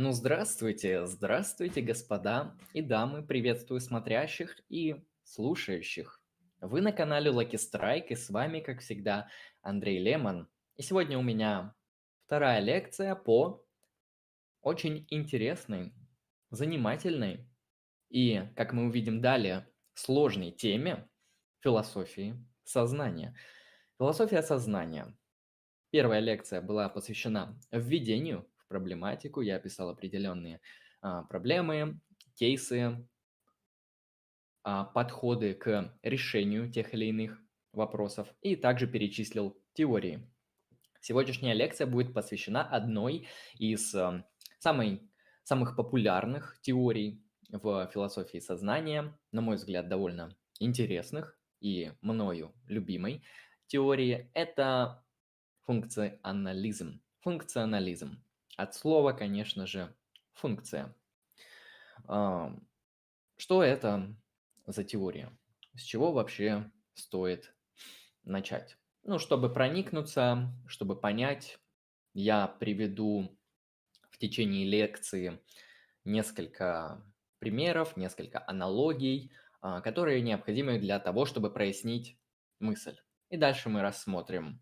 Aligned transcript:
Ну, 0.00 0.12
здравствуйте, 0.12 1.06
здравствуйте, 1.06 1.80
господа 1.80 2.56
и 2.72 2.80
дамы, 2.82 3.26
приветствую 3.26 3.80
смотрящих 3.80 4.60
и 4.68 5.04
слушающих. 5.24 6.22
Вы 6.60 6.82
на 6.82 6.92
канале 6.92 7.32
Lucky 7.32 7.56
Strike, 7.56 8.06
и 8.10 8.14
с 8.14 8.30
вами, 8.30 8.60
как 8.60 8.78
всегда, 8.78 9.28
Андрей 9.60 9.98
Лемон. 9.98 10.48
И 10.76 10.82
сегодня 10.82 11.18
у 11.18 11.22
меня 11.22 11.74
вторая 12.26 12.60
лекция 12.60 13.16
по 13.16 13.66
очень 14.62 15.04
интересной, 15.10 15.92
занимательной 16.50 17.48
и, 18.08 18.44
как 18.54 18.72
мы 18.72 18.86
увидим 18.86 19.20
далее, 19.20 19.66
сложной 19.94 20.52
теме 20.52 21.08
философии 21.58 22.36
сознания. 22.62 23.36
Философия 23.98 24.42
сознания. 24.42 25.18
Первая 25.90 26.20
лекция 26.20 26.60
была 26.60 26.88
посвящена 26.88 27.60
введению 27.72 28.48
проблематику. 28.68 29.40
Я 29.40 29.56
описал 29.56 29.90
определенные 29.90 30.60
а, 31.00 31.22
проблемы, 31.24 32.00
кейсы, 32.34 33.08
а, 34.62 34.84
подходы 34.84 35.54
к 35.54 35.98
решению 36.02 36.70
тех 36.70 36.94
или 36.94 37.06
иных 37.06 37.40
вопросов 37.72 38.28
и 38.40 38.56
также 38.56 38.86
перечислил 38.86 39.60
теории. 39.72 40.30
Сегодняшняя 41.00 41.54
лекция 41.54 41.86
будет 41.86 42.12
посвящена 42.12 42.62
одной 42.62 43.28
из 43.54 43.94
а, 43.94 44.24
самой, 44.58 45.10
самых 45.44 45.76
популярных 45.76 46.58
теорий 46.60 47.24
в 47.50 47.88
философии 47.92 48.38
сознания, 48.38 49.18
на 49.32 49.40
мой 49.40 49.56
взгляд, 49.56 49.88
довольно 49.88 50.36
интересных 50.60 51.38
и 51.60 51.92
мною 52.02 52.52
любимой 52.66 53.22
теории. 53.66 54.30
Это 54.34 55.04
функционализм. 55.64 57.00
Функционализм. 57.20 58.22
От 58.58 58.74
слова, 58.74 59.12
конечно 59.12 59.68
же, 59.68 59.94
функция. 60.32 60.92
Что 62.04 63.62
это 63.62 64.16
за 64.66 64.82
теория? 64.82 65.30
С 65.76 65.82
чего 65.82 66.10
вообще 66.10 66.68
стоит 66.94 67.54
начать? 68.24 68.76
Ну, 69.04 69.20
чтобы 69.20 69.52
проникнуться, 69.52 70.52
чтобы 70.66 71.00
понять, 71.00 71.60
я 72.14 72.48
приведу 72.48 73.38
в 74.10 74.18
течение 74.18 74.66
лекции 74.66 75.40
несколько 76.04 77.00
примеров, 77.38 77.96
несколько 77.96 78.42
аналогий, 78.44 79.30
а, 79.60 79.80
которые 79.80 80.20
необходимы 80.20 80.80
для 80.80 80.98
того, 80.98 81.26
чтобы 81.26 81.52
прояснить 81.52 82.18
мысль. 82.58 82.96
И 83.30 83.36
дальше 83.36 83.68
мы 83.68 83.82
рассмотрим, 83.82 84.60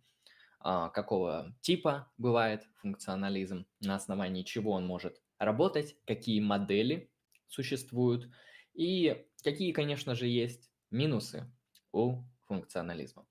какого 0.93 1.55
типа 1.61 2.11
бывает 2.19 2.67
функционализм, 2.81 3.67
на 3.81 3.95
основании 3.95 4.43
чего 4.43 4.73
он 4.73 4.85
может 4.85 5.23
работать, 5.39 5.97
какие 6.07 6.41
модели 6.41 7.11
существуют 7.47 8.29
и 8.75 9.27
какие, 9.45 9.71
конечно 9.73 10.15
же, 10.17 10.27
есть 10.27 10.73
минусы 10.91 11.49
у 11.93 12.23
функционализма. 12.47 13.27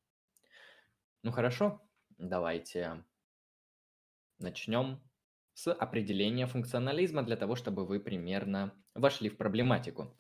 Ну 1.24 1.32
хорошо, 1.32 1.82
давайте 2.18 3.04
начнем 4.40 5.02
с 5.54 5.74
определения 5.74 6.48
функционализма 6.48 7.24
для 7.24 7.36
того, 7.36 7.56
чтобы 7.56 7.86
вы 7.86 8.00
примерно 8.00 8.74
вошли 8.94 9.30
в 9.30 9.36
проблематику. 9.36 10.16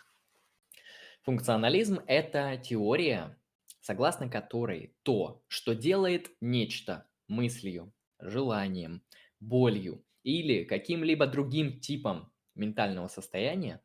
Функционализм– 1.23 2.01
это 2.07 2.57
теория, 2.57 3.37
согласно 3.85 4.27
которой 4.27 4.95
то, 5.03 5.43
что 5.47 5.75
делает 5.75 6.31
нечто 6.41 7.07
мыслью, 7.27 7.93
желанием, 8.17 9.03
болью 9.39 10.03
или 10.23 10.63
каким-либо 10.63 11.27
другим 11.27 11.79
типом 11.79 12.33
ментального 12.55 13.09
состояния, 13.09 13.83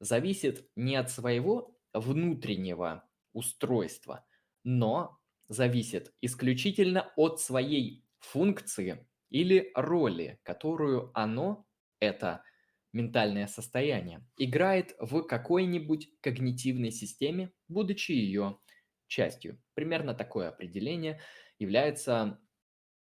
зависит 0.00 0.68
не 0.76 0.96
от 0.96 1.10
своего 1.10 1.78
внутреннего 1.94 3.08
устройства, 3.32 4.26
но 4.64 5.18
зависит 5.48 6.12
исключительно 6.20 7.10
от 7.16 7.40
своей 7.40 8.04
функции 8.18 9.08
или 9.30 9.70
роли, 9.74 10.40
которую 10.42 11.10
оно, 11.14 11.66
это 12.00 12.42
ментальное 12.92 13.46
состояние, 13.46 14.28
играет 14.36 14.94
в 14.98 15.22
какой-нибудь 15.22 16.10
когнитивной 16.20 16.90
системе, 16.90 17.50
будучи 17.66 18.12
ее 18.12 18.58
частью. 19.06 19.60
Примерно 19.74 20.14
такое 20.14 20.48
определение 20.48 21.20
является 21.58 22.40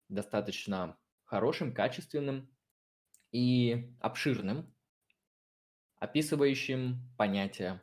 достаточно 0.10 0.98
хорошим, 1.24 1.74
качественным 1.74 2.50
и 3.32 3.94
обширным, 4.00 4.74
описывающим 5.98 7.02
понятие 7.18 7.82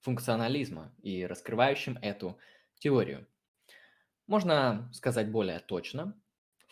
функционализма 0.00 0.94
и 1.02 1.24
раскрывающим 1.24 1.98
эту 2.02 2.38
теорию. 2.78 3.26
Можно 4.26 4.90
сказать 4.92 5.30
более 5.30 5.60
точно, 5.60 6.20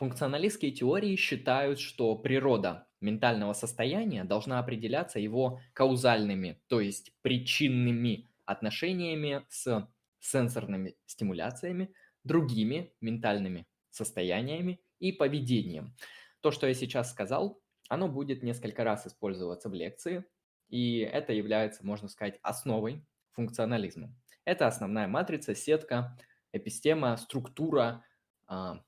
Функционалистские 0.00 0.72
теории 0.72 1.15
считают, 1.15 1.78
что 1.78 2.16
природа 2.16 2.89
ментального 3.03 3.53
состояния 3.53 4.25
должна 4.25 4.59
определяться 4.59 5.19
его 5.19 5.60
каузальными, 5.75 6.59
то 6.69 6.81
есть 6.81 7.12
причинными 7.21 8.27
отношениями 8.47 9.44
с 9.50 9.87
сенсорными 10.21 10.97
стимуляциями, 11.07 11.95
другими 12.25 12.95
ментальными 13.01 13.67
состояниями 13.91 14.81
и 14.99 15.13
поведением. 15.13 15.97
То, 16.41 16.51
что 16.51 16.67
я 16.67 16.75
сейчас 16.75 17.11
сказал, 17.11 17.61
оно 17.89 18.09
будет 18.09 18.43
несколько 18.43 18.85
раз 18.85 19.07
использоваться 19.07 19.69
в 19.69 19.75
лекции, 19.75 20.25
и 20.69 20.99
это 21.01 21.33
является, 21.33 21.85
можно 21.85 22.09
сказать, 22.09 22.39
основой 22.43 23.05
функционализма. 23.33 24.15
Это 24.45 24.67
основная 24.67 25.09
матрица, 25.09 25.55
сетка, 25.55 26.17
эпистема, 26.53 27.17
структура, 27.17 28.05
а, 28.47 28.83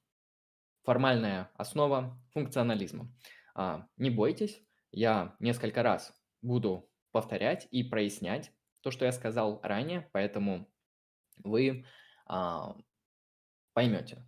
формальная 0.85 1.51
основа 1.55 2.19
функционализма. 2.33 3.13
А, 3.55 3.87
не 3.97 4.11
бойтесь, 4.11 4.63
я 4.93 5.37
несколько 5.41 5.83
раз 5.83 6.15
буду 6.41 6.91
повторять 7.11 7.69
и 7.71 7.83
прояснять 7.83 8.53
то, 8.83 8.91
что 8.91 9.05
я 9.05 9.13
сказал 9.13 9.61
ранее, 9.63 10.09
поэтому 10.13 10.69
вы 11.45 11.87
а, 12.27 12.77
поймете, 13.73 14.25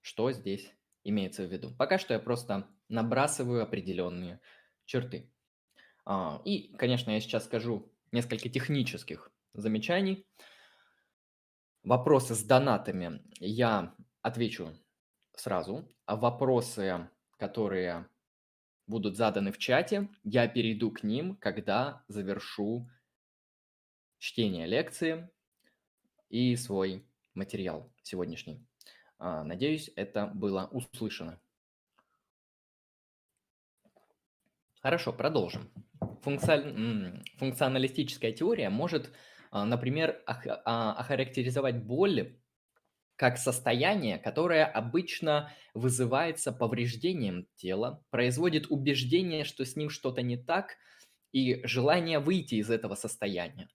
что 0.00 0.32
здесь 0.32 0.72
имеется 1.04 1.44
в 1.44 1.52
виду. 1.52 1.74
Пока 1.76 1.98
что 1.98 2.14
я 2.14 2.20
просто 2.20 2.68
набрасываю 2.88 3.62
определенные 3.62 4.40
черты. 4.84 5.32
А, 6.04 6.40
и, 6.44 6.74
конечно, 6.76 7.10
я 7.10 7.20
сейчас 7.20 7.44
скажу 7.44 7.92
несколько 8.12 8.48
технических 8.48 9.30
замечаний. 9.52 10.26
Вопросы 11.82 12.34
с 12.34 12.42
донатами 12.42 13.22
я 13.38 13.94
отвечу 14.22 14.74
сразу. 15.36 15.88
А 16.06 16.16
вопросы, 16.16 17.08
которые 17.38 18.08
будут 18.86 19.16
заданы 19.16 19.52
в 19.52 19.58
чате, 19.58 20.08
я 20.24 20.48
перейду 20.48 20.90
к 20.90 21.02
ним, 21.02 21.36
когда 21.36 22.04
завершу 22.08 22.88
чтение 24.18 24.66
лекции 24.66 25.30
и 26.28 26.56
свой 26.56 27.04
материал 27.34 27.92
сегодняшний. 28.02 28.66
А, 29.18 29.44
надеюсь, 29.44 29.90
это 29.96 30.26
было 30.26 30.68
услышано. 30.70 31.40
Хорошо, 34.80 35.12
продолжим. 35.12 35.70
Функци... 36.22 37.22
Функционалистическая 37.38 38.32
теория 38.32 38.70
может, 38.70 39.12
а, 39.50 39.64
например, 39.64 40.22
а, 40.26 40.92
охарактеризовать 40.92 41.82
боль 41.82 42.38
как 43.16 43.36
состояние, 43.36 44.18
которое 44.18 44.64
обычно 44.64 45.52
вызывается 45.74 46.52
повреждением 46.52 47.48
тела, 47.56 48.04
производит 48.10 48.66
убеждение, 48.70 49.42
что 49.42 49.64
с 49.64 49.74
ним 49.74 49.90
что-то 49.90 50.22
не 50.22 50.36
так, 50.36 50.76
и 51.32 51.60
желание 51.66 52.20
выйти 52.20 52.54
из 52.54 52.70
этого 52.70 52.94
состояния. 52.94 53.68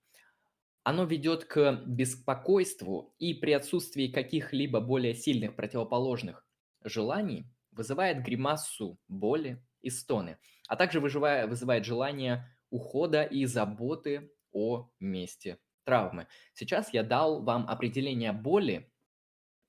Оно 0.84 1.04
ведет 1.04 1.44
к 1.46 1.82
беспокойству 1.86 3.14
и 3.18 3.34
при 3.34 3.52
отсутствии 3.52 4.08
каких-либо 4.08 4.80
более 4.80 5.14
сильных 5.14 5.56
противоположных 5.56 6.46
желаний 6.84 7.46
вызывает 7.72 8.22
гримасу 8.22 9.00
боли 9.08 9.64
и 9.80 9.90
стоны, 9.90 10.38
а 10.68 10.76
также 10.76 11.00
вызывает, 11.00 11.84
желание 11.84 12.46
ухода 12.70 13.24
и 13.24 13.46
заботы 13.46 14.30
о 14.52 14.88
месте 15.00 15.58
травмы. 15.84 16.28
Сейчас 16.52 16.92
я 16.92 17.02
дал 17.02 17.42
вам 17.42 17.68
определение 17.68 18.32
боли 18.32 18.90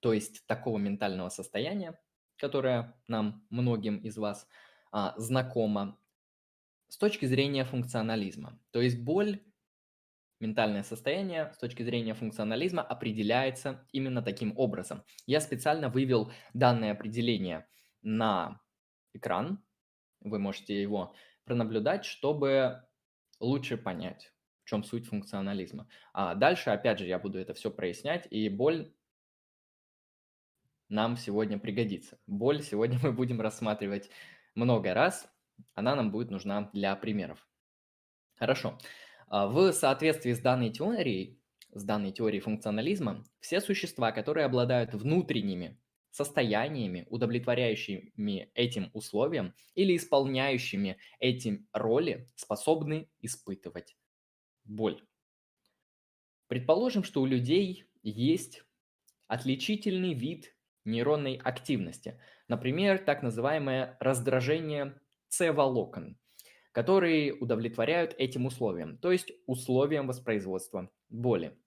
то 0.06 0.14
есть 0.14 0.46
такого 0.46 0.78
ментального 0.78 1.30
состояния, 1.30 2.00
которое 2.38 2.96
нам, 3.08 3.44
многим 3.50 3.98
из 3.98 4.18
вас, 4.18 4.48
а, 4.92 5.16
знакомо, 5.18 5.98
с 6.90 6.98
точки 7.00 7.26
зрения 7.26 7.66
функционализма. 7.66 8.60
То 8.70 8.82
есть 8.82 9.00
боль, 9.02 9.44
ментальное 10.40 10.84
состояние 10.84 11.52
с 11.54 11.58
точки 11.58 11.84
зрения 11.84 12.14
функционализма 12.14 12.82
определяется 12.82 13.88
именно 13.92 14.22
таким 14.22 14.58
образом. 14.58 15.04
Я 15.26 15.40
специально 15.40 15.90
вывел 15.90 16.32
данное 16.54 16.92
определение 16.92 17.68
на 18.02 18.62
экран. 19.14 19.64
Вы 20.22 20.40
можете 20.40 20.82
его 20.82 21.14
пронаблюдать, 21.46 22.06
чтобы 22.06 22.84
лучше 23.40 23.78
понять, 23.78 24.34
в 24.64 24.70
чем 24.70 24.84
суть 24.84 25.08
функционализма. 25.08 25.88
А 26.14 26.36
дальше, 26.36 26.72
опять 26.72 27.00
же, 27.00 27.06
я 27.06 27.20
буду 27.20 27.38
это 27.40 27.54
все 27.54 27.72
прояснять, 27.72 28.28
и 28.30 28.50
боль 28.50 28.94
нам 30.90 31.18
сегодня 31.18 31.58
пригодится. 31.58 32.20
Боль 32.28 32.62
сегодня 32.62 33.00
мы 33.04 33.12
будем 33.12 33.42
рассматривать 33.42 34.10
много 34.56 34.94
раз, 34.94 35.32
она 35.74 35.96
нам 35.96 36.12
будет 36.12 36.32
нужна 36.32 36.70
для 36.74 36.96
примеров. 36.96 37.48
Хорошо. 38.36 38.78
А, 39.28 39.48
в 39.48 39.72
соответствии 39.72 40.34
с 40.34 40.40
данной 40.40 40.72
теорией, 40.72 41.40
с 41.72 41.84
данной 41.84 42.12
теорией 42.12 42.42
функционализма, 42.42 43.24
все 43.40 43.60
существа, 43.60 44.12
которые 44.12 44.46
обладают 44.46 44.94
внутренними 44.94 45.80
состояниями, 46.12 47.06
удовлетворяющими 47.10 48.52
этим 48.54 48.90
условиям 48.94 49.54
или 49.74 49.98
исполняющими 49.98 50.98
этим 51.20 51.68
роли, 51.74 52.30
способны 52.36 53.10
испытывать 53.20 53.98
боль. 54.64 55.04
Предположим, 56.48 57.04
что 57.04 57.22
у 57.22 57.26
людей 57.26 57.86
есть 58.02 58.64
отличительный 59.28 60.14
вид 60.14 60.56
нейронной 60.86 61.36
активности, 61.36 62.22
например, 62.48 63.00
так 63.00 63.24
называемое 63.24 63.98
раздражение 64.00 65.02
С-волокон, 65.30 66.18
которые 66.76 67.34
удовлетворяют 67.34 68.14
этим 68.18 68.46
условиям, 68.46 68.98
то 68.98 69.14
есть 69.14 69.32
условиям 69.46 70.08
воспроизводства 70.08 70.92
боли. 71.08 71.58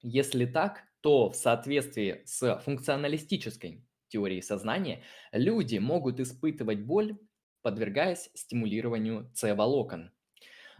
Если 0.00 0.46
так, 0.46 0.82
то 1.00 1.30
в 1.30 1.36
соответствии 1.36 2.22
с 2.24 2.58
функционалистической 2.64 3.86
теорией 4.08 4.42
сознания 4.42 5.04
люди 5.30 5.78
могут 5.78 6.18
испытывать 6.18 6.80
боль, 6.80 7.16
подвергаясь 7.62 8.30
стимулированию 8.34 9.30
С-волокон. 9.32 10.10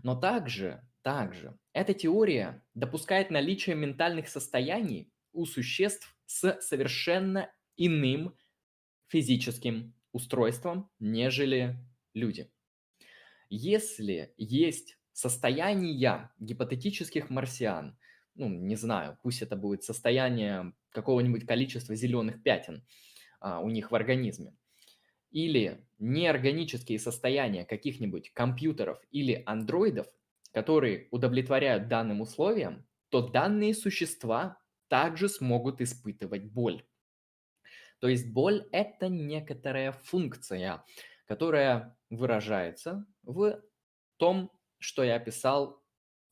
Но 0.02 0.16
также, 0.16 0.82
также 1.02 1.56
эта 1.72 1.94
теория 1.94 2.64
допускает 2.74 3.30
наличие 3.30 3.76
ментальных 3.76 4.26
состояний 4.26 5.12
у 5.32 5.46
существ 5.46 6.16
с 6.26 6.60
совершенно 6.60 7.48
иным 7.76 8.36
физическим 9.06 9.94
устройством, 10.10 10.90
нежели 10.98 11.76
люди. 12.12 12.50
Если 13.54 14.32
есть 14.38 14.96
состояние 15.12 16.30
гипотетических 16.38 17.28
марсиан, 17.28 17.98
ну, 18.34 18.48
не 18.48 18.76
знаю, 18.76 19.18
пусть 19.22 19.42
это 19.42 19.56
будет 19.56 19.84
состояние 19.84 20.72
какого-нибудь 20.88 21.44
количества 21.44 21.94
зеленых 21.94 22.42
пятен 22.42 22.82
а, 23.40 23.60
у 23.60 23.68
них 23.68 23.90
в 23.90 23.94
организме, 23.94 24.56
или 25.30 25.86
неорганические 25.98 26.98
состояния 26.98 27.66
каких-нибудь 27.66 28.30
компьютеров 28.30 29.02
или 29.10 29.42
андроидов, 29.44 30.06
которые 30.50 31.08
удовлетворяют 31.10 31.88
данным 31.88 32.22
условиям, 32.22 32.86
то 33.10 33.20
данные 33.20 33.74
существа 33.74 34.62
также 34.88 35.28
смогут 35.28 35.82
испытывать 35.82 36.44
боль. 36.44 36.86
То 37.98 38.08
есть 38.08 38.32
боль– 38.32 38.66
это 38.72 39.10
некоторая 39.10 39.92
функция, 39.92 40.86
которая 41.26 41.98
выражается 42.08 43.06
в 43.24 43.60
том, 44.16 44.50
что 44.78 45.02
я 45.04 45.16
описал 45.16 45.82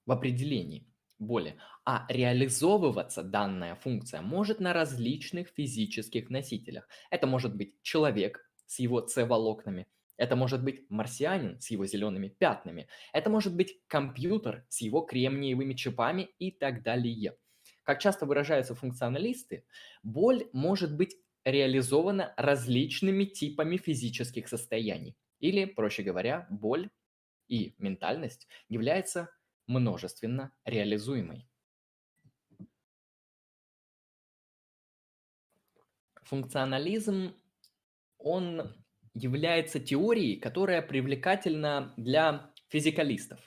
в 0.06 0.12
определении 0.12 0.86
боли. 1.18 1.56
А 1.84 2.06
реализовываться 2.08 3.22
данная 3.22 3.74
функция 3.76 4.22
может 4.22 4.60
на 4.60 4.72
различных 4.72 5.48
физических 5.48 6.30
носителях. 6.30 6.88
Это 7.10 7.26
может 7.26 7.54
быть 7.54 7.74
человек 7.82 8.50
с 8.66 8.78
его 8.78 9.06
С-волокнами, 9.06 9.86
это 10.16 10.36
может 10.36 10.62
быть 10.62 10.84
марсианин 10.90 11.60
с 11.60 11.70
его 11.70 11.86
зелеными 11.86 12.28
пятнами, 12.28 12.88
это 13.12 13.30
может 13.30 13.54
быть 13.56 13.80
компьютер 13.86 14.64
с 14.68 14.80
его 14.80 15.00
кремниевыми 15.02 15.74
чипами 15.74 16.28
и 16.38 16.50
так 16.50 16.82
далее. 16.82 17.36
Как 17.84 18.00
часто 18.00 18.26
выражаются 18.26 18.74
функционалисты, 18.74 19.64
боль 20.02 20.48
может 20.52 20.96
быть 20.96 21.16
реализована 21.44 22.34
различными 22.36 23.24
типами 23.24 23.76
физических 23.78 24.48
состояний. 24.48 25.16
Или, 25.40 25.64
проще 25.64 26.02
говоря, 26.02 26.46
боль 26.50 26.90
и 27.48 27.74
ментальность 27.78 28.46
является 28.68 29.30
множественно 29.66 30.52
реализуемой. 30.64 31.48
Функционализм, 36.22 37.34
он 38.18 38.76
является 39.14 39.80
теорией, 39.80 40.36
которая 40.36 40.82
привлекательна 40.82 41.92
для 41.96 42.52
физикалистов. 42.68 43.40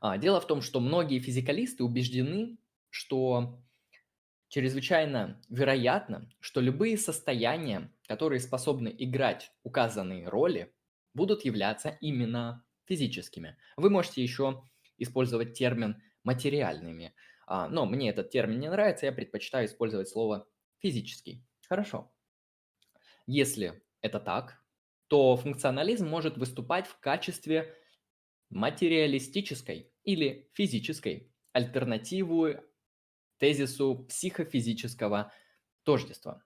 А, 0.00 0.18
дело 0.18 0.40
в 0.40 0.46
том, 0.46 0.62
что 0.62 0.78
многие 0.78 1.18
физикалисты 1.18 1.82
убеждены, 1.82 2.58
что 2.90 3.60
чрезвычайно 4.48 5.40
вероятно, 5.48 6.30
что 6.38 6.60
любые 6.60 6.96
состояния, 6.96 7.90
которые 8.06 8.40
способны 8.40 8.94
играть 8.96 9.52
указанные 9.62 10.28
роли, 10.28 10.72
будут 11.14 11.44
являться 11.44 11.96
именно 12.00 12.64
физическими. 12.84 13.56
Вы 13.76 13.90
можете 13.90 14.22
еще 14.22 14.64
использовать 14.98 15.54
термин 15.54 16.02
материальными, 16.22 17.14
а, 17.46 17.68
но 17.68 17.86
мне 17.86 18.10
этот 18.10 18.30
термин 18.30 18.60
не 18.60 18.70
нравится, 18.70 19.06
я 19.06 19.12
предпочитаю 19.12 19.66
использовать 19.66 20.08
слово 20.08 20.46
физический. 20.78 21.44
Хорошо. 21.68 22.12
Если 23.26 23.82
это 24.00 24.20
так, 24.20 24.62
то 25.08 25.36
функционализм 25.36 26.08
может 26.08 26.36
выступать 26.36 26.86
в 26.86 26.98
качестве 26.98 27.74
материалистической 28.50 29.92
или 30.04 30.50
физической 30.54 31.32
альтернативы 31.52 32.62
тезису 33.38 34.06
психофизического 34.08 35.32
тождества, 35.84 36.42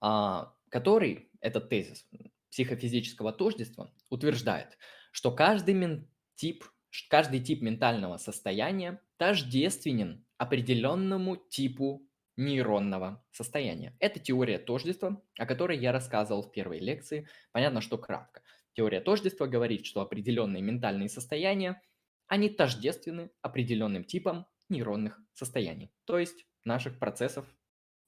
который, 0.00 1.30
этот 1.40 1.68
тезис 1.68 2.06
психофизического 2.50 3.32
тождества, 3.32 3.92
утверждает, 4.10 4.78
что 5.12 5.32
каждый 5.32 6.08
тип, 6.34 6.64
каждый 7.08 7.40
тип 7.40 7.62
ментального 7.62 8.16
состояния 8.16 9.00
тождественен 9.16 10.24
определенному 10.36 11.36
типу 11.36 12.06
нейронного 12.36 13.24
состояния. 13.30 13.96
Это 14.00 14.18
теория 14.18 14.58
тождества, 14.58 15.22
о 15.38 15.46
которой 15.46 15.78
я 15.78 15.92
рассказывал 15.92 16.42
в 16.42 16.52
первой 16.52 16.80
лекции. 16.80 17.28
Понятно, 17.52 17.80
что 17.80 17.96
кратко. 17.96 18.42
Теория 18.74 19.00
тождества 19.00 19.46
говорит, 19.46 19.86
что 19.86 20.00
определенные 20.00 20.62
ментальные 20.62 21.08
состояния, 21.08 21.80
они 22.26 22.48
тождественны 22.48 23.30
определенным 23.40 24.02
типам 24.02 24.46
нейронных 24.68 25.20
состояний, 25.34 25.92
то 26.06 26.18
есть 26.18 26.46
наших 26.64 26.98
процессов 26.98 27.46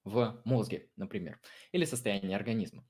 в 0.07 0.41
мозге, 0.45 0.89
например, 0.97 1.41
или 1.73 1.85
состоянии 1.85 2.35
организма. 2.35 2.89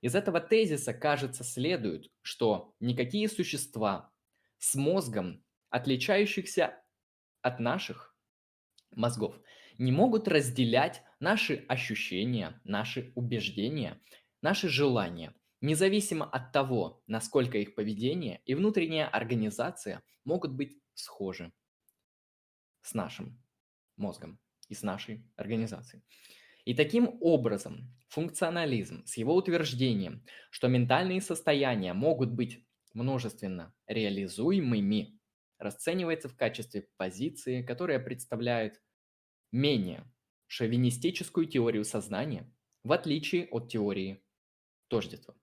Из 0.00 0.14
этого 0.14 0.40
тезиса, 0.40 0.94
кажется, 0.94 1.42
следует, 1.44 2.10
что 2.22 2.74
никакие 2.78 3.28
существа 3.28 4.12
с 4.58 4.74
мозгом, 4.76 5.44
отличающихся 5.68 6.80
от 7.42 7.58
наших 7.58 8.16
мозгов, 8.92 9.34
не 9.78 9.90
могут 9.90 10.28
разделять 10.28 11.02
наши 11.18 11.64
ощущения, 11.68 12.60
наши 12.64 13.12
убеждения, 13.16 14.00
наши 14.40 14.68
желания, 14.68 15.34
независимо 15.60 16.24
от 16.24 16.52
того, 16.52 17.02
насколько 17.08 17.58
их 17.58 17.74
поведение 17.74 18.42
и 18.44 18.54
внутренняя 18.54 19.08
организация 19.08 20.02
могут 20.24 20.52
быть 20.52 20.78
схожи 20.94 21.52
с 22.82 22.94
нашим 22.94 23.42
мозгом 23.96 24.38
и 24.68 24.74
с 24.74 24.82
нашей 24.82 25.26
организацией. 25.36 26.04
И 26.64 26.74
таким 26.74 27.18
образом 27.20 27.94
функционализм 28.08 29.04
с 29.06 29.16
его 29.16 29.34
утверждением, 29.34 30.24
что 30.50 30.68
ментальные 30.68 31.20
состояния 31.20 31.92
могут 31.92 32.30
быть 32.30 32.64
множественно 32.94 33.74
реализуемыми, 33.86 35.20
расценивается 35.58 36.28
в 36.28 36.36
качестве 36.36 36.88
позиции, 36.96 37.62
которая 37.62 37.98
представляет 37.98 38.80
менее 39.52 40.10
шовинистическую 40.46 41.46
теорию 41.46 41.84
сознания, 41.84 42.50
в 42.82 42.92
отличие 42.92 43.46
от 43.48 43.70
теории 43.70 44.24
тождества. 44.88 45.34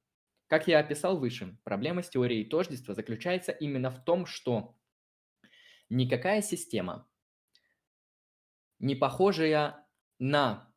Как 0.47 0.67
я 0.67 0.79
описал 0.79 1.17
выше, 1.17 1.57
проблема 1.63 2.03
с 2.03 2.09
теорией 2.09 2.45
тождества 2.45 2.93
заключается 2.93 3.51
именно 3.51 3.89
в 3.89 4.03
том, 4.03 4.25
что 4.25 4.75
никакая 5.89 6.41
система 6.41 7.07
не 8.79 8.95
похожая 8.95 9.87
на 10.19 10.70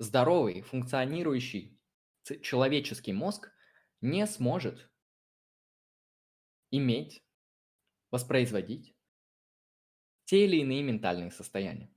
здоровый, 0.00 0.62
функционирующий 0.62 1.78
человеческий 2.42 3.12
мозг, 3.12 3.52
не 4.00 4.26
сможет 4.26 4.90
иметь, 6.70 7.22
воспроизводить 8.10 8.96
те 10.24 10.46
или 10.46 10.56
иные 10.56 10.82
ментальные 10.82 11.30
состояния. 11.30 11.94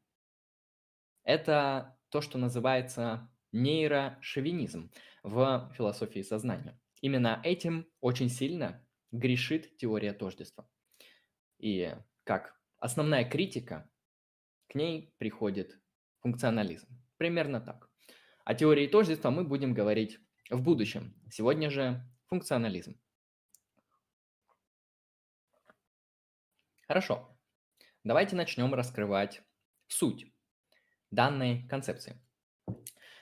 Это 1.24 1.98
то, 2.10 2.22
что 2.22 2.38
называется 2.38 3.32
нейрошовинизм 3.52 4.92
в 5.24 5.72
философии 5.76 6.22
сознания. 6.22 6.80
Именно 7.02 7.40
этим 7.44 7.88
очень 8.02 8.30
сильно 8.30 8.86
грешит 9.12 9.78
теория 9.78 10.14
тождества. 10.14 10.70
И 11.58 11.96
как 12.26 12.60
основная 12.80 13.24
критика, 13.24 13.90
к 14.68 14.76
ней 14.76 15.14
приходит 15.18 15.80
функционализм. 16.20 16.88
Примерно 17.18 17.62
так. 17.62 17.93
О 18.46 18.54
теории 18.54 18.88
тождества 18.88 19.32
мы 19.32 19.46
будем 19.46 19.74
говорить 19.74 20.20
в 20.50 20.62
будущем. 20.62 21.16
Сегодня 21.32 21.70
же 21.70 22.04
функционализм. 22.28 23.00
Хорошо. 26.88 27.38
Давайте 28.04 28.36
начнем 28.36 28.74
раскрывать 28.74 29.42
суть 29.88 30.34
данной 31.10 31.66
концепции. 31.70 32.20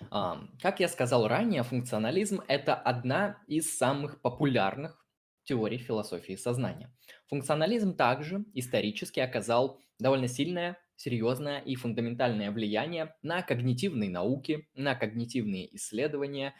Как 0.09 0.79
я 0.79 0.87
сказал 0.87 1.27
ранее, 1.27 1.61
функционализм– 1.61 2.41
это 2.47 2.73
одна 2.73 3.43
из 3.45 3.77
самых 3.77 4.21
популярных 4.21 5.05
теорий 5.43 5.77
философии 5.77 6.35
сознания. 6.35 6.91
Функционализм 7.27 7.95
также 7.95 8.43
исторически 8.55 9.19
оказал 9.19 9.79
довольно 9.99 10.27
сильное, 10.27 10.79
серьезное 11.01 11.59
и 11.59 11.75
фундаментальное 11.75 12.51
влияние 12.51 13.15
на 13.23 13.41
когнитивные 13.41 14.09
науки, 14.09 14.69
на 14.75 14.95
когнитивные 14.95 15.75
исследования, 15.75 16.53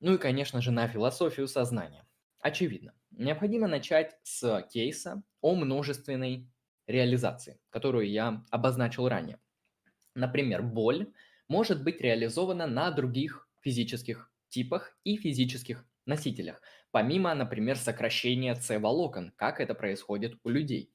ну 0.00 0.14
и, 0.14 0.18
конечно 0.18 0.60
же, 0.60 0.70
на 0.70 0.86
философию 0.86 1.48
сознания. 1.48 2.06
Очевидно, 2.40 2.92
необходимо 3.10 3.68
начать 3.68 4.16
с 4.22 4.62
кейса 4.70 5.22
о 5.40 5.54
множественной 5.54 6.50
реализации, 6.86 7.58
которую 7.70 8.10
я 8.10 8.44
обозначил 8.50 9.08
ранее. 9.08 9.38
Например, 10.14 10.62
боль 10.62 11.12
может 11.48 11.82
быть 11.82 12.00
реализована 12.00 12.66
на 12.66 12.90
других 12.90 13.48
физических 13.60 14.30
типах 14.48 14.96
и 15.04 15.16
физических 15.16 15.86
носителях, 16.04 16.60
помимо, 16.90 17.32
например, 17.34 17.76
сокращения 17.76 18.54
С-волокон, 18.54 19.32
как 19.36 19.60
это 19.60 19.74
происходит 19.74 20.36
у 20.42 20.50
людей. 20.50 20.92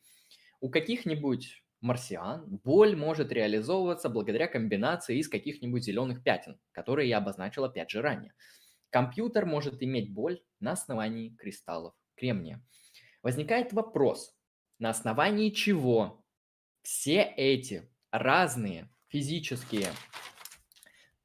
У 0.60 0.70
каких-нибудь 0.70 1.64
марсиан 1.82 2.60
боль 2.64 2.96
может 2.96 3.32
реализовываться 3.32 4.10
благодаря 4.10 4.48
комбинации 4.48 5.20
из 5.20 5.30
каких-нибудь 5.30 5.84
зеленых 5.84 6.24
пятен, 6.24 6.60
которые 6.72 7.10
я 7.10 7.18
обозначил 7.18 7.64
опять 7.64 7.90
же 7.90 8.02
ранее. 8.02 8.34
Компьютер 8.90 9.46
может 9.46 9.84
иметь 9.84 10.14
боль 10.14 10.42
на 10.60 10.72
основании 10.72 11.36
кристаллов 11.36 11.94
кремния. 12.16 12.64
Возникает 13.22 13.74
вопрос, 13.74 14.36
на 14.80 14.90
основании 14.90 15.50
чего 15.50 16.24
все 16.82 17.22
эти 17.22 17.90
разные 18.12 18.90
физические 19.10 19.88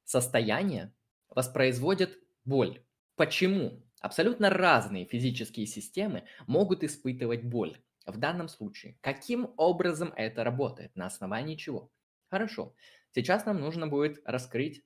состояния 0.03 0.93
воспроизводят 1.29 2.17
боль. 2.45 2.83
Почему? 3.15 3.83
Абсолютно 4.01 4.49
разные 4.49 5.05
физические 5.05 5.65
системы 5.65 6.25
могут 6.45 6.83
испытывать 6.83 7.43
боль. 7.43 7.81
В 8.05 8.17
данном 8.17 8.49
случае, 8.49 8.97
каким 9.01 9.53
образом 9.57 10.13
это 10.15 10.43
работает, 10.43 10.95
на 10.95 11.05
основании 11.05 11.55
чего? 11.55 11.91
Хорошо, 12.29 12.75
сейчас 13.11 13.45
нам 13.45 13.59
нужно 13.59 13.87
будет 13.87 14.21
раскрыть 14.25 14.83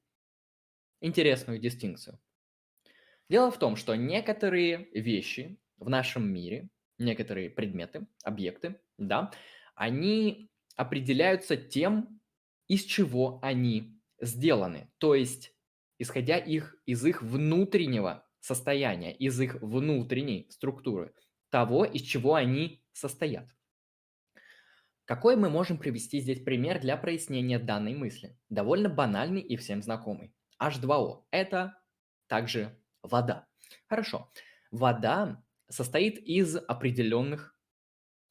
интересную 1.02 1.60
дистинкцию. 1.60 2.20
Дело 3.30 3.52
в 3.52 3.58
том, 3.60 3.76
что 3.76 3.96
некоторые 3.96 4.90
вещи 4.94 5.60
в 5.78 5.90
нашем 5.90 6.32
мире, 6.32 6.70
некоторые 6.98 7.50
предметы, 7.50 8.08
объекты, 8.24 8.80
да, 8.98 9.32
они 9.76 10.50
определяются 10.76 11.58
тем, 11.58 12.22
из 12.68 12.84
чего 12.84 13.40
они 13.42 14.00
сделаны. 14.22 14.92
То 14.98 15.16
есть, 15.16 15.54
исходя 16.00 16.38
их, 16.38 16.76
из 16.86 17.06
их 17.06 17.22
внутреннего 17.22 18.26
состояния, 18.40 19.14
из 19.14 19.40
их 19.40 19.56
внутренней 19.62 20.48
структуры, 20.50 21.14
того, 21.50 21.86
из 21.86 22.02
чего 22.02 22.36
они 22.36 22.84
состоят. 22.98 23.48
Какой 25.06 25.38
мы 25.38 25.50
можем 25.50 25.78
привести 25.78 26.20
здесь 26.20 26.44
пример 26.44 26.82
для 26.82 26.98
прояснения 26.98 27.60
данной 27.60 27.94
мысли? 27.94 28.38
Довольно 28.50 28.90
банальный 28.90 29.42
и 29.42 29.56
всем 29.56 29.82
знакомый. 29.82 30.34
H2O– 30.62 31.24
это 31.32 31.82
также 32.28 32.78
вода. 33.02 33.48
Хорошо. 33.88 34.30
Вода 34.72 35.42
состоит 35.70 36.18
из 36.18 36.58
определенных 36.58 37.58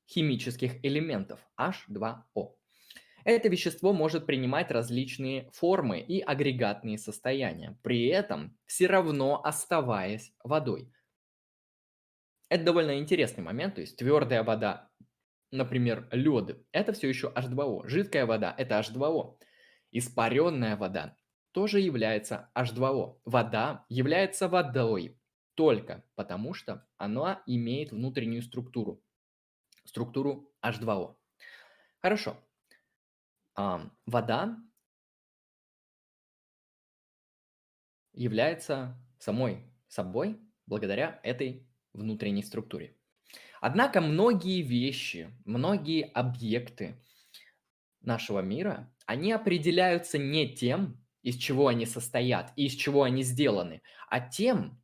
химических 0.07 0.85
элементов 0.85 1.41
H2O. 1.59 2.57
Это 3.25 3.49
вещество 3.49 3.93
может 3.93 4.27
принимать 4.27 4.71
различные 4.71 5.51
формы 5.53 6.01
и 6.01 6.21
агрегатные 6.21 6.97
состояния, 6.97 7.77
при 7.83 8.07
этом 8.07 8.57
все 8.67 8.87
равно 8.87 9.43
оставаясь 9.43 10.33
водой. 10.45 10.93
Это 12.49 12.65
довольно 12.65 12.99
интересный 12.99 13.43
момент, 13.43 13.75
то 13.75 13.81
есть 13.81 13.97
твердая 13.97 14.43
вода, 14.43 14.91
например, 15.51 16.09
лед, 16.13 16.65
это 16.73 16.93
все 16.93 17.09
еще 17.09 17.33
H2O. 17.35 17.87
Жидкая 17.87 18.27
вода– 18.27 18.55
это 18.59 18.79
H2O. 18.79 19.39
Испаренная 19.91 20.77
вода 20.77 21.17
тоже 21.53 21.81
является 21.81 22.51
H2O. 22.55 23.21
Вода 23.25 23.85
является 23.89 24.49
водой 24.49 25.19
только 25.55 26.05
потому, 26.15 26.55
что 26.55 26.87
она 26.99 27.43
имеет 27.47 27.93
внутреннюю 27.93 28.43
структуру. 28.43 29.03
Структуру 29.85 30.53
H2O. 30.63 31.17
Хорошо 31.99 32.37
вода 34.05 34.59
является 38.13 39.03
самой 39.19 39.65
собой 39.89 40.39
благодаря 40.67 41.21
этой 41.23 41.67
внутренней 41.97 42.43
структуре. 42.43 42.97
Однако 43.61 44.01
многие 44.01 44.63
вещи, 44.63 45.31
многие 45.45 46.05
объекты 46.05 47.03
нашего 48.01 48.41
мира, 48.41 48.93
они 49.07 49.33
определяются 49.33 50.19
не 50.19 50.55
тем, 50.55 51.05
из 51.23 51.37
чего 51.37 51.69
они 51.69 51.87
состоят 51.87 52.53
и 52.55 52.67
из 52.67 52.75
чего 52.75 53.03
они 53.03 53.23
сделаны, 53.23 53.83
а 54.09 54.21
тем, 54.21 54.81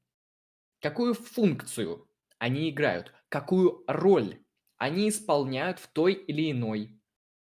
какую 0.81 1.15
функцию 1.15 2.09
они 2.39 2.71
играют, 2.71 3.13
какую 3.29 3.85
роль 3.87 4.43
они 4.77 5.09
исполняют 5.09 5.79
в 5.79 5.87
той 5.87 6.15
или 6.15 6.51
иной 6.51 7.01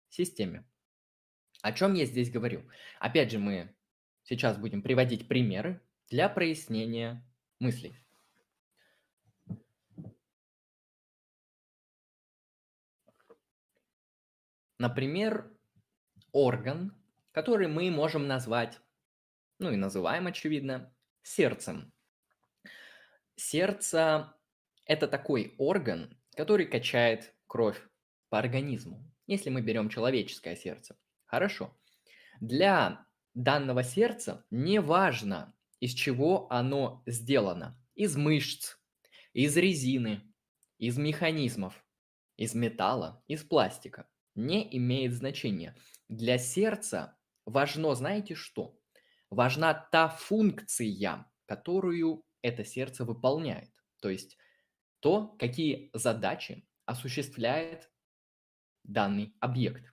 системе. 0.09 0.67
О 1.61 1.71
чем 1.71 1.93
я 1.93 2.05
здесь 2.05 2.31
говорю? 2.31 2.63
Опять 2.99 3.29
же, 3.29 3.37
мы 3.37 3.75
сейчас 4.23 4.57
будем 4.57 4.81
приводить 4.81 5.27
примеры 5.27 5.81
для 6.09 6.29
прояснения 6.29 7.23
мыслей. 7.59 7.95
Например, 14.79 15.51
орган, 16.31 16.93
который 17.31 17.67
мы 17.67 17.89
можем 17.89 18.27
назвать, 18.27 18.79
ну 19.59 19.71
и 19.71 19.75
называем, 19.75 20.27
очевидно, 20.27 20.93
сердцем. 21.23 21.91
Сердце– 23.35 24.33
это 24.85 25.07
такой 25.07 25.55
орган, 25.57 26.15
который 26.35 26.67
качает 26.67 27.33
кровь 27.47 27.81
по 28.29 28.37
организму, 28.37 29.03
если 29.25 29.49
мы 29.49 29.61
берем 29.61 29.89
человеческое 29.89 30.55
сердце. 30.55 30.95
Хорошо. 31.25 31.75
Для 32.39 33.05
данного 33.33 33.83
сердца 33.83 34.45
не 34.51 34.79
важно, 34.79 35.55
из 35.79 35.93
чего 35.93 36.51
оно 36.51 37.03
сделано. 37.05 37.79
Из 37.95 38.15
мышц, 38.15 38.77
из 39.33 39.57
резины, 39.57 40.21
из 40.77 40.97
механизмов, 40.97 41.83
из 42.35 42.53
металла, 42.53 43.23
из 43.27 43.43
пластика. 43.43 44.07
Не 44.37 44.77
имеет 44.77 45.13
значения. 45.13 45.75
Для 46.09 46.37
сердца 46.37 47.17
важно, 47.45 47.95
знаете 47.95 48.35
что? 48.35 48.79
Важна 49.31 49.73
та 49.73 50.09
функция, 50.09 51.25
которую 51.47 52.23
это 52.43 52.63
сердце 52.63 53.03
выполняет. 53.03 53.71
То 53.99 54.09
есть 54.09 54.37
то, 54.99 55.35
какие 55.39 55.89
задачи 55.93 56.67
осуществляет 56.85 57.91
данный 58.83 59.35
объект. 59.39 59.91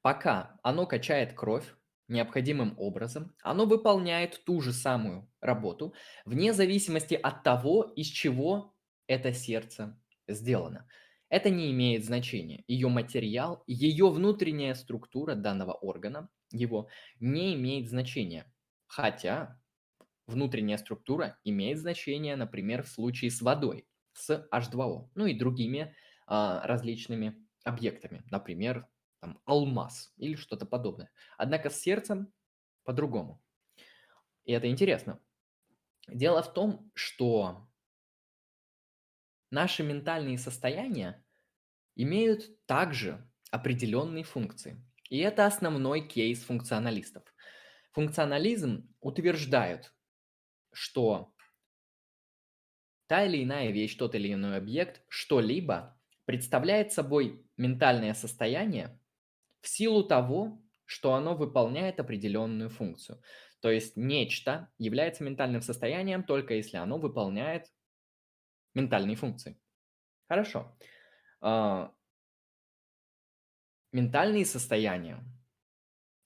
Пока 0.00 0.58
оно 0.62 0.86
качает 0.86 1.34
кровь 1.34 1.66
необходимым 2.08 2.74
образом, 2.78 3.36
оно 3.42 3.66
выполняет 3.66 4.42
ту 4.44 4.62
же 4.62 4.72
самую 4.72 5.30
работу, 5.42 5.92
вне 6.24 6.54
зависимости 6.54 7.12
от 7.14 7.42
того, 7.42 7.82
из 7.94 8.06
чего 8.06 8.74
это 9.06 9.34
сердце 9.34 10.00
сделано. 10.26 10.88
Это 11.28 11.50
не 11.50 11.70
имеет 11.72 12.04
значения. 12.04 12.64
Ее 12.68 12.88
материал, 12.88 13.62
ее 13.66 14.10
внутренняя 14.10 14.74
структура 14.74 15.34
данного 15.34 15.72
органа, 15.72 16.30
его 16.50 16.88
не 17.20 17.54
имеет 17.54 17.88
значения. 17.88 18.52
Хотя 18.86 19.60
внутренняя 20.26 20.78
структура 20.78 21.38
имеет 21.44 21.78
значение, 21.78 22.36
например, 22.36 22.82
в 22.82 22.88
случае 22.88 23.30
с 23.30 23.42
водой, 23.42 23.86
с 24.14 24.48
H2O, 24.52 25.10
ну 25.14 25.26
и 25.26 25.34
другими 25.34 25.94
а, 26.26 26.66
различными 26.66 27.36
объектами, 27.64 28.22
например, 28.30 28.86
там, 29.20 29.40
алмаз 29.44 30.12
или 30.16 30.34
что-то 30.34 30.64
подобное. 30.64 31.10
Однако 31.36 31.70
с 31.70 31.80
сердцем 31.80 32.32
по-другому. 32.84 33.42
И 34.44 34.52
это 34.52 34.68
интересно. 34.68 35.20
Дело 36.08 36.42
в 36.42 36.52
том, 36.54 36.90
что 36.94 37.67
наши 39.50 39.82
ментальные 39.82 40.38
состояния 40.38 41.24
имеют 41.96 42.64
также 42.66 43.30
определенные 43.50 44.24
функции. 44.24 44.84
И 45.10 45.18
это 45.18 45.46
основной 45.46 46.06
кейс 46.06 46.42
функционалистов. 46.42 47.24
Функционализм 47.92 48.94
утверждает, 49.00 49.94
что 50.72 51.34
та 53.06 53.24
или 53.24 53.42
иная 53.42 53.70
вещь, 53.70 53.96
тот 53.96 54.14
или 54.14 54.32
иной 54.32 54.58
объект, 54.58 55.02
что-либо 55.08 55.98
представляет 56.26 56.92
собой 56.92 57.46
ментальное 57.56 58.14
состояние 58.14 59.00
в 59.62 59.68
силу 59.68 60.04
того, 60.04 60.62
что 60.84 61.14
оно 61.14 61.34
выполняет 61.34 62.00
определенную 62.00 62.70
функцию. 62.70 63.22
То 63.60 63.70
есть 63.70 63.96
нечто 63.96 64.70
является 64.78 65.24
ментальным 65.24 65.62
состоянием 65.62 66.22
только 66.22 66.54
если 66.54 66.76
оно 66.76 66.98
выполняет 66.98 67.66
ментальные 68.78 69.16
функции. 69.16 69.60
Хорошо. 70.28 70.76
А, 71.40 71.92
ментальные 73.92 74.46
состояния, 74.46 75.24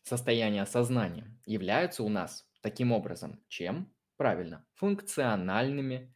состояния 0.02 0.66
сознания 0.66 1.38
являются 1.46 2.02
у 2.02 2.08
нас 2.08 2.46
таким 2.60 2.92
образом, 2.92 3.42
чем? 3.48 3.94
Правильно, 4.16 4.66
функциональными 4.74 6.14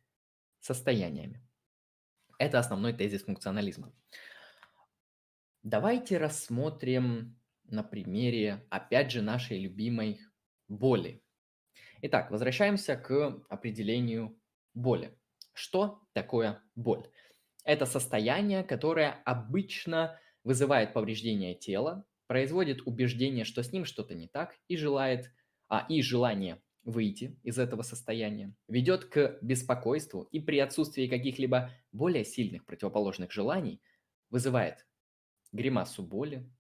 состояниями. 0.61 1.43
Это 2.38 2.59
основной 2.59 2.93
тезис 2.93 3.25
функционализма. 3.25 3.93
Давайте 5.62 6.19
рассмотрим 6.19 7.40
на 7.64 7.83
примере, 7.83 8.66
опять 8.71 9.11
же, 9.11 9.23
нашей 9.23 9.59
любимой 9.59 10.21
боли. 10.69 11.25
Итак, 12.02 12.31
возвращаемся 12.31 12.97
к 12.97 13.43
определению 13.49 14.38
боли. 14.75 15.19
Что 15.56 16.02
такое 16.12 16.62
боль? 16.75 17.08
Это 17.64 17.86
состояние, 17.86 18.62
которое 18.62 19.22
обычно 19.25 20.20
вызывает 20.44 20.92
повреждение 20.92 21.54
тела, 21.54 22.04
производит 22.26 22.82
убеждение, 22.86 23.46
что 23.46 23.62
с 23.62 23.72
ним 23.72 23.86
что-то 23.86 24.14
не 24.14 24.28
так, 24.28 24.54
и 24.68 24.76
желает, 24.76 25.32
а, 25.68 25.86
и 25.88 26.02
желание 26.02 26.60
выйти 26.84 27.40
из 27.42 27.58
этого 27.58 27.80
состояния, 27.80 28.54
ведет 28.68 29.06
к 29.06 29.38
беспокойству 29.40 30.28
и 30.30 30.40
при 30.40 30.58
отсутствии 30.58 31.08
каких-либо 31.08 31.70
более 31.90 32.26
сильных 32.26 32.66
противоположных 32.66 33.32
желаний 33.32 33.80
вызывает 34.28 34.86
гримасу 35.52 36.02
боли 36.02 36.52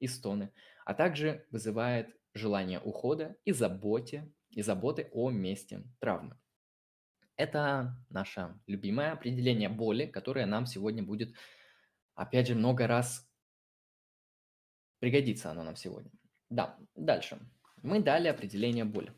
и 0.00 0.06
стоны, 0.06 0.52
а 0.84 0.92
также 0.92 1.46
вызывает 1.50 2.14
желание 2.34 2.78
ухода 2.78 3.36
и 3.46 3.52
заботе, 3.52 4.30
и 4.50 4.60
заботы 4.60 5.08
о 5.12 5.30
месте 5.30 5.82
травмы. 5.98 6.38
Это 7.36 7.96
наше 8.10 8.54
любимое 8.66 9.12
определение 9.12 9.68
боли, 9.68 10.06
которое 10.06 10.46
нам 10.46 10.66
сегодня 10.66 11.02
будет, 11.02 11.34
опять 12.14 12.46
же, 12.46 12.54
много 12.54 12.86
раз 12.86 13.28
пригодится 15.00 15.50
оно 15.50 15.64
нам 15.64 15.76
сегодня. 15.76 16.10
Да, 16.48 16.78
дальше. 16.94 17.38
Мы 17.82 18.00
дали 18.00 18.28
определение 18.28 18.84
боли. 18.84 19.12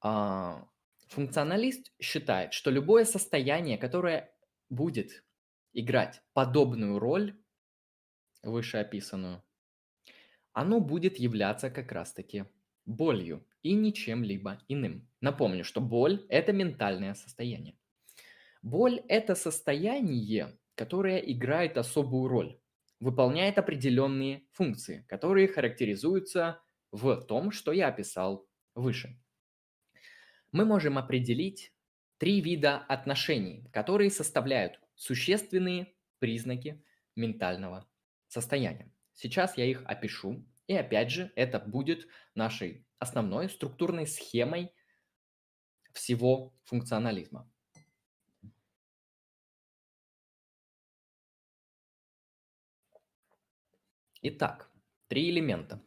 А, 0.00 0.68
функционалист 1.08 1.92
считает, 1.98 2.52
что 2.52 2.70
любое 2.70 3.04
состояние, 3.04 3.78
которое 3.78 4.32
будет 4.68 5.24
играть 5.72 6.22
подобную 6.34 6.98
роль, 6.98 7.36
вышеописанную, 8.42 9.42
оно 10.52 10.80
будет 10.80 11.18
являться 11.18 11.70
как 11.70 11.90
раз-таки 11.92 12.44
болью 12.84 13.47
и 13.62 13.74
ничем 13.74 14.22
либо 14.24 14.60
иным. 14.68 15.08
Напомню, 15.20 15.64
что 15.64 15.80
боль– 15.80 16.24
это 16.28 16.52
ментальное 16.52 17.14
состояние. 17.14 17.76
Боль– 18.62 19.02
это 19.08 19.34
состояние, 19.34 20.58
которое 20.74 21.18
играет 21.18 21.76
особую 21.78 22.28
роль, 22.28 22.60
выполняет 23.00 23.58
определенные 23.58 24.44
функции, 24.52 25.04
которые 25.08 25.48
характеризуются 25.48 26.60
в 26.92 27.20
том, 27.22 27.50
что 27.50 27.72
я 27.72 27.88
описал 27.88 28.48
выше. 28.74 29.20
Мы 30.52 30.64
можем 30.64 30.98
определить 30.98 31.72
три 32.18 32.40
вида 32.40 32.78
отношений, 32.78 33.68
которые 33.72 34.10
составляют 34.10 34.80
существенные 34.94 35.94
признаки 36.18 36.82
ментального 37.14 37.86
состояния. 38.28 38.90
Сейчас 39.14 39.56
я 39.56 39.64
их 39.64 39.82
опишу, 39.84 40.44
и 40.68 40.74
опять 40.76 41.10
же 41.10 41.32
это 41.34 41.58
будет 41.58 42.06
нашей 42.34 42.86
основной 42.98 43.48
структурной 43.48 44.06
схемой 44.06 44.72
всего 45.92 46.54
функционализма. 46.64 47.50
Итак, 54.20 54.70
три 55.08 55.30
элемента. 55.30 55.82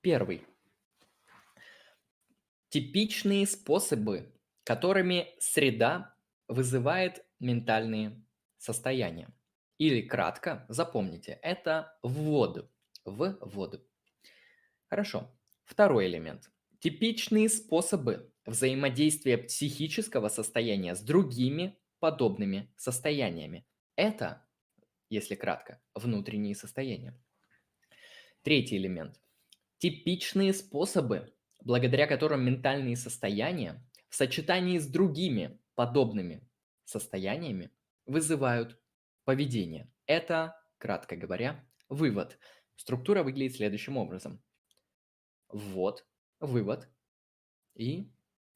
Первый. 0.00 0.46
Типичные 2.70 3.46
способы, 3.46 4.32
которыми 4.64 5.34
среда 5.40 6.14
вызывает 6.48 7.26
ментальные 7.38 8.24
состояния. 8.56 9.28
Или 9.76 10.00
кратко, 10.00 10.64
запомните, 10.68 11.38
это 11.42 11.98
ввод 12.02 12.70
в 13.04 13.36
воду. 13.42 13.84
Хорошо. 14.92 15.34
Второй 15.64 16.06
элемент. 16.06 16.50
Типичные 16.80 17.48
способы 17.48 18.30
взаимодействия 18.44 19.38
психического 19.38 20.28
состояния 20.28 20.94
с 20.94 21.00
другими 21.00 21.78
подобными 21.98 22.70
состояниями. 22.76 23.64
Это, 23.96 24.46
если 25.08 25.34
кратко, 25.34 25.80
внутренние 25.94 26.54
состояния. 26.54 27.18
Третий 28.42 28.76
элемент. 28.76 29.18
Типичные 29.78 30.52
способы, 30.52 31.32
благодаря 31.62 32.06
которым 32.06 32.44
ментальные 32.44 32.96
состояния 32.96 33.82
в 34.10 34.14
сочетании 34.14 34.76
с 34.76 34.86
другими 34.86 35.58
подобными 35.74 36.46
состояниями 36.84 37.70
вызывают 38.04 38.78
поведение. 39.24 39.90
Это, 40.04 40.54
кратко 40.76 41.16
говоря, 41.16 41.64
вывод. 41.88 42.38
Структура 42.76 43.22
выглядит 43.22 43.56
следующим 43.56 43.96
образом 43.96 44.42
ввод, 45.52 46.06
вывод 46.40 46.88
и 47.74 48.10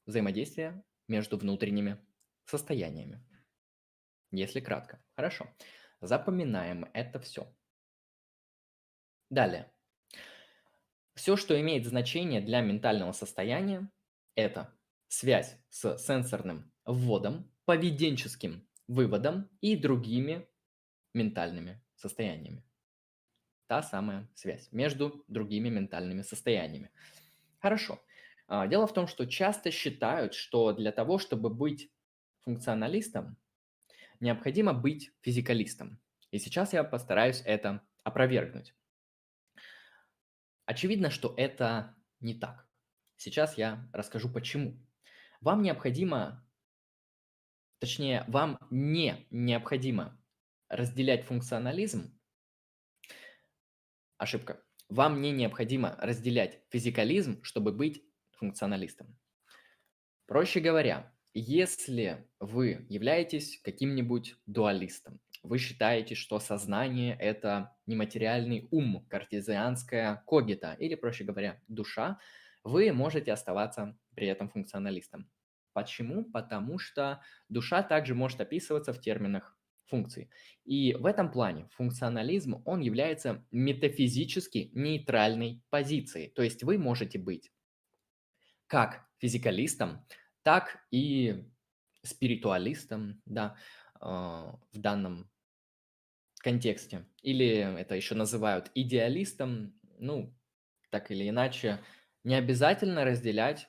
взаимодействие 0.06 0.82
между 1.08 1.36
внутренними 1.38 2.04
состояниями. 2.46 3.24
Если 4.32 4.60
кратко. 4.60 5.02
Хорошо. 5.14 5.48
Запоминаем 6.00 6.90
это 6.92 7.20
все. 7.20 7.54
Далее. 9.30 9.72
Все, 11.14 11.36
что 11.36 11.58
имеет 11.60 11.86
значение 11.86 12.40
для 12.40 12.60
ментального 12.60 13.12
состояния, 13.12 13.90
это 14.34 14.74
связь 15.08 15.56
с 15.70 15.96
сенсорным 15.98 16.70
вводом, 16.84 17.50
поведенческим 17.64 18.68
выводом 18.86 19.48
и 19.60 19.76
другими 19.76 20.46
ментальными 21.14 21.82
состояниями 21.96 22.62
та 23.66 23.82
самая 23.82 24.28
связь 24.34 24.68
между 24.72 25.24
другими 25.28 25.68
ментальными 25.68 26.22
состояниями. 26.22 26.90
Хорошо. 27.58 28.00
А, 28.48 28.66
дело 28.66 28.86
в 28.86 28.92
том, 28.92 29.06
что 29.06 29.26
часто 29.26 29.70
считают, 29.70 30.34
что 30.34 30.72
для 30.72 30.92
того, 30.92 31.18
чтобы 31.18 31.50
быть 31.50 31.90
функционалистом, 32.44 33.36
необходимо 34.20 34.72
быть 34.72 35.12
физикалистом. 35.20 36.00
И 36.30 36.38
сейчас 36.38 36.72
я 36.72 36.84
постараюсь 36.84 37.42
это 37.44 37.82
опровергнуть. 38.04 38.74
Очевидно, 40.64 41.10
что 41.10 41.34
это 41.36 41.96
не 42.20 42.34
так. 42.34 42.68
Сейчас 43.16 43.56
я 43.56 43.88
расскажу 43.92 44.28
почему. 44.28 44.76
Вам 45.40 45.62
необходимо, 45.62 46.44
точнее, 47.78 48.24
вам 48.28 48.58
не 48.70 49.26
необходимо 49.30 50.20
разделять 50.68 51.24
функционализм 51.24 52.18
Ошибка. 54.18 54.62
Вам 54.88 55.20
не 55.20 55.30
необходимо 55.30 55.94
разделять 55.98 56.60
физикализм, 56.70 57.42
чтобы 57.42 57.72
быть 57.72 58.02
функционалистом. 58.32 59.18
Проще 60.26 60.60
говоря, 60.60 61.12
если 61.34 62.26
вы 62.40 62.86
являетесь 62.88 63.60
каким-нибудь 63.62 64.36
дуалистом, 64.46 65.20
вы 65.42 65.58
считаете, 65.58 66.14
что 66.14 66.40
сознание– 66.40 67.14
это 67.20 67.76
нематериальный 67.84 68.68
ум, 68.70 69.06
картезианская 69.08 70.24
когита, 70.26 70.72
или, 70.74 70.94
проще 70.94 71.24
говоря, 71.24 71.60
душа, 71.68 72.18
вы 72.64 72.92
можете 72.92 73.32
оставаться 73.32 73.98
при 74.14 74.28
этом 74.28 74.48
функционалистом. 74.48 75.30
Почему? 75.74 76.24
Потому 76.24 76.78
что 76.78 77.22
душа 77.50 77.82
также 77.82 78.14
может 78.14 78.40
описываться 78.40 78.94
в 78.94 79.00
терминах 79.00 79.55
функций. 79.86 80.30
И 80.64 80.94
в 80.94 81.06
этом 81.06 81.30
плане 81.30 81.68
функционализм, 81.72 82.62
он 82.64 82.80
является 82.80 83.44
метафизически 83.50 84.70
нейтральной 84.74 85.62
позицией. 85.70 86.30
То 86.30 86.42
есть 86.42 86.62
вы 86.62 86.78
можете 86.78 87.18
быть 87.18 87.52
как 88.66 89.06
физикалистом, 89.18 90.06
так 90.42 90.78
и 90.90 91.44
спиритуалистам, 92.02 93.22
да, 93.24 93.56
а, 94.00 94.58
в 94.72 94.78
данном 94.78 95.30
контексте. 96.38 97.06
Или 97.22 97.80
это 97.80 97.94
еще 97.94 98.14
называют 98.14 98.70
идеалистом. 98.74 99.78
Ну, 99.98 100.36
так 100.90 101.10
или 101.10 101.28
иначе, 101.28 101.80
не 102.24 102.34
обязательно 102.34 103.04
разделять 103.04 103.68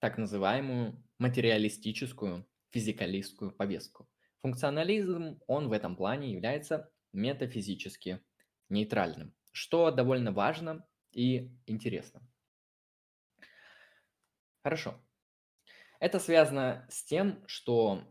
так 0.00 0.18
называемую 0.18 1.02
материалистическую 1.18 2.48
физикалистскую 2.70 3.50
повестку. 3.50 4.08
Функционализм, 4.42 5.40
он 5.46 5.68
в 5.68 5.72
этом 5.72 5.96
плане 5.96 6.32
является 6.32 6.90
метафизически 7.12 8.20
нейтральным, 8.68 9.34
что 9.52 9.90
довольно 9.90 10.32
важно 10.32 10.86
и 11.12 11.50
интересно. 11.66 12.22
Хорошо. 14.62 15.00
Это 16.00 16.18
связано 16.18 16.86
с 16.90 17.04
тем, 17.04 17.42
что 17.46 18.04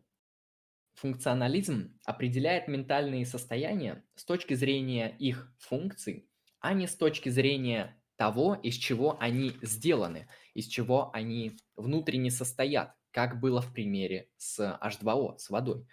функционализм 0.96 1.98
определяет 2.06 2.68
ментальные 2.68 3.26
состояния 3.26 4.04
с 4.16 4.26
точки 4.26 4.56
зрения 4.56 5.16
их 5.20 5.54
функций, 5.60 6.28
а 6.60 6.74
не 6.74 6.88
с 6.88 6.96
точки 6.96 7.30
зрения 7.30 8.02
того, 8.16 8.56
из 8.56 8.76
чего 8.76 9.18
они 9.20 9.54
сделаны, 9.62 10.28
из 10.54 10.66
чего 10.66 11.12
они 11.13 11.56
внутренне 11.76 12.32
состоят, 12.32 12.96
как 13.12 13.40
было 13.40 13.62
в 13.62 13.72
примере 13.74 14.30
с 14.38 14.60
H2O, 14.60 15.38
с 15.38 15.50
водой. 15.50 15.86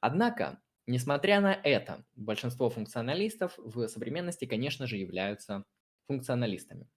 Однако, 0.00 0.62
несмотря 0.86 1.40
на 1.40 1.54
это, 1.54 2.04
большинство 2.14 2.70
функционалистов 2.70 3.54
в 3.58 3.88
современности, 3.88 4.44
конечно 4.44 4.86
же, 4.86 4.96
являются 4.96 5.64
функционалистами. 6.06 6.88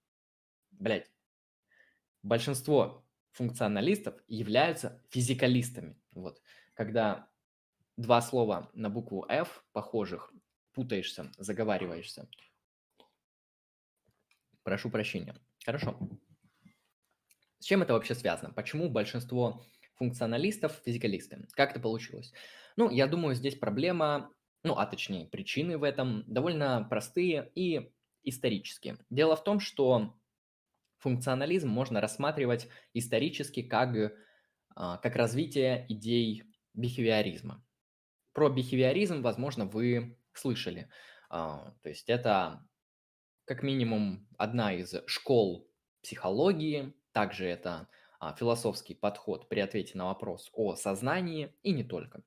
Блять. 0.70 1.10
Большинство 2.22 3.06
функционалистов 3.32 4.14
являются 4.28 5.02
физикалистами. 5.10 6.00
Вот. 6.14 6.40
Когда 6.74 7.28
два 7.96 8.20
слова 8.20 8.70
на 8.74 8.90
букву 8.90 9.26
F 9.28 9.64
похожих, 9.72 10.32
путаешься, 10.72 11.30
заговариваешься. 11.38 12.28
Прошу 14.62 14.90
прощения. 14.90 15.34
Хорошо. 15.64 15.98
С 17.58 17.64
чем 17.64 17.82
это 17.82 17.92
вообще 17.92 18.14
связано? 18.14 18.52
Почему 18.52 18.88
большинство 18.88 19.62
функционалистов 20.00 20.80
физикалисты? 20.84 21.46
Как 21.52 21.72
это 21.72 21.80
получилось? 21.80 22.32
Ну, 22.76 22.88
я 22.90 23.06
думаю, 23.06 23.34
здесь 23.34 23.54
проблема, 23.54 24.32
ну, 24.64 24.74
а 24.74 24.86
точнее, 24.86 25.26
причины 25.26 25.76
в 25.76 25.82
этом 25.82 26.24
довольно 26.26 26.86
простые 26.88 27.52
и 27.54 27.92
исторические. 28.22 28.96
Дело 29.10 29.36
в 29.36 29.44
том, 29.44 29.60
что 29.60 30.18
функционализм 30.98 31.68
можно 31.68 32.00
рассматривать 32.00 32.68
исторически 32.94 33.62
как, 33.62 34.14
а, 34.74 34.96
как 34.96 35.16
развитие 35.16 35.84
идей 35.90 36.44
бихевиоризма. 36.72 37.62
Про 38.32 38.48
бихевиоризм, 38.48 39.20
возможно, 39.20 39.66
вы 39.66 40.18
слышали. 40.32 40.88
А, 41.28 41.74
то 41.82 41.90
есть 41.90 42.08
это 42.08 42.66
как 43.44 43.62
минимум 43.62 44.26
одна 44.38 44.72
из 44.72 44.94
школ 45.06 45.70
психологии, 46.02 46.94
также 47.12 47.44
это 47.44 47.88
философский 48.38 48.94
подход 48.94 49.48
при 49.48 49.60
ответе 49.60 49.96
на 49.96 50.06
вопрос 50.06 50.50
о 50.52 50.76
сознании 50.76 51.54
и 51.62 51.72
не 51.72 51.84
только. 51.84 52.22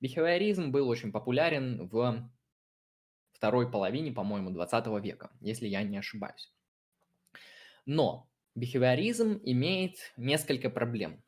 Бихевиоризм 0.00 0.70
был 0.70 0.88
очень 0.88 1.12
популярен 1.12 1.88
в 1.88 2.30
второй 3.32 3.70
половине, 3.70 4.12
по-моему, 4.12 4.50
20 4.50 4.86
века, 5.02 5.30
если 5.40 5.66
я 5.66 5.82
не 5.82 5.98
ошибаюсь. 5.98 6.52
Но 7.86 8.30
бихевиоризм 8.54 9.40
имеет 9.42 10.12
несколько 10.16 10.68
проблем. 10.70 11.22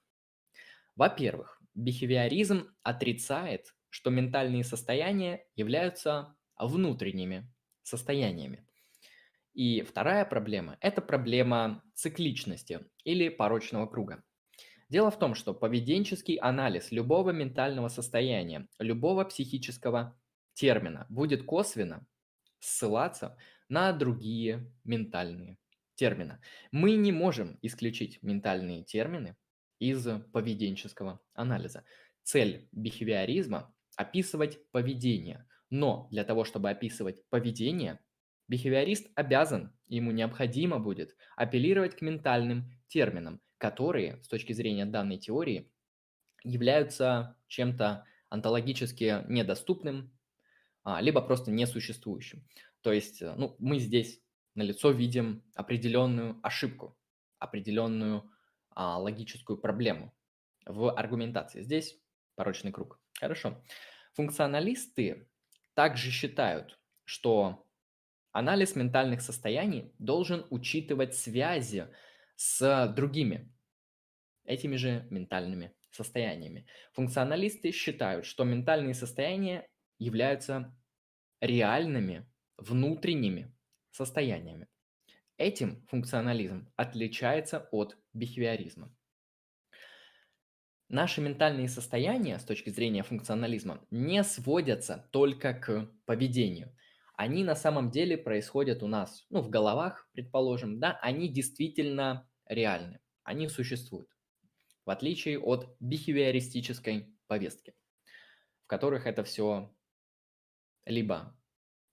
Во-первых, 0.95 1.61
бихевиоризм 1.75 2.69
отрицает, 2.83 3.75
что 3.89 4.11
ментальные 4.11 4.65
состояния 4.65 5.47
являются 5.57 6.37
внутренними 6.59 7.51
состояниями. 7.83 8.67
И 9.55 9.83
вторая 9.83 10.25
проблема– 10.25 10.79
это 10.81 11.03
проблема 11.03 11.83
цикличности 11.95 12.81
или 13.05 13.29
порочного 13.29 13.87
круга. 13.87 14.23
Дело 14.89 15.11
в 15.11 15.19
том, 15.19 15.35
что 15.35 15.55
поведенческий 15.55 16.37
анализ 16.37 16.91
любого 16.91 17.31
ментального 17.31 17.89
состояния, 17.89 18.69
любого 18.79 19.25
психического 19.25 20.19
термина 20.55 21.07
будет 21.09 21.45
косвенно 21.45 22.07
ссылаться 22.61 23.37
на 23.69 23.93
другие 23.93 24.71
ментальные 24.85 25.59
термины. 25.95 26.41
Мы 26.71 26.97
не 26.97 27.13
можем 27.13 27.59
исключить 27.63 28.23
ментальные 28.23 28.85
термины 28.85 29.37
из 29.79 30.07
поведенческого 30.33 31.21
анализа. 31.35 31.85
Цель 32.23 32.69
бихевиоризма– 32.73 33.75
описывать 33.97 34.59
поведение. 34.71 35.47
Но 35.71 36.07
для 36.11 36.25
того, 36.25 36.45
чтобы 36.45 36.71
описывать 36.71 37.27
поведение, 37.31 37.99
Бихевиорист 38.49 39.11
обязан, 39.15 39.73
ему 39.87 40.11
необходимо 40.11 40.79
будет 40.79 41.17
апеллировать 41.37 41.97
к 41.97 42.03
ментальным 42.03 42.71
терминам, 42.89 43.41
которые, 43.59 44.23
с 44.23 44.29
точки 44.29 44.53
зрения 44.53 44.87
данной 44.87 45.19
теории, 45.19 45.71
являются 46.45 47.37
чем-то 47.47 48.05
онтологически 48.29 49.25
недоступным, 49.29 50.13
а, 50.85 51.01
либо 51.01 51.21
просто 51.21 51.51
несуществующим. 51.51 52.47
То 52.81 52.93
есть 52.93 53.23
э, 53.23 53.35
ну, 53.37 53.55
мы 53.59 53.79
здесь 53.79 54.21
на 54.55 54.63
лицо 54.63 54.91
видим 54.91 55.45
определенную 55.55 56.41
ошибку, 56.43 56.99
определенную 57.39 58.31
а, 58.71 58.99
логическую 58.99 59.59
проблему 59.59 60.13
в 60.67 60.91
аргументации. 60.91 61.63
Здесь 61.63 61.99
порочный 62.35 62.73
круг. 62.73 63.01
Хорошо. 63.19 63.63
Функционалисты 64.15 65.29
также 65.75 66.11
считают, 66.11 66.79
что 67.05 67.67
Анализ 68.33 68.75
ментальных 68.77 69.21
состояний 69.21 69.93
должен 69.99 70.47
учитывать 70.49 71.15
связи 71.15 71.89
с 72.37 72.89
другими, 72.97 73.53
этими 74.45 74.77
же 74.77 75.07
ментальными 75.11 75.75
состояниями. 75.91 76.67
Функционалисты 76.95 77.73
считают, 77.73 78.25
что 78.25 78.45
ментальные 78.45 78.95
состояния 78.95 79.69
являются 79.99 80.75
реальными 81.41 82.27
внутренними 82.57 83.55
состояниями. 83.91 84.67
Этим 85.37 85.87
функционализм 85.89 86.73
отличается 86.77 87.69
от 87.71 87.99
бихевиоризма. 88.15 88.97
Наши 90.89 91.21
ментальные 91.21 91.69
состояния 91.69 92.39
с 92.39 92.45
точки 92.45 92.71
зрения 92.71 93.03
функционализма 93.03 93.87
не 93.91 94.25
сводятся 94.25 95.07
только 95.11 95.53
к 95.53 95.91
поведению 96.07 96.75
они 97.15 97.45
на 97.45 97.55
самом 97.55 97.91
деле 97.91 98.17
происходят 98.17 98.83
у 98.83 98.87
нас, 98.87 99.27
ну, 99.31 99.43
в 99.43 99.51
головах, 99.51 100.09
предположим, 100.13 100.81
да, 100.81 100.99
они 101.03 101.29
действительно 101.29 102.29
реальны, 102.47 103.01
они 103.23 103.49
существуют, 103.49 104.09
в 104.85 104.91
отличие 104.91 105.39
от 105.39 105.77
бихевиористической 105.81 107.15
повестки, 107.27 107.75
в 108.65 108.67
которых 108.67 109.07
это 109.07 109.25
все 109.25 109.75
либо 110.85 111.37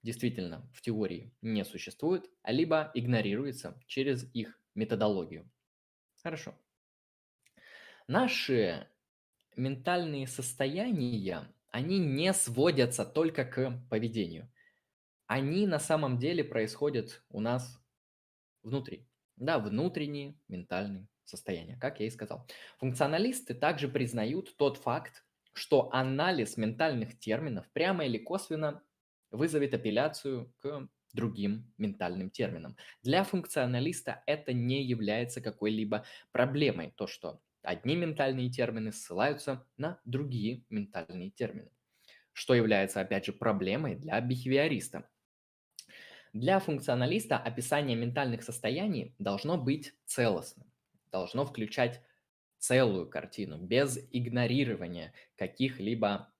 действительно 0.01 0.69
в 0.73 0.81
теории 0.81 1.33
не 1.41 1.65
существует, 1.65 2.29
либо 2.45 2.89
игнорируется 2.93 3.81
через 3.85 4.33
их 4.33 4.59
методологию. 4.73 5.49
Хорошо. 6.23 6.55
Наши 8.07 8.87
ментальные 9.55 10.25
состояния, 10.25 11.53
они 11.69 11.99
не 11.99 12.33
сводятся 12.33 13.05
только 13.05 13.43
к 13.43 13.83
поведению– 13.89 14.49
они 15.29 15.67
на 15.67 15.79
самом 15.79 16.17
деле 16.19 16.43
происходят 16.43 17.23
у 17.29 17.39
нас 17.41 17.79
внутри. 18.63 19.07
Да, 19.37 19.59
внутренние 19.59 20.39
ментальные 20.47 21.07
состояния, 21.23 21.77
как 21.77 21.99
я 21.99 22.07
и 22.07 22.09
сказал. 22.09 22.47
Функционалисты 22.79 23.53
также 23.53 23.87
признают 23.87 24.55
тот 24.57 24.77
факт, 24.77 25.25
что 25.53 25.89
анализ 25.93 26.57
ментальных 26.57 27.19
терминов 27.19 27.71
прямо 27.71 28.05
или 28.05 28.17
косвенно 28.17 28.83
вызовет 29.31 29.73
апелляцию 29.73 30.53
к 30.59 30.89
другим 31.13 31.73
ментальным 31.77 32.29
терминам. 32.31 32.75
Для 33.03 33.23
функционалиста 33.23 34.23
это 34.27 34.53
не 34.53 34.83
является 34.83 35.41
какой-либо 35.41 36.05
проблемой, 36.31 36.91
то, 36.95 37.07
что 37.07 37.41
одни 37.61 37.95
ментальные 37.95 38.49
термины 38.51 38.91
ссылаются 38.91 39.67
на 39.77 40.01
другие 40.05 40.65
ментальные 40.69 41.31
термины, 41.31 41.71
что 42.33 42.55
является, 42.55 43.01
опять 43.01 43.25
же, 43.25 43.33
проблемой 43.33 43.95
для 43.95 44.19
бихевиориста. 44.21 45.09
Для 46.33 46.59
функционалиста 46.59 47.37
описание 47.37 47.95
ментальных 47.97 48.43
состояний 48.43 49.15
должно 49.19 49.57
быть 49.57 49.93
целостным, 50.05 50.71
должно 51.11 51.45
включать 51.45 52.01
целую 52.57 53.09
картину, 53.09 53.57
без 53.57 53.97
игнорирования 54.11 55.13
каких-либо 55.35 56.33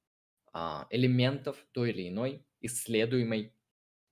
а, 0.54 0.88
элементов 0.90 1.66
той 1.72 1.92
или 1.92 2.10
иной 2.10 2.46
исследуемой 2.62 3.56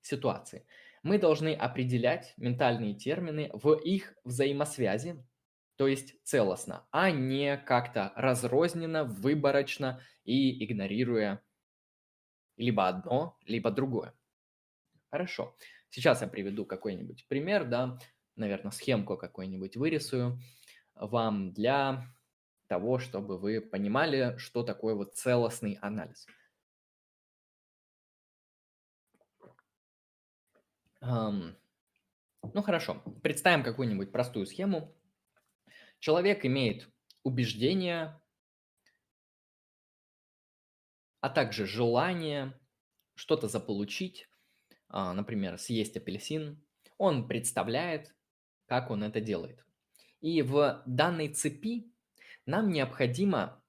ситуации. 0.02 0.66
Мы 1.04 1.20
должны 1.20 1.54
определять 1.54 2.34
ментальные 2.38 2.96
термины 2.96 3.50
в 3.54 3.74
их 3.74 4.16
взаимосвязи 4.24 5.24
то 5.78 5.88
есть 5.88 6.16
целостно, 6.24 6.88
а 6.92 7.12
не 7.12 7.56
как-то 7.56 8.12
разрозненно, 8.16 9.04
выборочно 9.04 10.02
и 10.26 10.66
игнорируя 10.66 11.44
либо 12.58 12.88
одно, 12.88 13.38
либо 13.46 13.70
другое. 13.70 14.17
Хорошо. 15.10 15.56
Сейчас 15.90 16.22
я 16.22 16.28
приведу 16.28 16.66
какой-нибудь 16.66 17.28
пример, 17.28 17.66
да, 17.66 17.98
наверное, 18.36 18.72
схемку 18.72 19.18
какую-нибудь 19.18 19.78
вырисую 19.78 20.40
вам 20.96 21.54
для 21.54 22.06
того, 22.68 23.00
чтобы 23.00 23.38
вы 23.38 23.62
понимали, 23.62 24.36
что 24.38 24.64
такое 24.64 24.96
вот 24.96 25.16
целостный 25.16 25.78
анализ. 25.82 26.28
Um, 31.00 31.56
ну 32.54 32.64
хорошо, 32.64 33.02
представим 33.22 33.64
какую-нибудь 33.64 34.12
простую 34.12 34.46
схему. 34.46 34.94
Человек 36.00 36.46
имеет 36.46 36.90
убеждения, 37.24 38.22
а 41.22 41.30
также 41.30 41.66
желание 41.66 42.60
что-то 43.16 43.48
заполучить, 43.48 44.27
например, 44.90 45.58
съесть 45.58 45.98
апельсин. 45.98 46.64
Он 46.98 47.28
представляет, 47.28 48.16
как 48.66 48.90
он 48.90 49.04
это 49.04 49.22
делает. 49.22 49.64
И 50.22 50.42
в 50.42 50.82
данной 50.86 51.30
цепи 51.30 51.92
нам 52.46 52.70
необходимо, 52.72 53.62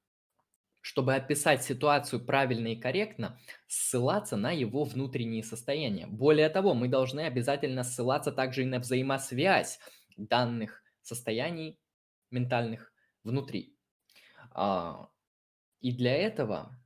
чтобы 0.81 1.15
описать 1.15 1.63
ситуацию 1.63 2.25
правильно 2.25 2.69
и 2.69 2.77
корректно, 2.77 3.39
ссылаться 3.67 4.37
на 4.37 4.53
его 4.53 4.85
внутренние 4.85 5.43
состояния. 5.43 6.07
Более 6.07 6.49
того, 6.49 6.75
мы 6.75 6.89
должны 6.89 7.21
обязательно 7.23 7.83
ссылаться 7.83 8.33
также 8.33 8.63
и 8.63 8.67
на 8.67 8.79
взаимосвязь 8.79 9.79
данных 10.17 10.83
состояний 11.03 11.79
ментальных 12.31 12.93
внутри. 13.25 13.77
А, 14.53 15.11
и 15.81 15.93
для 15.93 16.15
этого 16.15 16.77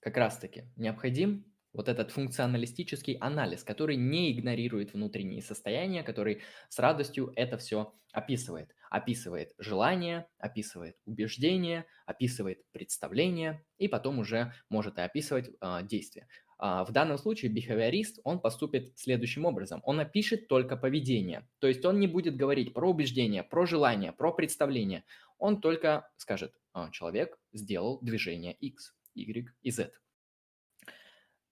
как 0.00 0.16
раз-таки 0.16 0.64
необходим 0.76 1.49
вот 1.72 1.88
этот 1.88 2.10
функционалистический 2.10 3.14
анализ, 3.20 3.62
который 3.62 3.96
не 3.96 4.32
игнорирует 4.32 4.92
внутренние 4.92 5.42
состояния, 5.42 6.02
который 6.02 6.42
с 6.68 6.78
радостью 6.78 7.32
это 7.36 7.58
все 7.58 7.94
описывает. 8.12 8.74
Описывает 8.90 9.52
желание, 9.58 10.26
описывает 10.38 10.96
убеждение, 11.04 11.86
описывает 12.06 12.58
представление 12.72 13.64
и 13.78 13.86
потом 13.86 14.18
уже 14.18 14.52
может 14.68 14.98
и 14.98 15.02
описывать 15.02 15.48
э, 15.48 15.80
действия. 15.84 16.26
Э, 16.60 16.84
в 16.86 16.90
данном 16.90 17.18
случае 17.18 17.52
бихевиорист, 17.52 18.18
он 18.24 18.40
поступит 18.40 18.98
следующим 18.98 19.44
образом. 19.44 19.80
Он 19.84 20.00
опишет 20.00 20.48
только 20.48 20.76
поведение. 20.76 21.48
То 21.60 21.68
есть 21.68 21.84
он 21.84 22.00
не 22.00 22.08
будет 22.08 22.36
говорить 22.36 22.74
про 22.74 22.90
убеждение, 22.90 23.44
про 23.44 23.64
желание, 23.64 24.12
про 24.12 24.32
представление. 24.32 25.04
Он 25.38 25.60
только 25.60 26.08
скажет, 26.16 26.52
э, 26.74 26.88
человек 26.90 27.38
сделал 27.52 28.00
движение 28.02 28.54
X, 28.54 28.94
Y 29.14 29.54
и 29.62 29.70
Z. 29.70 29.92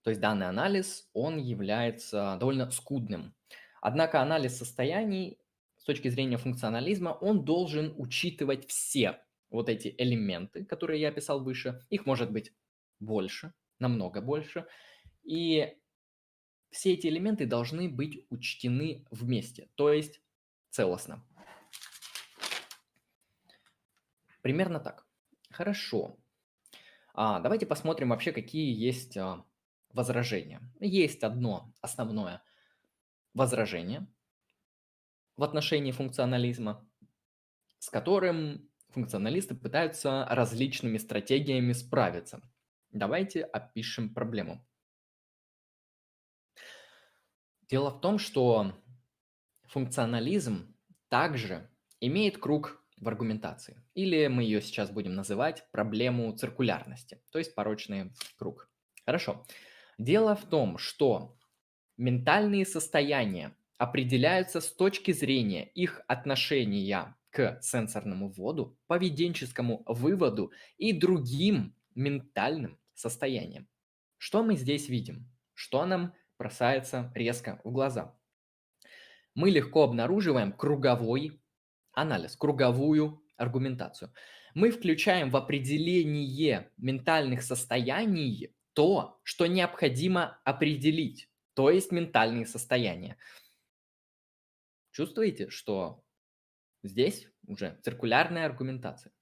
То 0.03 0.11
есть 0.11 0.21
данный 0.21 0.47
анализ, 0.47 1.09
он 1.13 1.37
является 1.37 2.37
довольно 2.39 2.69
скудным. 2.71 3.35
Однако 3.81 4.21
анализ 4.21 4.57
состояний 4.57 5.39
с 5.77 5.83
точки 5.83 6.09
зрения 6.09 6.37
функционализма, 6.37 7.09
он 7.09 7.45
должен 7.45 7.93
учитывать 7.97 8.67
все 8.67 9.21
вот 9.49 9.69
эти 9.69 9.95
элементы, 9.97 10.65
которые 10.65 11.01
я 11.01 11.09
описал 11.09 11.43
выше. 11.43 11.85
Их 11.89 12.05
может 12.05 12.31
быть 12.31 12.53
больше, 12.99 13.53
намного 13.79 14.21
больше. 14.21 14.65
И 15.23 15.75
все 16.69 16.93
эти 16.93 17.07
элементы 17.07 17.45
должны 17.45 17.89
быть 17.89 18.25
учтены 18.29 19.05
вместе, 19.09 19.69
то 19.75 19.91
есть 19.91 20.21
целостно. 20.69 21.25
Примерно 24.41 24.79
так. 24.79 25.05
Хорошо. 25.51 26.17
А, 27.13 27.39
давайте 27.39 27.65
посмотрим 27.65 28.09
вообще, 28.09 28.31
какие 28.31 28.73
есть 28.73 29.17
а, 29.17 29.43
возражения. 29.93 30.61
Есть 30.79 31.23
одно 31.23 31.73
основное 31.81 32.41
возражение 33.33 34.07
в 35.35 35.43
отношении 35.43 35.91
функционализма, 35.91 36.87
с 37.79 37.89
которым 37.89 38.69
функционалисты 38.89 39.55
пытаются 39.55 40.25
различными 40.29 40.97
стратегиями 40.97 41.73
справиться. 41.73 42.41
Давайте 42.91 43.43
опишем 43.43 44.13
проблему. 44.13 44.65
Дело 47.69 47.91
в 47.91 48.01
том, 48.01 48.17
что 48.17 48.73
функционализм 49.67 50.75
также 51.07 51.69
имеет 52.01 52.39
круг 52.39 52.83
в 52.97 53.07
аргументации. 53.07 53.81
Или 53.93 54.27
мы 54.27 54.43
ее 54.43 54.61
сейчас 54.61 54.89
будем 54.89 55.13
называть 55.13 55.69
проблему 55.71 56.35
циркулярности, 56.35 57.21
то 57.31 57.39
есть 57.39 57.55
порочный 57.55 58.11
круг. 58.37 58.69
Хорошо. 59.05 59.45
Дело 59.99 60.33
в 60.33 60.45
том, 60.45 60.77
что 60.77 61.37
ментальные 61.97 62.65
состояния 62.65 63.53
определяются 63.77 64.61
с 64.61 64.73
точки 64.73 65.11
зрения 65.11 65.65
их 65.75 66.01
отношения 66.07 67.17
к 67.31 67.59
сенсорному 67.61 68.29
вводу, 68.31 68.77
поведенческому 68.87 69.83
выводу 69.85 70.53
и 70.77 70.93
другим 70.93 71.75
ментальным 71.95 72.79
состояниям. 72.93 73.67
Что 74.17 74.41
мы 74.41 74.55
здесь 74.55 74.87
видим? 74.87 75.29
Что 75.53 75.85
нам 75.85 76.13
бросается 76.37 77.11
резко 77.13 77.59
в 77.65 77.71
глаза? 77.73 78.17
Мы 79.35 79.49
легко 79.49 79.83
обнаруживаем 79.83 80.53
круговой 80.53 81.41
анализ, 81.91 82.37
круговую 82.37 83.21
аргументацию. 83.35 84.13
Мы 84.53 84.71
включаем 84.71 85.29
в 85.29 85.35
определение 85.35 86.71
ментальных 86.77 87.43
состояний 87.43 88.55
то, 88.73 89.19
что 89.23 89.47
необходимо 89.47 90.39
определить, 90.43 91.29
то 91.53 91.69
есть 91.69 91.91
ментальные 91.91 92.45
состояния. 92.45 93.17
Чувствуете, 94.91 95.49
что 95.49 96.03
здесь 96.83 97.27
уже 97.47 97.79
циркулярная 97.83 98.45
аргументация? 98.45 99.13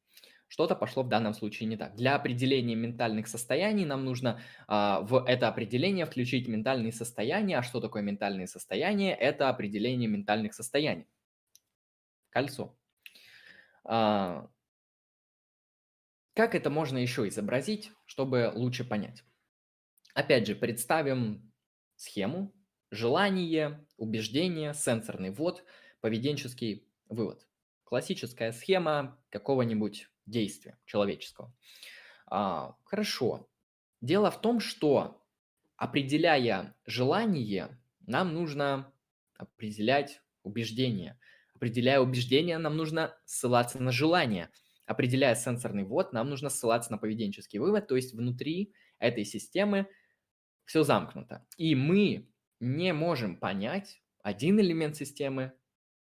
Что-то 0.49 0.75
пошло 0.75 1.03
в 1.03 1.09
данном 1.09 1.33
случае 1.33 1.67
не 1.67 1.75
так. 1.75 1.95
Для 1.95 2.15
определения 2.15 2.75
ментальных 2.75 3.27
состояний 3.27 3.85
нам 3.85 4.05
нужно 4.05 4.41
а, 4.67 5.01
в 5.01 5.25
это 5.25 5.49
определение 5.49 6.05
включить 6.05 6.47
ментальные 6.47 6.93
состояния. 6.93 7.57
А 7.57 7.63
что 7.63 7.81
такое 7.81 8.01
ментальные 8.01 8.47
состояния? 8.47 9.13
Это 9.13 9.49
определение 9.49 10.07
ментальных 10.07 10.53
состояний. 10.53 11.05
Кольцо. 12.29 12.77
А, 13.83 14.49
как 16.33 16.55
это 16.55 16.69
можно 16.69 16.97
еще 16.97 17.27
изобразить, 17.27 17.91
чтобы 18.05 18.51
лучше 18.53 18.85
понять? 18.85 19.23
Опять 20.17 20.47
же, 20.47 20.55
представим 20.55 21.53
схему, 21.95 22.51
желание, 22.89 23.85
убеждение, 23.97 24.73
сенсорный 24.73 25.29
ввод, 25.29 25.63
поведенческий 26.01 26.87
вывод. 27.07 27.47
Классическая 27.83 28.51
схема 28.51 29.21
какого-нибудь 29.29 30.09
действия 30.25 30.79
человеческого. 30.85 31.53
А, 32.25 32.75
хорошо. 32.83 33.47
Дело 34.01 34.31
в 34.31 34.41
том, 34.41 34.59
что 34.59 35.23
определяя 35.75 36.75
желание, 36.87 37.79
нам 38.07 38.33
нужно 38.33 38.91
определять 39.37 40.23
убеждение. 40.41 41.19
Определяя 41.53 41.99
убеждение, 41.99 42.57
нам 42.57 42.75
нужно 42.75 43.15
ссылаться 43.25 43.79
на 43.79 43.91
желание. 43.91 44.49
Определяя 44.87 45.35
сенсорный 45.35 45.83
ввод, 45.83 46.11
нам 46.11 46.27
нужно 46.27 46.49
ссылаться 46.49 46.89
на 46.91 46.97
поведенческий 46.97 47.59
вывод, 47.59 47.87
то 47.87 47.95
есть 47.95 48.15
внутри 48.15 48.73
этой 48.97 49.23
системы 49.23 49.87
все 50.67 50.83
замкнуто. 50.83 51.47
И 51.57 51.73
мы 51.73 52.29
не 52.59 52.93
можем 52.93 53.37
понять 53.37 54.03
один 54.21 54.59
элемент 54.59 54.95
системы 54.95 55.53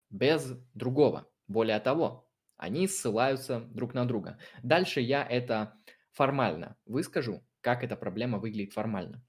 без 0.10 0.52
другого. 0.74 1.30
Более 1.48 1.80
того, 1.80 2.28
они 2.58 2.88
ссылаются 2.88 3.62
друг 3.62 3.94
на 3.94 4.06
друга. 4.06 4.38
Дальше 4.64 5.00
я 5.00 5.24
это 5.26 5.76
формально 6.12 6.76
выскажу, 6.86 7.42
как 7.62 7.84
эта 7.84 7.96
проблема 7.96 8.40
выглядит 8.40 8.74
формально. 8.74 9.24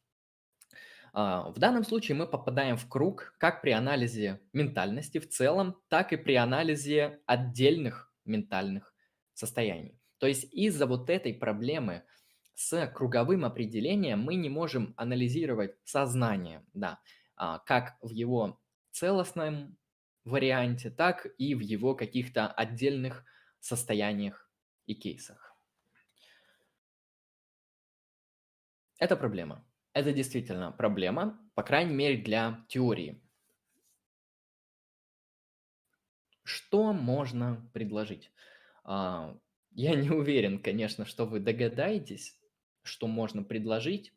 А, 1.13 1.51
в 1.51 1.59
данном 1.59 1.85
случае 1.85 2.17
мы 2.17 2.27
попадаем 2.27 2.77
в 2.77 2.89
круг 2.89 3.35
как 3.39 3.63
при 3.63 3.71
анализе 3.71 4.41
ментальности 4.53 5.19
в 5.19 5.29
целом, 5.29 5.77
так 5.89 6.13
и 6.13 6.17
при 6.17 6.35
анализе 6.35 7.21
отдельных 7.27 8.13
ментальных 8.25 8.95
состояний. 9.35 10.01
То 10.19 10.27
есть 10.27 10.45
из-за 10.53 10.87
вот 10.87 11.11
этой 11.11 11.35
проблемы 11.35 12.05
с 12.61 12.87
круговым 12.89 13.47
определением 13.47 14.21
мы 14.21 14.35
не 14.35 14.51
можем 14.51 14.93
анализировать 14.99 15.77
сознание, 15.85 16.63
да, 16.75 17.01
а, 17.35 17.59
как 17.61 17.97
в 18.03 18.11
его 18.11 18.61
целостном 18.91 19.79
варианте, 20.25 20.91
так 20.91 21.27
и 21.39 21.55
в 21.55 21.61
его 21.61 21.95
каких-то 21.95 22.49
отдельных 22.49 23.25
состояниях 23.61 24.51
и 24.85 24.95
кейсах. 24.95 25.57
Это 28.99 29.17
проблема. 29.17 29.65
Это 29.95 30.13
действительно 30.13 30.71
проблема, 30.71 31.41
по 31.55 31.63
крайней 31.63 31.95
мере, 31.95 32.19
для 32.19 32.67
теории. 32.69 33.23
Что 36.45 36.93
можно 36.93 37.71
предложить? 37.73 38.31
А, 38.85 39.35
я 39.71 39.95
не 39.95 40.11
уверен, 40.11 40.63
конечно, 40.63 41.07
что 41.07 41.25
вы 41.25 41.41
догадаетесь, 41.41 42.37
что 42.83 43.07
можно 43.07 43.43
предложить 43.43 44.13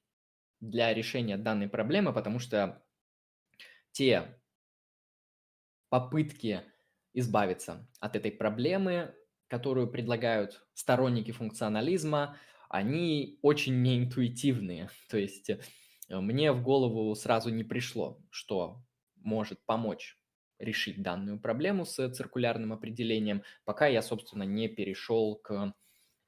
для 0.59 0.93
решения 0.93 1.37
данной 1.37 1.67
проблемы, 1.67 2.13
потому 2.13 2.39
что 2.39 2.83
те 3.91 4.39
попытки 5.89 6.61
избавиться 7.13 7.87
от 7.99 8.15
этой 8.15 8.31
проблемы, 8.31 9.13
которую 9.47 9.91
предлагают 9.91 10.65
сторонники 10.73 11.31
функционализма, 11.31 12.37
они 12.69 13.37
очень 13.41 13.81
неинтуитивные. 13.83 14.89
То 15.09 15.17
есть 15.17 15.49
э, 15.49 15.59
мне 16.09 16.51
в 16.51 16.63
голову 16.63 17.13
сразу 17.13 17.49
не 17.49 17.63
пришло, 17.63 18.19
что 18.31 18.83
может 19.17 19.63
помочь 19.65 20.17
решить 20.57 21.01
данную 21.01 21.39
проблему 21.39 21.85
с 21.85 22.09
циркулярным 22.09 22.73
определением, 22.73 23.43
пока 23.65 23.87
я, 23.87 24.01
собственно, 24.01 24.43
не 24.43 24.67
перешел 24.67 25.35
к 25.35 25.73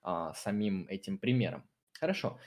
а, 0.02 0.34
самим 0.34 0.86
этим 0.88 1.18
примерам. 1.18 1.68
Хорошо. 2.00 2.40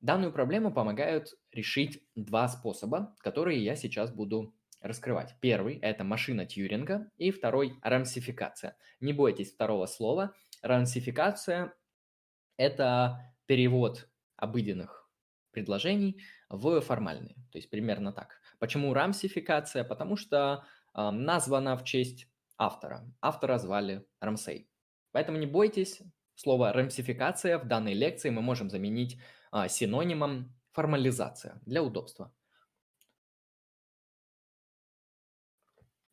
Данную 0.00 0.32
проблему 0.32 0.72
помогают 0.72 1.34
решить 1.52 2.02
два 2.14 2.48
способа, 2.48 3.14
которые 3.18 3.62
я 3.62 3.76
сейчас 3.76 4.10
буду 4.10 4.54
раскрывать. 4.80 5.36
Первый– 5.40 5.76
это 5.82 6.04
машина 6.04 6.46
Тьюринга, 6.46 7.10
и 7.18 7.30
второй– 7.30 7.78
рамсификация. 7.82 8.76
Не 9.00 9.12
бойтесь 9.12 9.52
второго 9.52 9.86
слова. 9.86 10.34
Рамсификация– 10.62 11.74
это 12.56 13.34
перевод 13.46 14.08
обыденных 14.36 15.10
предложений 15.50 16.22
в 16.48 16.80
формальные. 16.80 17.34
То 17.52 17.58
есть 17.58 17.68
примерно 17.68 18.12
так. 18.12 18.40
Почему 18.58 18.94
рамсификация? 18.94 19.84
Потому 19.84 20.16
что 20.16 20.64
э, 20.94 21.10
названа 21.10 21.76
в 21.76 21.84
честь 21.84 22.28
автора. 22.56 23.04
Автора 23.20 23.58
звали 23.58 24.06
Рамсей. 24.20 24.68
Поэтому 25.12 25.38
не 25.38 25.46
бойтесь, 25.46 26.00
слово 26.40 26.72
рамсификация 26.72 27.58
в 27.58 27.66
данной 27.66 27.92
лекции 27.92 28.30
мы 28.30 28.40
можем 28.40 28.70
заменить 28.70 29.18
э, 29.52 29.68
синонимом 29.68 30.54
формализация 30.72 31.60
для 31.66 31.82
удобства. 31.82 32.32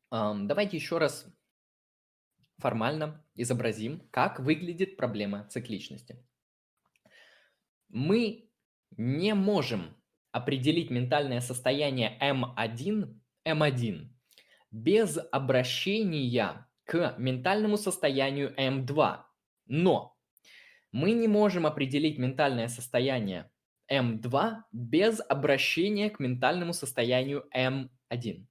Давайте 0.09 0.77
еще 0.77 0.99
раз 0.99 1.27
формально 2.59 3.25
изобразим, 3.35 4.07
как 4.09 4.39
выглядит 4.39 4.95
проблема 4.95 5.45
цикличности. 5.49 6.25
Мы 7.89 8.49
не 8.91 9.33
можем 9.33 9.97
определить 10.31 10.89
ментальное 10.89 11.41
состояние 11.41 12.17
М1, 12.21 13.19
М1 13.45 14.09
без 14.71 15.19
обращения 15.31 16.67
к 16.85 17.15
ментальному 17.17 17.77
состоянию 17.77 18.53
М2. 18.57 19.23
Но 19.65 20.16
мы 20.91 21.11
не 21.11 21.27
можем 21.27 21.65
определить 21.65 22.17
ментальное 22.17 22.67
состояние 22.67 23.49
М2 23.91 24.63
без 24.71 25.21
обращения 25.27 26.09
к 26.09 26.19
ментальному 26.19 26.73
состоянию 26.73 27.45
М1. 27.55 28.45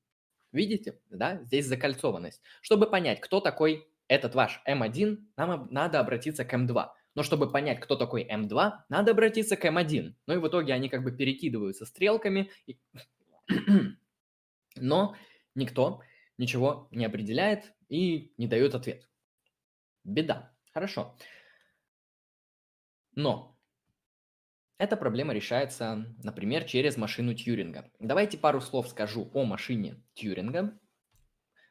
Видите, 0.52 1.00
да, 1.10 1.42
здесь 1.44 1.66
закольцованность. 1.66 2.40
Чтобы 2.62 2.88
понять, 2.90 3.20
кто 3.20 3.40
такой 3.40 3.88
этот 4.08 4.34
ваш 4.34 4.62
М1, 4.66 5.18
нам 5.36 5.68
надо 5.70 6.00
обратиться 6.00 6.44
к 6.44 6.54
М2. 6.54 6.94
Но 7.14 7.22
чтобы 7.22 7.50
понять, 7.50 7.80
кто 7.80 7.96
такой 7.96 8.24
М2, 8.24 8.84
надо 8.88 9.12
обратиться 9.12 9.56
к 9.56 9.64
М1. 9.64 10.14
Ну 10.26 10.34
и 10.34 10.38
в 10.38 10.48
итоге 10.48 10.72
они 10.74 10.88
как 10.88 11.02
бы 11.04 11.12
перекидываются 11.12 11.86
стрелками. 11.86 12.50
Но 14.76 15.16
никто 15.54 16.02
ничего 16.38 16.88
не 16.90 17.04
определяет 17.04 17.74
и 17.88 18.32
не 18.38 18.46
дает 18.46 18.74
ответ. 18.74 19.08
Беда. 20.04 20.52
Хорошо. 20.72 21.16
Но 23.16 23.58
эта 24.78 24.96
проблема 24.96 25.32
решается, 25.32 26.14
например, 26.22 26.64
через 26.64 26.98
машину 26.98 27.34
Тьюринга. 27.34 27.90
Давайте 27.98 28.36
пару 28.36 28.60
слов 28.60 28.88
скажу 28.88 29.30
о 29.32 29.44
машине 29.44 30.04
Тьюринга. 30.12 30.78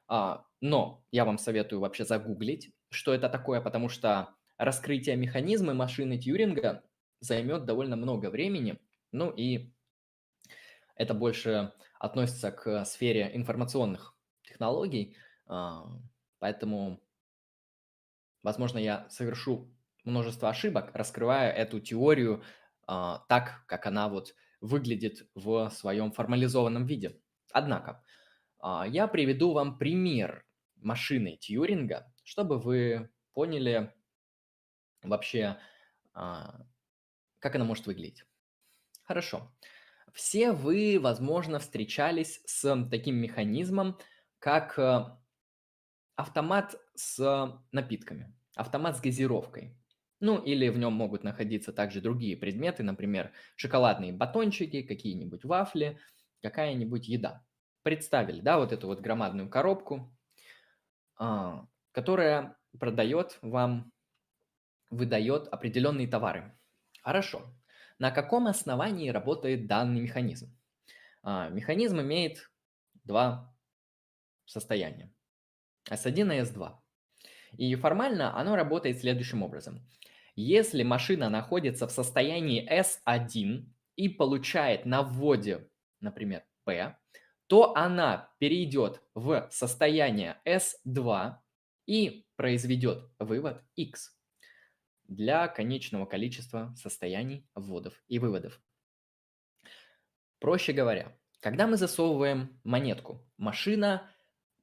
А, 0.07 0.45
но 0.59 1.05
я 1.11 1.23
вам 1.23 1.37
советую 1.37 1.81
вообще 1.81 2.03
загуглить, 2.03 2.73
что 2.89 3.13
это 3.13 3.29
такое, 3.29 3.61
потому 3.61 3.89
что 3.89 4.35
раскрытие 4.57 5.15
механизма 5.17 5.75
машины 5.75 6.17
Тьюринга 6.17 6.83
займет 7.19 7.65
довольно 7.65 7.95
много 7.95 8.31
времени. 8.31 8.79
Ну 9.11 9.29
и 9.29 9.71
это 10.95 11.13
больше 11.13 11.73
относится 11.99 12.51
к 12.51 12.85
сфере 12.85 13.29
информационных 13.35 14.17
технологий. 14.41 15.15
А, 15.45 15.85
поэтому, 16.39 16.99
возможно, 18.41 18.79
я 18.79 19.07
совершу 19.09 19.74
множество 20.05 20.49
ошибок, 20.49 20.91
раскрывая 20.93 21.51
эту 21.51 21.79
теорию 21.79 22.43
а, 22.87 23.25
так, 23.27 23.63
как 23.67 23.85
она 23.85 24.09
вот 24.09 24.35
выглядит 24.61 25.29
в 25.35 25.69
своем 25.69 26.11
формализованном 26.11 26.85
виде. 26.85 27.19
Однако, 27.51 28.03
а, 28.59 28.85
я 28.87 29.07
приведу 29.07 29.53
вам 29.53 29.77
пример 29.77 30.45
машины 30.75 31.37
Тьюринга, 31.37 32.13
чтобы 32.23 32.59
вы 32.59 33.09
поняли 33.33 33.93
вообще, 35.03 35.57
а, 36.13 36.61
как 37.39 37.55
она 37.55 37.65
может 37.65 37.85
выглядеть. 37.87 38.25
Хорошо. 39.03 39.51
Все 40.13 40.51
вы, 40.51 40.97
возможно, 40.99 41.59
встречались 41.59 42.41
с 42.45 42.87
таким 42.89 43.15
механизмом, 43.15 43.99
как 44.39 44.79
автомат 46.15 46.75
с 46.95 47.59
напитками, 47.71 48.33
автомат 48.55 48.97
с 48.97 49.01
газировкой. 49.01 49.77
Ну, 50.19 50.41
или 50.41 50.69
в 50.69 50.77
нем 50.77 50.93
могут 50.93 51.23
находиться 51.23 51.73
также 51.73 52.01
другие 52.01 52.37
предметы, 52.37 52.83
например, 52.83 53.33
шоколадные 53.55 54.13
батончики, 54.13 54.81
какие-нибудь 54.81 55.43
вафли, 55.43 55.99
какая-нибудь 56.41 57.07
еда. 57.07 57.45
Представили, 57.83 58.39
да, 58.41 58.57
вот 58.57 58.71
эту 58.71 58.87
вот 58.87 59.01
громадную 59.01 59.49
коробку, 59.49 60.15
а, 61.17 61.67
которая 61.91 62.57
продает 62.79 63.37
вам, 63.41 63.91
выдает 64.89 65.47
определенные 65.47 66.07
товары. 66.07 66.57
Хорошо. 67.01 67.53
На 67.99 68.11
каком 68.11 68.47
основании 68.47 69.09
работает 69.09 69.67
данный 69.67 70.01
механизм? 70.01 70.57
А, 71.23 71.49
механизм 71.49 72.01
имеет 72.01 72.51
два 73.03 73.55
состояния. 74.45 75.13
S1 75.89 76.35
и 76.35 76.41
S2. 76.41 76.84
И 77.57 77.75
формально 77.75 78.37
оно 78.37 78.55
работает 78.55 78.99
следующим 78.99 79.43
образом. 79.43 79.81
Если 80.35 80.83
машина 80.83 81.29
находится 81.29 81.87
в 81.87 81.91
состоянии 81.91 82.67
S1 82.69 83.65
и 83.95 84.09
получает 84.09 84.85
на 84.85 85.01
вводе, 85.01 85.69
например, 86.01 86.43
P, 86.65 86.97
то 87.47 87.75
она 87.75 88.29
перейдет 88.39 89.01
в 89.13 89.47
состояние 89.51 90.41
S2 90.45 91.35
и 91.85 92.25
произведет 92.35 93.09
вывод 93.19 93.63
X 93.75 94.15
для 95.07 95.47
конечного 95.47 96.05
количества 96.05 96.73
состояний 96.75 97.47
вводов 97.53 98.03
и 98.07 98.19
выводов. 98.19 98.59
Проще 100.39 100.73
говоря, 100.73 101.15
когда 101.39 101.67
мы 101.67 101.77
засовываем 101.77 102.59
монетку, 102.63 103.23
машина 103.37 104.11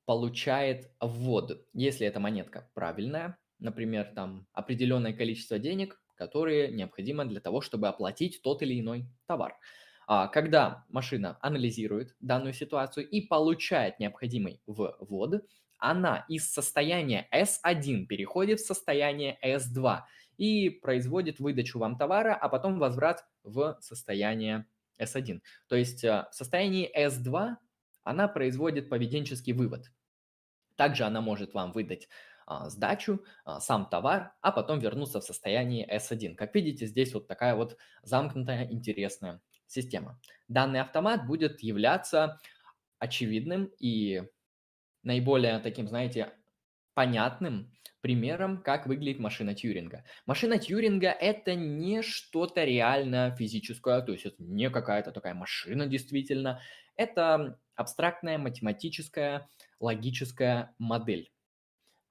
получает 0.05 0.91
ввод. 1.01 1.67
Если 1.73 2.07
эта 2.07 2.21
монетка 2.21 2.71
правильная, 2.75 3.38
например, 3.59 4.12
там 4.15 4.47
определенное 4.53 5.12
количество 5.12 5.59
денег, 5.59 6.01
которые 6.17 6.71
необходимо 6.71 7.25
для 7.25 7.41
того, 7.41 7.61
чтобы 7.61 7.88
оплатить 7.88 8.41
тот 8.43 8.62
или 8.62 8.81
иной 8.81 9.07
товар. 9.27 9.57
А 10.07 10.29
когда 10.29 10.85
машина 10.88 11.38
анализирует 11.41 12.15
данную 12.21 12.53
ситуацию 12.53 13.09
и 13.09 13.21
получает 13.21 13.98
необходимый 13.98 14.61
ввод, 14.67 15.44
она 15.79 16.25
из 16.29 16.53
состояния 16.53 17.29
S1 17.35 18.07
переходит 18.07 18.61
в 18.61 18.67
состояние 18.67 19.38
S2 19.44 20.00
и 20.37 20.71
производит 20.71 21.40
выдачу 21.40 21.79
вам 21.79 21.96
товара, 21.96 22.35
а 22.35 22.48
потом 22.48 22.79
возврат 22.79 23.25
в 23.42 23.79
состояние 23.81 24.67
S1. 25.00 25.40
То 25.69 25.77
есть 25.77 26.05
э, 26.05 26.27
в 26.31 26.35
состоянии 26.35 26.90
S2 26.96 27.57
она 28.05 28.29
производит 28.29 28.88
поведенческий 28.88 29.53
вывод. 29.53 29.92
Также 30.77 31.05
она 31.05 31.21
может 31.21 31.55
вам 31.55 31.73
выдать 31.73 32.09
а, 32.46 32.69
сдачу, 32.69 33.25
а, 33.44 33.61
сам 33.61 33.88
товар, 33.88 34.35
а 34.40 34.53
потом 34.53 34.79
вернуться 34.79 35.21
в 35.21 35.25
состояние 35.25 35.87
S1. 35.87 36.35
Как 36.35 36.55
видите, 36.55 36.87
здесь 36.87 37.15
вот 37.15 37.29
такая 37.29 37.55
вот 37.55 37.77
замкнутая 38.03 38.69
интересная 38.71 39.40
система. 39.67 40.21
Данный 40.48 40.81
автомат 40.81 41.27
будет 41.27 41.61
являться 41.63 42.38
очевидным 42.98 43.71
и 43.79 44.23
наиболее 45.03 45.59
таким, 45.61 45.88
знаете, 45.88 46.33
понятным 46.95 47.73
примером, 48.01 48.63
как 48.63 48.87
выглядит 48.87 49.21
машина 49.21 49.55
Тьюринга. 49.55 50.05
Машина 50.27 50.59
Тьюринга– 50.59 51.09
это 51.21 51.55
не 51.55 52.03
что-то 52.03 52.65
реально 52.65 53.35
физическое, 53.38 54.01
то 54.03 54.13
есть 54.13 54.27
это 54.27 54.37
не 54.43 54.71
какая-то 54.71 55.13
такая 55.13 55.35
машина 55.35 55.87
действительно. 55.87 56.61
Это 56.97 57.59
абстрактная 57.77 58.38
математическая 58.38 59.49
логическая 59.79 60.75
модель 60.79 61.33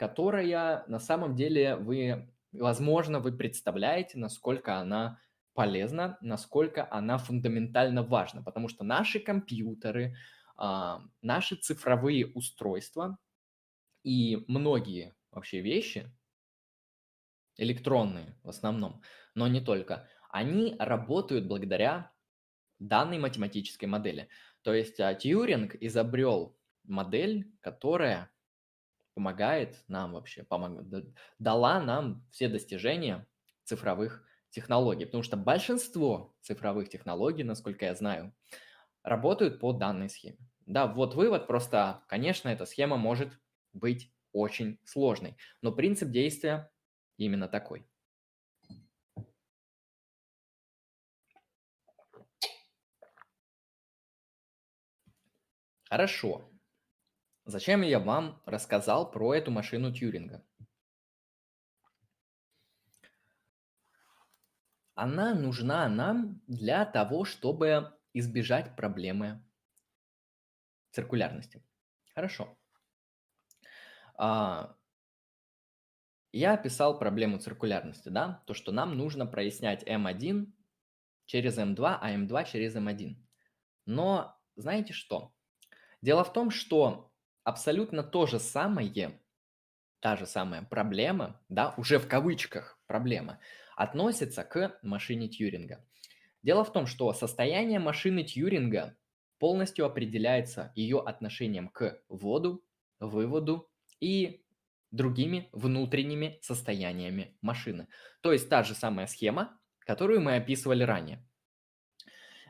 которая 0.02 0.84
на 0.88 0.98
самом 0.98 1.36
деле 1.36 1.76
вы, 1.76 2.28
возможно, 2.54 3.20
вы 3.20 3.34
представляете, 3.34 4.18
насколько 4.18 4.80
она 4.80 5.20
полезна, 5.54 6.18
насколько 6.22 6.88
она 6.90 7.20
фундаментально 7.20 8.02
важна, 8.02 8.42
потому 8.42 8.68
что 8.68 8.84
наши 8.84 9.20
компьютеры, 9.20 10.16
а, 10.58 11.04
наши 11.22 11.56
цифровые 11.56 12.26
устройства 12.26 13.20
и 14.04 14.43
многие 14.47 15.16
вообще 15.32 15.62
вещи, 15.62 16.12
электронные 17.58 18.38
в 18.43 18.49
основном, 18.49 19.02
но 19.36 19.47
не 19.47 19.62
только, 19.62 20.10
они 20.30 20.76
работают 20.80 21.47
благодаря 21.47 22.12
данной 22.80 23.20
математической 23.20 23.86
модели. 23.86 24.30
То 24.64 24.74
есть 24.74 24.99
а, 24.99 25.14
Тьюринг 25.14 25.76
изобрел 25.76 26.58
модель, 26.84 27.52
которая 27.62 28.32
помогает 29.14 29.84
нам 29.88 30.14
вообще, 30.14 30.43
помог, 30.43 30.82
дала 31.39 31.82
нам 31.82 32.28
все 32.32 32.47
достижения 32.47 33.28
цифровых 33.64 34.26
технологий, 34.49 35.06
потому 35.06 35.24
что 35.24 35.38
большинство 35.38 36.36
цифровых 36.41 36.89
технологий, 36.89 37.43
насколько 37.43 37.86
я 37.86 37.95
знаю, 37.95 38.34
работают 39.04 39.60
по 39.60 39.74
данной 39.74 40.10
схеме. 40.10 40.38
Да, 40.66 40.88
вот 40.88 41.16
вывод, 41.16 41.47
просто, 41.47 42.04
конечно, 42.08 42.49
эта 42.49 42.66
схема 42.66 42.97
может 42.97 43.39
быть 43.74 44.11
очень 44.32 44.80
сложной, 44.86 45.36
но 45.61 45.72
принцип 45.72 46.09
действия 46.09 46.72
именно 47.17 47.47
такой. 47.47 47.86
Хорошо. 55.89 56.49
Зачем 57.43 57.82
я 57.82 57.99
вам 57.99 58.41
рассказал 58.45 59.11
про 59.11 59.36
эту 59.36 59.51
машину 59.51 59.93
Тьюринга? 59.93 60.41
Она 64.95 65.34
нужна 65.34 65.89
нам 65.89 66.41
для 66.47 66.86
того, 66.86 67.26
чтобы 67.26 67.91
избежать 68.13 68.76
проблемы 68.76 69.43
циркулярности. 70.91 71.63
Хорошо. 72.13 72.57
А, 74.24 74.76
я 76.32 76.53
описал 76.53 76.99
проблему 76.99 77.39
циркулярности, 77.39 78.09
да, 78.09 78.43
то, 78.45 78.53
что 78.53 78.72
нам 78.72 78.95
нужно 78.95 79.26
прояснять 79.26 79.84
M1 79.84 80.45
через 81.26 81.57
M2, 81.57 81.97
а 81.99 82.15
M2 82.15 82.45
через 82.51 82.76
M1. 82.76 83.15
Но 83.88 84.39
знаете 84.55 84.93
что? 84.93 85.34
Дело 86.03 86.24
в 86.24 86.32
том, 86.34 86.51
что 86.51 87.11
абсолютно 87.43 88.03
то 88.03 88.28
же 88.28 88.39
самое, 88.39 89.19
та 90.01 90.15
же 90.15 90.28
самая 90.28 90.61
проблема, 90.61 91.41
да, 91.49 91.74
уже 91.78 91.97
в 91.97 92.07
кавычках 92.07 92.80
проблема, 92.86 93.39
относится 93.76 94.43
к 94.43 94.78
машине 94.84 95.30
Тьюринга. 95.30 95.84
Дело 96.43 96.63
в 96.63 96.72
том, 96.72 96.86
что 96.86 97.11
состояние 97.13 97.80
машины 97.80 98.24
Тьюринга 98.24 98.95
полностью 99.39 99.84
определяется 99.84 100.72
ее 100.76 100.99
отношением 100.99 101.69
к 101.69 101.99
вводу, 102.07 102.63
выводу 102.99 103.70
и 104.02 104.43
другими 104.91 105.47
внутренними 105.54 106.39
состояниями 106.41 107.38
машины. 107.41 107.88
То 108.22 108.34
есть 108.34 108.49
та 108.49 108.64
же 108.64 108.76
самая 108.76 109.08
схема, 109.08 109.58
которую 109.80 110.22
мы 110.22 110.36
описывали 110.36 110.84
ранее. 110.84 111.26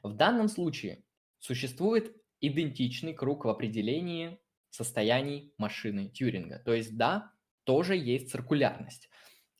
В 0.02 0.14
данном 0.14 0.48
случае 0.48 1.04
существует 1.38 2.16
идентичный 2.40 3.14
круг 3.14 3.46
в 3.46 3.50
определении 3.50 4.40
состояний 4.72 5.54
машины 5.58 6.10
Тьюринга. 6.10 6.60
То 6.60 6.74
есть 6.74 6.98
да, 6.98 7.32
тоже 7.64 7.96
есть 7.96 8.32
циркулярность. 8.32 9.10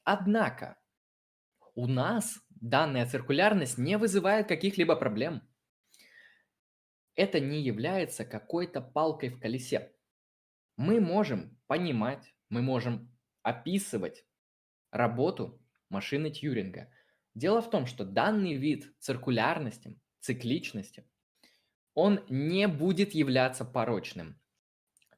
Однако 0.04 0.80
у 1.76 1.86
нас 1.86 2.40
данная 2.50 3.06
циркулярность 3.06 3.78
не 3.78 3.98
вызывает 3.98 4.48
каких-либо 4.48 4.96
проблем. 4.96 5.48
Это 7.16 7.40
не 7.40 7.62
является 7.62 8.26
какой-то 8.26 8.82
палкой 8.82 9.30
в 9.30 9.40
колесе. 9.40 9.94
Мы 10.78 11.00
можем 11.00 11.61
понимать, 11.72 12.36
мы 12.50 12.62
можем 12.62 13.10
описывать 13.44 14.26
работу 14.92 15.64
машины 15.88 16.30
Тьюринга. 16.30 16.92
Дело 17.34 17.62
в 17.62 17.70
том, 17.70 17.86
что 17.86 18.04
данный 18.04 18.56
вид 18.56 18.94
циркулярности, 19.00 19.98
цикличности, 20.20 21.10
он 21.94 22.26
не 22.28 22.68
будет 22.68 23.14
являться 23.14 23.64
порочным. 23.64 24.38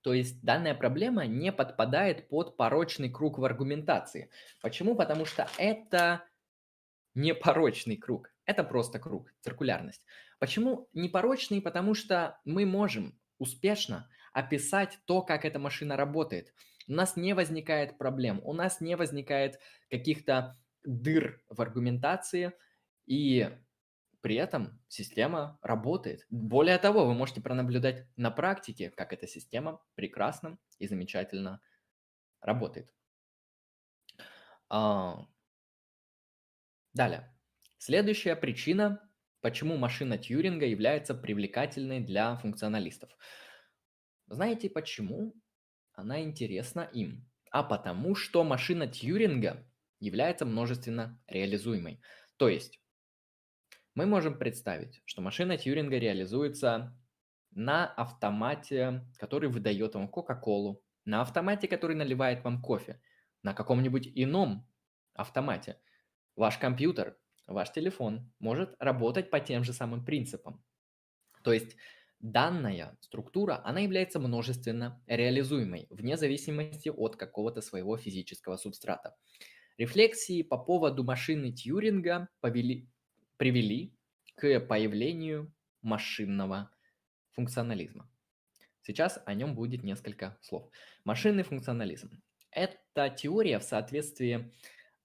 То 0.03 0.13
есть 0.13 0.43
данная 0.43 0.75
проблема 0.75 1.25
не 1.25 1.51
подпадает 1.51 2.29
под 2.29 2.55
порочный 2.55 3.09
круг 3.09 3.39
в 3.39 3.45
аргументации. 3.45 4.29
Почему? 4.61 4.95
Потому 4.95 5.25
что 5.25 5.49
это 5.57 6.23
непорочный 7.15 7.97
круг. 7.97 8.29
Это 8.45 8.63
просто 8.63 8.99
круг, 8.99 9.33
циркулярность. 9.41 10.05
Почему 10.37 10.87
непорочный? 10.93 11.63
Потому 11.63 11.95
что 11.95 12.39
мы 12.45 12.67
можем 12.67 13.19
успешно 13.39 14.07
описать 14.33 14.99
то, 15.05 15.21
как 15.21 15.45
эта 15.45 15.59
машина 15.59 15.95
работает. 15.95 16.53
У 16.87 16.93
нас 16.93 17.15
не 17.15 17.33
возникает 17.33 17.97
проблем, 17.97 18.41
у 18.43 18.53
нас 18.53 18.81
не 18.81 18.95
возникает 18.95 19.59
каких-то 19.89 20.57
дыр 20.83 21.41
в 21.49 21.61
аргументации, 21.61 22.51
и 23.05 23.49
при 24.21 24.35
этом 24.35 24.81
система 24.87 25.59
работает. 25.61 26.25
Более 26.29 26.77
того, 26.77 27.05
вы 27.05 27.13
можете 27.13 27.41
пронаблюдать 27.41 28.07
на 28.17 28.31
практике, 28.31 28.89
как 28.89 29.13
эта 29.13 29.27
система 29.27 29.81
прекрасно 29.95 30.57
и 30.77 30.87
замечательно 30.87 31.61
работает. 32.41 32.93
А, 34.69 35.25
Далее. 36.93 37.33
Следующая 37.79 38.35
причина, 38.35 39.01
почему 39.41 39.77
машина 39.77 40.19
Тьюринга 40.19 40.67
является 40.67 41.15
привлекательной 41.15 41.99
для 41.99 42.35
функционалистов. 42.37 43.09
Знаете 44.33 44.69
почему 44.69 45.33
она 45.93 46.21
интересна 46.21 46.81
им? 46.81 47.29
А 47.51 47.63
потому 47.63 48.15
что 48.15 48.43
машина 48.43 48.87
Тьюринга 48.87 49.65
является 49.99 50.45
множественно 50.45 51.21
реализуемой. 51.27 52.01
То 52.37 52.49
есть 52.49 52.81
мы 53.95 54.05
можем 54.05 54.37
представить, 54.37 55.01
что 55.05 55.21
машина 55.21 55.57
Тьюринга 55.57 55.97
реализуется 55.97 56.97
на 57.51 57.85
автомате, 57.85 59.07
который 59.17 59.49
выдает 59.49 59.93
вам 59.95 60.07
Кока-Колу, 60.07 60.83
на 61.05 61.21
автомате, 61.21 61.67
который 61.67 61.95
наливает 61.95 62.43
вам 62.43 62.61
кофе, 62.61 63.01
на 63.43 63.53
каком-нибудь 63.53 64.11
ином 64.15 64.67
автомате– 65.13 65.79
Ваш 66.35 66.57
компьютер, 66.57 67.15
ваш 67.45 67.71
телефон 67.71 68.31
может 68.39 68.75
работать 68.79 69.29
по 69.29 69.39
тем 69.39 69.63
же 69.63 69.71
самым 69.71 70.03
принципам. 70.03 70.63
То 71.43 71.53
есть 71.53 71.75
данная 72.23 72.97
структура, 73.01 73.61
она 73.63 73.81
является 73.81 74.19
множественно 74.19 74.99
реализуемой, 75.05 75.85
вне 75.91 76.17
зависимости 76.17 76.89
от 76.89 77.15
какого-то 77.17 77.61
своего 77.61 77.97
физического 77.97 78.57
субстрата. 78.57 79.15
Рефлексии 79.77 80.41
по 80.41 80.57
поводу 80.57 81.03
машины 81.03 81.51
Тьюринга 81.51 82.29
повели, 82.39 82.89
привели 83.37 83.93
к 84.35 84.59
появлению 84.61 85.53
машинного 85.81 86.71
функционализма. 87.31 88.09
Сейчас 88.81 89.19
о 89.25 89.33
нем 89.33 89.53
будет 89.53 89.83
несколько 89.83 90.37
слов. 90.41 90.69
Машинный 91.03 91.43
функционализм– 91.43 92.21
это 92.51 93.09
теория, 93.09 93.59
в 93.59 93.63
соответствии 93.63 94.51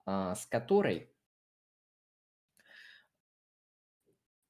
а, 0.07 0.35
с 0.35 0.47
которой 0.47 1.11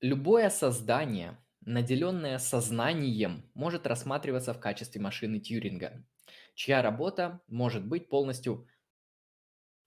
Любое 0.00 0.48
создание, 0.48 1.36
наделенное 1.68 2.38
сознанием, 2.38 3.50
может 3.54 3.86
рассматриваться 3.86 4.54
в 4.54 4.60
качестве 4.60 5.00
машины 5.00 5.38
Тьюринга, 5.38 6.02
чья 6.54 6.82
работа 6.82 7.42
может 7.46 7.86
быть 7.86 8.08
полностью 8.08 8.66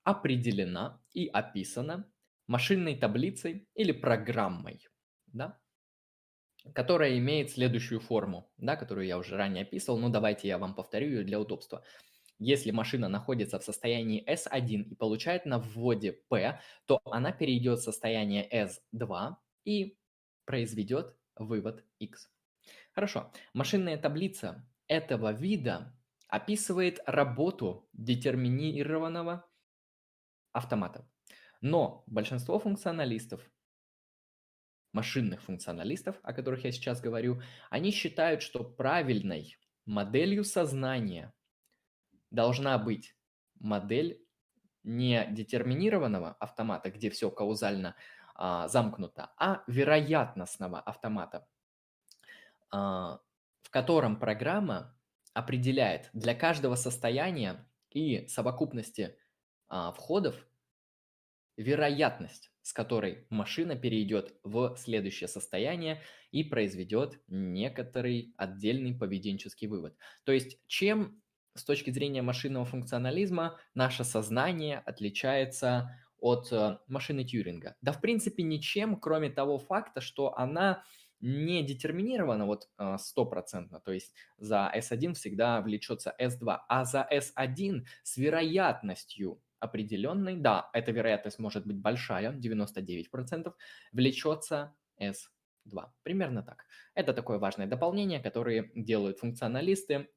определена 0.04 1.02
и 1.14 1.28
описана 1.28 2.10
машинной 2.48 2.96
таблицей 2.96 3.68
или 3.74 3.92
программой, 3.92 4.88
да, 5.28 5.60
которая 6.74 7.18
имеет 7.18 7.50
следующую 7.50 8.00
форму, 8.00 8.52
да, 8.58 8.76
которую 8.76 9.08
я 9.08 9.18
уже 9.18 9.36
ранее 9.36 9.64
описывал, 9.64 9.98
но 9.98 10.10
давайте 10.10 10.48
я 10.48 10.60
вам 10.60 10.76
повторю 10.76 11.08
ее 11.08 11.24
для 11.24 11.40
удобства. 11.40 11.84
Если 12.38 12.72
машина 12.72 13.10
находится 13.10 13.60
в 13.60 13.64
состоянии 13.64 14.24
S1 14.28 14.84
и 14.84 14.96
получает 14.96 15.46
на 15.46 15.58
вводе 15.60 16.14
P, 16.30 16.60
то 16.86 17.00
она 17.06 17.32
перейдет 17.32 17.80
в 17.80 17.84
состояние 17.84 18.48
S2 18.52 19.36
и 19.66 19.98
произведет 20.46 21.16
вывод 21.46 21.86
x. 22.00 22.32
Хорошо. 22.94 23.32
Машинная 23.54 23.98
таблица 23.98 24.68
этого 24.88 25.32
вида 25.32 25.96
описывает 26.28 27.00
работу 27.06 27.90
детерминированного 27.94 29.46
автомата. 30.54 31.08
Но 31.62 32.04
большинство 32.08 32.58
функционалистов, 32.58 33.42
машинных 34.94 35.42
функционалистов, 35.42 36.20
о 36.24 36.34
которых 36.34 36.64
я 36.64 36.72
сейчас 36.72 37.02
говорю, 37.02 37.42
они 37.70 37.92
считают, 37.92 38.42
что 38.42 38.64
правильной 38.64 39.58
моделью 39.86 40.44
сознания 40.44 41.34
должна 42.30 42.78
быть 42.78 43.16
модель 43.60 44.26
не 44.84 45.28
детерминированного 45.32 46.34
автомата, 46.40 46.90
где 46.90 47.10
все 47.10 47.30
каузально 47.30 47.96
а, 48.44 48.68
замкнуто, 48.68 49.30
а 49.38 49.64
вероятностного 49.68 50.80
автомата, 50.80 51.48
а, 52.72 53.20
в 53.62 53.70
котором 53.70 54.20
программа 54.20 54.98
определяет 55.36 56.10
для 56.14 56.34
каждого 56.34 56.74
состояния 56.74 57.70
и 57.92 58.26
совокупности 58.26 59.16
а, 59.70 59.92
входов 59.92 60.36
вероятность, 61.56 62.52
с 62.64 62.74
которой 62.74 63.28
машина 63.30 63.76
перейдет 63.76 64.34
в 64.42 64.76
следующее 64.76 65.28
состояние 65.28 66.02
и 66.32 66.44
произведет 66.44 67.22
некоторый 67.28 68.34
отдельный 68.38 68.98
поведенческий 68.98 69.68
вывод. 69.68 69.96
То 70.24 70.32
есть 70.32 70.58
чем 70.66 71.22
с 71.54 71.64
точки 71.64 71.92
зрения 71.92 72.24
машинного 72.24 72.66
функционализма 72.66 73.60
наше 73.76 74.04
сознание 74.04 74.80
отличается 74.80 75.96
от 76.22 76.52
э, 76.52 76.78
машины 76.88 77.26
Тьюринга? 77.26 77.76
Да, 77.82 77.92
в 77.92 78.00
принципе, 78.00 78.44
ничем, 78.44 78.96
кроме 78.98 79.30
того 79.30 79.58
факта, 79.58 80.00
что 80.00 80.38
она 80.38 80.84
не 81.20 81.64
детерминирована 81.64 82.46
вот 82.46 82.70
э, 82.78 82.98
стопроцентно, 82.98 83.80
то 83.80 83.92
есть 83.92 84.14
за 84.38 84.72
S1 84.76 85.14
всегда 85.14 85.62
влечется 85.62 86.16
S2, 86.20 86.60
а 86.68 86.86
за 86.86 87.08
S1 87.12 87.86
с 88.04 88.18
вероятностью 88.18 89.42
определенной, 89.60 90.38
да, 90.38 90.70
эта 90.74 90.92
вероятность 90.92 91.40
может 91.40 91.68
быть 91.68 91.78
большая, 91.78 92.32
99%, 92.34 93.54
влечется 93.92 94.76
S2. 95.00 95.92
Примерно 96.04 96.42
так. 96.42 96.66
Это 96.96 97.14
такое 97.14 97.38
важное 97.38 97.68
дополнение, 97.68 98.20
которое 98.20 98.72
делают 98.74 99.20
функционалисты 99.20 100.10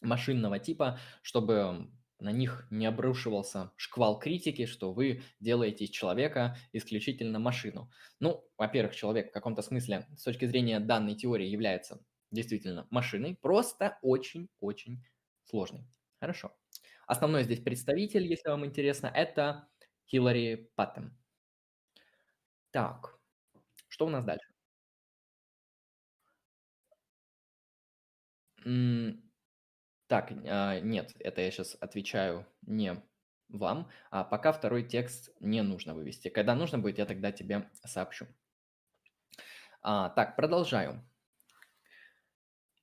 машинного 0.00 0.58
типа, 0.58 0.98
чтобы 1.22 1.88
на 2.24 2.30
них 2.32 2.66
не 2.70 2.86
обрушивался 2.86 3.72
шквал 3.76 4.18
критики, 4.18 4.66
что 4.66 4.92
вы 4.92 5.22
делаете 5.40 5.84
из 5.84 5.90
человека 5.90 6.56
исключительно 6.72 7.38
машину. 7.38 7.90
Ну, 8.20 8.44
во-первых, 8.58 8.96
человек 8.96 9.30
в 9.30 9.32
каком-то 9.32 9.62
смысле 9.62 10.06
с 10.16 10.22
точки 10.24 10.46
зрения 10.46 10.80
данной 10.80 11.14
теории 11.14 11.46
является 11.46 12.04
действительно 12.30 12.86
машиной, 12.90 13.36
просто 13.40 13.98
очень-очень 14.02 15.04
сложной. 15.44 15.86
Хорошо. 16.20 16.56
Основной 17.06 17.44
здесь 17.44 17.60
представитель, 17.60 18.26
если 18.26 18.48
вам 18.48 18.64
интересно, 18.66 19.06
это 19.06 19.68
Хиллари 20.06 20.70
Паттем. 20.74 21.16
Так, 22.72 23.18
что 23.88 24.06
у 24.06 24.10
нас 24.10 24.24
дальше? 24.24 24.48
Так, 30.14 30.30
а, 30.46 30.78
нет, 30.78 31.12
это 31.18 31.40
я 31.40 31.50
сейчас 31.50 31.76
отвечаю 31.80 32.46
не 32.62 33.02
вам, 33.48 33.90
а 34.12 34.22
пока 34.22 34.52
второй 34.52 34.84
текст 34.84 35.30
не 35.40 35.60
нужно 35.60 35.92
вывести. 35.92 36.28
Когда 36.28 36.54
нужно 36.54 36.78
будет, 36.78 36.98
я 36.98 37.04
тогда 37.04 37.32
тебе 37.32 37.68
сообщу. 37.84 38.28
А, 39.82 40.10
так, 40.10 40.36
продолжаю. 40.36 41.04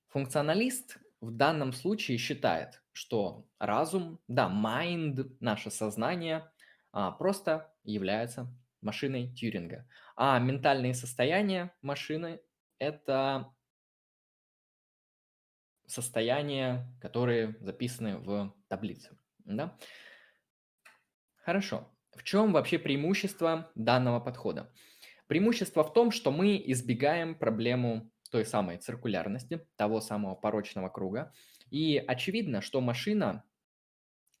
Функционалист 0.08 0.98
в 1.22 1.30
данном 1.30 1.72
случае 1.72 2.18
считает, 2.18 2.82
что 2.92 3.46
разум, 3.58 4.20
да, 4.28 4.50
mind, 4.50 5.34
наше 5.40 5.70
сознание, 5.70 6.52
а, 6.92 7.12
просто 7.12 7.72
является 7.82 8.46
машиной 8.82 9.32
Тьюринга. 9.34 9.88
А 10.16 10.38
ментальные 10.38 10.92
состояния 10.92 11.74
машины– 11.80 12.42
это 12.78 13.54
состояния, 15.92 16.86
которые 17.00 17.56
записаны 17.60 18.16
в 18.18 18.54
таблице. 18.68 19.16
Да? 19.44 19.76
Хорошо. 21.36 21.88
В 22.14 22.22
чем 22.24 22.52
вообще 22.52 22.78
преимущество 22.78 23.70
данного 23.74 24.20
подхода? 24.20 24.72
Преимущество 25.26 25.82
в 25.82 25.92
том, 25.92 26.10
что 26.10 26.30
мы 26.30 26.62
избегаем 26.66 27.34
проблему 27.34 28.10
той 28.30 28.46
самой 28.46 28.78
циркулярности, 28.78 29.66
того 29.76 30.00
самого 30.00 30.34
порочного 30.34 30.88
круга. 30.88 31.32
И 31.70 31.96
очевидно, 31.98 32.62
что 32.62 32.80
машина 32.80 33.44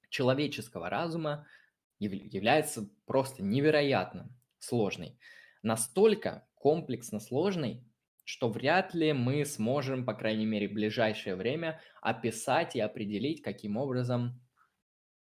человеческого 0.08 0.88
разума 0.88 1.46
является 1.98 2.88
просто 3.06 3.42
невероятно 3.42 4.28
сложной. 4.58 5.18
Настолько 5.62 6.46
комплексно 6.54 7.20
сложной, 7.20 7.84
что 8.32 8.48
вряд 8.48 8.94
ли 8.94 9.12
мы 9.12 9.44
сможем, 9.44 10.06
по 10.06 10.14
крайней 10.14 10.46
мере, 10.46 10.66
в 10.66 10.72
ближайшее 10.72 11.36
время 11.36 11.82
описать 12.00 12.74
и 12.74 12.80
определить, 12.80 13.42
каким 13.42 13.76
образом 13.76 14.40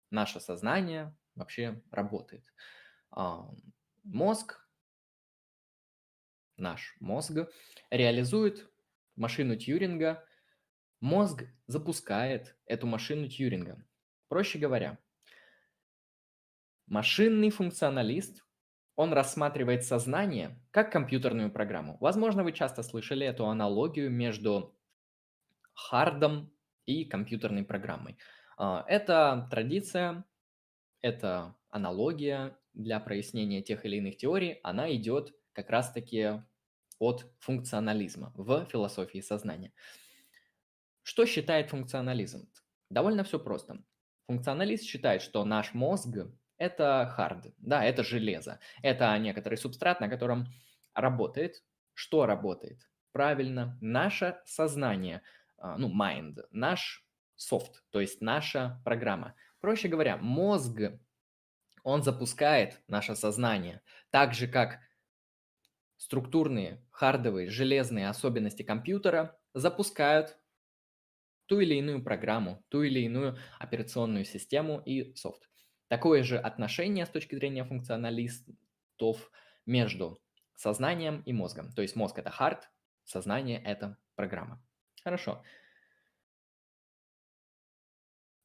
наше 0.09 0.39
сознание 0.39 1.13
вообще 1.35 1.83
работает. 1.91 2.45
А, 3.11 3.49
мозг, 4.05 4.65
наш 6.55 6.95
мозг, 7.01 7.33
реализует 7.89 8.71
машину 9.17 9.57
Тьюринга, 9.57 10.25
мозг 11.01 11.43
запускает 11.67 12.55
эту 12.65 12.87
машину 12.87 13.27
Тьюринга. 13.27 13.85
Проще 14.29 14.59
говоря, 14.59 14.97
машинный 16.85 17.49
функционалист 17.49 18.45
он 18.95 19.13
рассматривает 19.13 19.83
сознание 19.83 20.59
как 20.71 20.91
компьютерную 20.91 21.51
программу. 21.51 21.97
Возможно, 21.99 22.43
вы 22.43 22.51
часто 22.51 22.83
слышали 22.83 23.25
эту 23.25 23.47
аналогию 23.47 24.11
между 24.11 24.75
хардом 25.73 26.53
и 26.85 27.05
компьютерной 27.05 27.63
программой. 27.63 28.17
А, 28.57 28.85
это 28.87 29.47
традиция, 29.49 30.25
это 31.01 31.55
аналогия 31.69 32.57
для 32.73 32.99
прояснения 32.99 33.61
тех 33.61 33.85
или 33.85 33.97
иных 33.97 34.17
теорий, 34.17 34.59
она 34.63 34.93
идет 34.95 35.33
как 35.53 35.69
раз-таки 35.69 36.41
от 36.99 37.31
функционализма 37.39 38.31
в 38.35 38.65
философии 38.65 39.19
сознания. 39.19 39.73
Что 41.01 41.25
считает 41.25 41.69
функционализм? 41.69 42.49
Довольно 42.89 43.23
все 43.23 43.39
просто. 43.39 43.83
Функционалист 44.27 44.83
считает, 44.83 45.21
что 45.21 45.43
наш 45.43 45.73
мозг 45.73 46.07
это 46.63 47.13
hard, 47.17 47.53
да, 47.57 47.83
это 47.83 48.03
железо. 48.03 48.59
Это 48.81 49.17
некоторый 49.17 49.55
субстрат, 49.55 49.99
на 49.99 50.09
котором 50.09 50.47
работает. 50.93 51.63
Что 51.93 52.25
работает? 52.25 52.89
Правильно, 53.11 53.77
наше 53.81 54.39
сознание, 54.45 55.21
а, 55.57 55.77
ну, 55.77 55.89
mind, 55.89 56.39
наш 56.51 57.05
софт, 57.35 57.83
то 57.91 57.99
есть 57.99 58.21
наша 58.21 58.81
программа. 58.85 59.35
Проще 59.59 59.87
говоря, 59.87 60.17
мозг, 60.17 60.79
он 61.83 62.01
запускает 62.01 62.81
наше 62.87 63.15
сознание, 63.15 63.81
так 64.09 64.33
же 64.33 64.47
как 64.47 64.79
структурные, 65.97 66.83
хардовые, 66.91 67.49
железные 67.49 68.09
особенности 68.09 68.63
компьютера 68.63 69.37
запускают 69.53 70.37
ту 71.45 71.59
или 71.59 71.75
иную 71.75 72.03
программу, 72.03 72.63
ту 72.69 72.83
или 72.83 73.01
иную 73.01 73.37
операционную 73.59 74.25
систему 74.25 74.81
и 74.85 75.13
софт. 75.15 75.49
Такое 75.93 76.23
же 76.23 76.39
отношение 76.39 77.05
с 77.05 77.09
точки 77.09 77.35
зрения 77.35 77.63
функционалистов 77.63 79.31
между 79.67 80.19
сознанием 80.55 81.21
и 81.21 81.33
мозгом. 81.33 81.71
То 81.71 81.83
есть 81.83 81.95
мозг– 81.95 82.17
это 82.17 82.31
хард, 82.31 82.67
сознание– 83.03 83.61
это 83.63 83.99
программа. 84.15 84.59
Хорошо. 85.03 85.43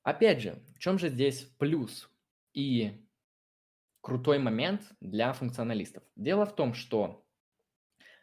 Опять 0.03 0.43
же, 0.43 0.63
в 0.75 0.79
чем 0.79 0.99
же 0.99 1.09
здесь 1.09 1.45
плюс 1.59 2.11
и 2.53 3.03
крутой 4.03 4.39
момент 4.39 4.83
для 5.01 5.33
функционалистов? 5.33 6.03
Дело 6.17 6.45
в 6.45 6.55
том, 6.55 6.75
что 6.75 7.27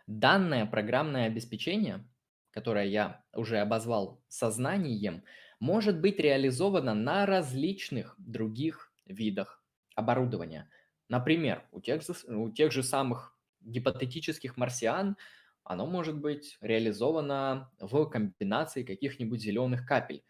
данное 0.05 0.67
программное 0.67 1.25
обеспечение, 1.25 2.07
которое 2.51 2.85
я 2.85 3.25
уже 3.33 3.57
обозвал 3.57 4.23
сознанием, 4.27 5.23
может 5.59 5.99
быть 5.99 6.19
реализовано 6.19 6.93
на 6.93 7.25
различных 7.25 8.13
других 8.19 8.91
видах 9.05 9.63
оборудования. 9.95 10.69
Например, 11.09 11.67
у 11.71 11.81
тех, 11.81 12.01
у 12.27 12.49
тех 12.49 12.71
же 12.71 12.83
самых 12.83 13.37
гипотетических 13.61 14.57
марсиан 14.57 15.17
оно 15.63 15.87
может 15.87 16.17
быть 16.19 16.57
реализовано 16.61 17.71
в 17.79 18.05
комбинации 18.05 18.83
каких-нибудь 18.83 19.41
зеленых 19.41 19.85
капель, 19.87 20.23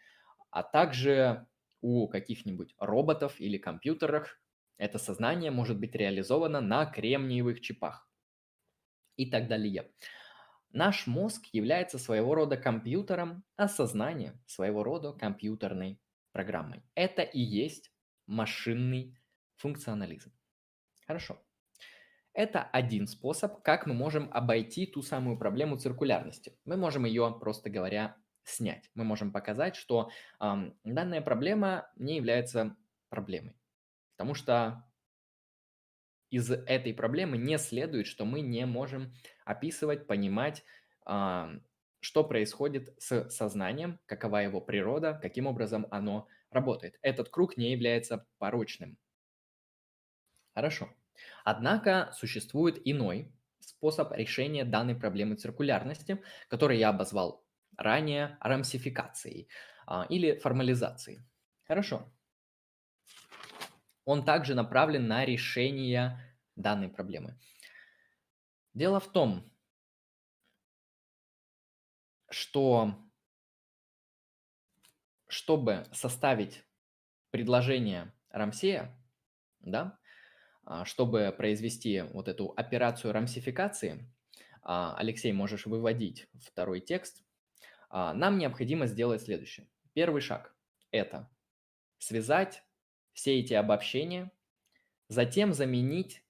а 0.50 0.62
также 0.62 1.46
у 1.82 2.08
каких-нибудь 2.08 2.74
роботов 2.78 3.34
или 3.38 3.58
компьютерах 3.58 4.40
это 4.78 4.98
сознание 4.98 5.50
может 5.50 5.78
быть 5.78 5.94
реализовано 5.94 6.60
на 6.60 6.86
кремниевых 6.86 7.60
чипах 7.60 8.08
и 9.16 9.30
так 9.30 9.48
далее. 9.48 9.90
Наш 10.70 11.06
мозг 11.06 11.46
является 11.52 11.98
своего 11.98 12.34
рода 12.34 12.56
компьютером, 12.56 13.44
а 13.56 13.68
сознание 13.68 14.38
своего 14.46 14.82
рода 14.82 15.12
компьютерной 15.12 16.00
программой. 16.32 16.82
Это 16.94 17.22
и 17.22 17.40
есть 17.40 17.92
машинный 18.26 19.16
функционализм. 19.56 20.32
Хорошо. 21.06 21.42
Это 22.32 22.62
один 22.62 23.06
способ, 23.06 23.62
как 23.62 23.86
мы 23.86 23.94
можем 23.94 24.30
обойти 24.32 24.86
ту 24.86 25.02
самую 25.02 25.38
проблему 25.38 25.78
циркулярности. 25.78 26.58
Мы 26.64 26.76
можем 26.76 27.06
ее, 27.06 27.34
просто 27.40 27.70
говоря, 27.70 28.16
снять. 28.44 28.90
Мы 28.94 29.04
можем 29.04 29.32
показать, 29.32 29.74
что 29.74 30.10
э, 30.40 30.70
данная 30.84 31.22
проблема 31.22 31.90
не 31.96 32.16
является 32.16 32.76
проблемой. 33.08 33.56
Потому 34.16 34.34
что 34.34 34.84
из 36.30 36.50
этой 36.50 36.92
проблемы 36.92 37.38
не 37.38 37.58
следует, 37.58 38.06
что 38.06 38.24
мы 38.24 38.40
не 38.40 38.66
можем 38.66 39.12
описывать, 39.44 40.06
понимать, 40.06 40.64
а, 41.04 41.50
что 42.00 42.24
происходит 42.24 42.94
с 42.98 43.30
сознанием, 43.30 44.00
какова 44.06 44.38
его 44.38 44.60
природа, 44.60 45.18
каким 45.22 45.46
образом 45.46 45.86
оно 45.90 46.26
работает. 46.56 46.98
Этот 47.02 47.28
круг 47.28 47.56
не 47.56 47.70
является 47.70 48.26
порочным. 48.38 48.98
Хорошо. 50.54 50.88
Однако 51.44 52.10
существует 52.12 52.80
иной 52.84 53.32
способ 53.60 54.12
решения 54.12 54.64
данной 54.64 54.96
проблемы 54.96 55.36
циркулярности, 55.36 56.22
который 56.48 56.78
я 56.78 56.88
обозвал 56.88 57.44
ранее 57.76 58.38
рамсификацией 58.40 59.48
а, 59.86 60.06
или 60.08 60.36
формализацией. 60.38 61.20
Хорошо. 61.64 62.12
Он 64.04 64.24
также 64.24 64.54
направлен 64.54 65.06
на 65.06 65.24
решение 65.24 66.18
данной 66.54 66.88
проблемы. 66.88 67.38
Дело 68.72 69.00
в 69.00 69.10
том, 69.10 69.52
что 72.30 73.05
чтобы 75.28 75.86
составить 75.92 76.64
предложение 77.30 78.12
Рамсея, 78.30 78.96
да, 79.60 79.98
а, 80.64 80.84
чтобы 80.84 81.34
произвести 81.36 82.02
вот 82.12 82.28
эту 82.28 82.52
операцию 82.56 83.12
рамсификации, 83.12 84.10
а, 84.62 84.96
Алексей, 84.96 85.32
можешь 85.32 85.66
выводить 85.66 86.28
второй 86.40 86.80
текст, 86.80 87.24
а, 87.88 88.14
нам 88.14 88.38
необходимо 88.38 88.86
сделать 88.86 89.22
следующее. 89.22 89.68
Первый 89.92 90.20
шаг– 90.20 90.54
это 90.90 91.30
связать 91.98 92.62
все 93.12 93.38
эти 93.38 93.54
обобщения, 93.54 94.30
затем 95.08 95.52
заменить 95.52 96.22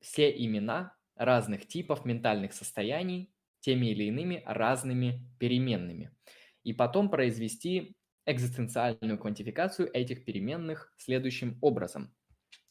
все 0.00 0.30
имена 0.30 0.96
разных 1.14 1.66
типов 1.66 2.04
ментальных 2.04 2.52
состояний 2.52 3.32
теми 3.60 3.86
или 3.86 4.04
иными 4.04 4.42
разными 4.46 5.28
переменными. 5.40 6.14
И 6.62 6.72
потом 6.72 7.10
произвести 7.10 7.95
экзистенциальную 8.26 9.18
квантификацию 9.18 9.90
этих 9.92 10.24
переменных 10.24 10.92
следующим 10.96 11.58
образом. 11.62 12.12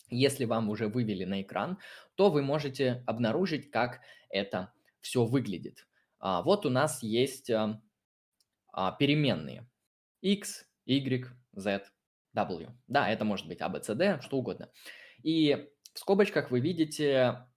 Если 0.09 0.45
вам 0.45 0.69
уже 0.69 0.87
вывели 0.87 1.23
на 1.23 1.41
экран, 1.41 1.79
то 2.15 2.29
вы 2.29 2.43
можете 2.43 3.03
обнаружить, 3.07 3.71
как 3.71 4.01
это 4.29 4.71
все 5.01 5.25
выглядит. 5.25 5.87
А, 6.19 6.41
вот 6.41 6.65
у 6.65 6.69
нас 6.69 7.01
есть 7.01 7.49
а, 7.49 7.81
а, 8.71 8.91
переменные 8.91 9.67
x, 10.21 10.65
y, 10.85 11.27
z, 11.53 11.83
w. 12.33 12.71
Да, 12.87 13.09
это 13.09 13.25
может 13.25 13.47
быть 13.47 13.61
a, 13.61 13.69
b, 13.69 13.81
c, 13.81 13.95
d, 13.95 14.19
что 14.21 14.37
угодно. 14.37 14.69
И 15.23 15.69
в 15.93 15.99
скобочках 15.99 16.51
вы 16.51 16.59
видите 16.59 17.47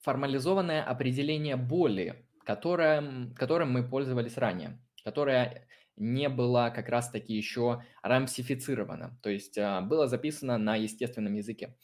формализованное 0.00 0.82
определение 0.82 1.56
боли, 1.56 2.28
которым, 2.44 3.34
которым 3.34 3.72
мы 3.72 3.88
пользовались 3.88 4.36
ранее, 4.36 4.78
которое 5.04 5.66
не 5.96 6.28
было 6.28 6.72
как 6.74 6.88
раз-таки 6.88 7.34
еще 7.34 7.82
рамсифицировано, 8.02 9.18
то 9.22 9.30
есть 9.30 9.58
а, 9.58 9.80
было 9.80 10.06
записано 10.06 10.58
на 10.58 10.76
естественном 10.76 11.34
языке. 11.34 11.76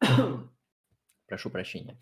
Прошу 1.26 1.50
прощения. 1.50 1.98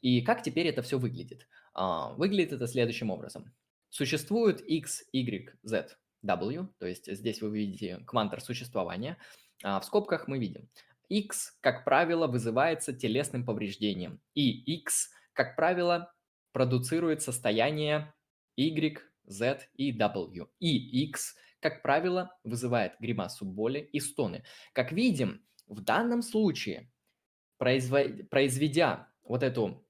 И 0.00 0.20
как 0.22 0.42
теперь 0.42 0.66
это 0.66 0.82
все 0.82 0.98
выглядит? 0.98 1.48
А, 1.74 2.12
выглядит 2.14 2.52
это 2.52 2.66
следующим 2.66 3.10
образом. 3.10 3.54
Существует 3.88 4.60
x, 4.60 5.04
y, 5.12 5.50
z, 5.62 5.88
w, 6.22 6.68
то 6.78 6.86
есть 6.86 7.12
здесь 7.12 7.40
вы 7.40 7.56
видите 7.56 7.98
квантор 8.06 8.40
существования. 8.40 9.18
А 9.62 9.78
в 9.80 9.84
скобках 9.84 10.26
мы 10.26 10.38
видим 10.38 10.68
x, 11.12 11.58
как 11.60 11.84
правило, 11.84 12.26
вызывается 12.26 12.92
телесным 12.92 13.44
повреждением, 13.44 14.20
и 14.34 14.50
x, 14.76 15.10
как 15.34 15.56
правило, 15.56 16.12
продуцирует 16.52 17.22
состояние 17.22 18.12
y, 18.56 18.98
z 19.26 19.68
и 19.76 19.92
w. 19.92 20.48
И 20.58 21.04
x, 21.04 21.36
как 21.60 21.82
правило, 21.82 22.36
вызывает 22.44 22.94
гримасу 23.00 23.44
боли 23.44 23.78
и 23.78 24.00
стоны. 24.00 24.44
Как 24.72 24.92
видим, 24.92 25.44
в 25.66 25.80
данном 25.80 26.22
случае, 26.22 26.90
произведя 27.58 29.08
вот 29.22 29.42
эту 29.42 29.86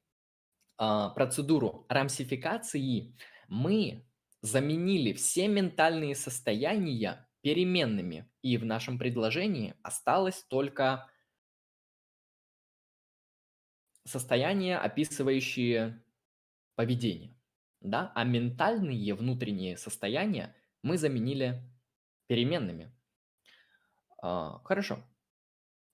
а, 0.76 1.10
процедуру 1.10 1.86
рамсификации, 1.88 3.16
мы 3.48 4.06
заменили 4.42 5.12
все 5.12 5.48
ментальные 5.48 6.14
состояния 6.14 7.28
переменными, 7.40 8.30
и 8.42 8.56
в 8.56 8.64
нашем 8.64 8.98
предложении 8.98 9.74
осталось 9.82 10.44
только 10.44 11.08
состояние, 14.04 14.78
описывающее 14.78 16.02
поведение. 16.74 17.36
Да? 17.82 18.12
А 18.14 18.24
ментальные 18.24 19.14
внутренние 19.14 19.76
состояния 19.76 20.54
мы 20.82 20.98
заменили 20.98 21.62
переменными. 22.26 22.92
А, 24.22 24.60
хорошо. 24.64 24.98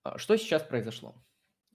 А, 0.03 0.17
что 0.17 0.37
сейчас 0.37 0.63
произошло? 0.63 1.15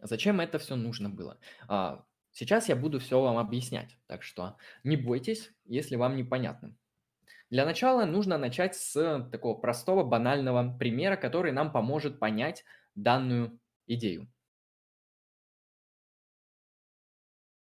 Зачем 0.01 0.41
это 0.41 0.59
все 0.59 0.77
нужно 0.77 1.11
было? 1.11 1.39
А, 1.69 2.05
Сейчас 2.37 2.69
я 2.69 2.75
буду 2.75 2.99
все 2.99 3.21
вам 3.23 3.39
объяснять, 3.39 3.97
так 4.09 4.25
что 4.25 4.57
не 4.83 4.97
бойтесь, 4.97 5.53
если 5.67 5.95
вам 5.95 6.17
непонятно. 6.17 6.77
Для 7.49 7.65
начала 7.65 8.07
нужно 8.07 8.39
начать 8.39 8.75
с 8.75 9.29
такого 9.31 9.57
простого, 9.57 10.03
банального 10.03 10.77
примера, 10.77 11.15
который 11.15 11.53
нам 11.53 11.71
поможет 11.71 12.19
понять 12.19 12.65
данную 12.97 13.61
идею. 13.87 14.29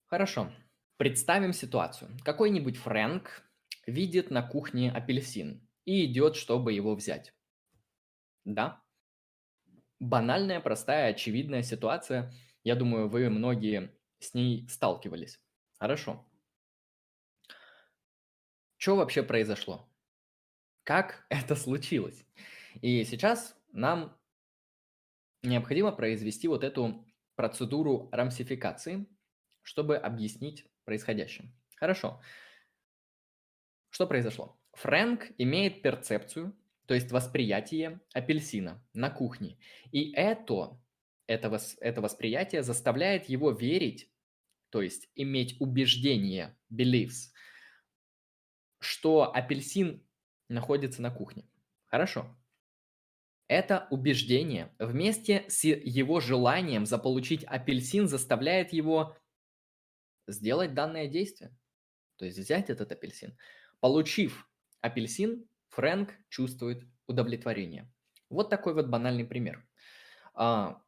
Хорошо. 0.09 0.53
Представим 1.01 1.55
ситуацию. 1.55 2.11
Какой-нибудь 2.27 2.77
Фрэнк 2.77 3.43
видит 3.87 4.31
на 4.31 4.43
кухне 4.43 4.93
апельсин 4.93 5.67
и 5.87 6.05
идет, 6.05 6.37
чтобы 6.37 6.75
его 6.75 6.95
взять. 6.95 7.33
Да? 8.45 8.83
Банальная, 9.99 10.61
простая, 10.61 11.09
очевидная 11.09 11.63
ситуация. 11.63 12.31
Я 12.65 12.77
думаю, 12.77 13.09
вы 13.09 13.31
многие 13.31 13.99
с 14.19 14.35
ней 14.35 14.69
сталкивались. 14.69 15.41
Хорошо. 15.79 16.29
Что 18.77 18.97
вообще 18.97 19.23
произошло? 19.23 19.91
Как 20.83 21.25
это 21.31 21.57
случилось? 21.57 22.27
И 22.83 23.05
сейчас 23.05 23.57
нам 23.73 24.21
необходимо 25.43 25.93
произвести 25.93 26.47
вот 26.47 26.63
эту 26.63 27.07
процедуру 27.37 28.11
рамсификации, 28.13 29.07
чтобы 29.63 29.97
объяснить 29.97 30.70
происходящее. 30.91 31.55
Хорошо. 31.77 32.21
Что 33.91 34.09
произошло? 34.09 34.61
Фрэнк 34.73 35.31
имеет 35.39 35.83
перцепцию, 35.83 36.53
то 36.87 36.95
есть 36.95 37.13
восприятие 37.13 38.01
апельсина 38.13 38.85
на 38.93 39.09
кухне. 39.09 39.57
И 39.93 40.13
это, 40.13 40.81
это, 41.29 41.61
это 41.81 42.01
восприятие 42.01 42.65
заставляет 42.65 43.29
его 43.29 43.53
верить 43.53 44.11
то 44.71 44.83
есть 44.83 45.09
иметь 45.17 45.57
убеждение, 45.61 46.57
beliefs, 46.73 47.33
что 48.79 49.35
апельсин 49.35 50.07
находится 50.49 51.03
на 51.03 51.11
кухне. 51.11 51.49
Хорошо. 51.87 52.37
Это 53.49 53.89
убеждение 53.91 54.73
вместе 54.79 55.45
с 55.49 55.65
его 55.65 56.21
желанием 56.21 56.87
заполучить 56.87 57.43
апельсин 57.45 58.07
заставляет 58.07 58.73
его 58.73 59.17
сделать 60.27 60.75
данное 60.75 61.07
действие. 61.07 61.57
То 62.17 62.25
есть 62.25 62.39
взять 62.39 62.71
этот 62.71 62.93
апельсин. 62.93 63.37
Получив 63.81 64.49
апельсин, 64.81 65.49
Фрэнк 65.71 66.13
чувствует 66.29 66.85
удовлетворение. 67.07 67.91
Вот 68.29 68.51
такой 68.51 68.75
вот 68.75 68.87
банальный 68.89 69.25
пример. 69.25 69.67
А, 70.35 70.83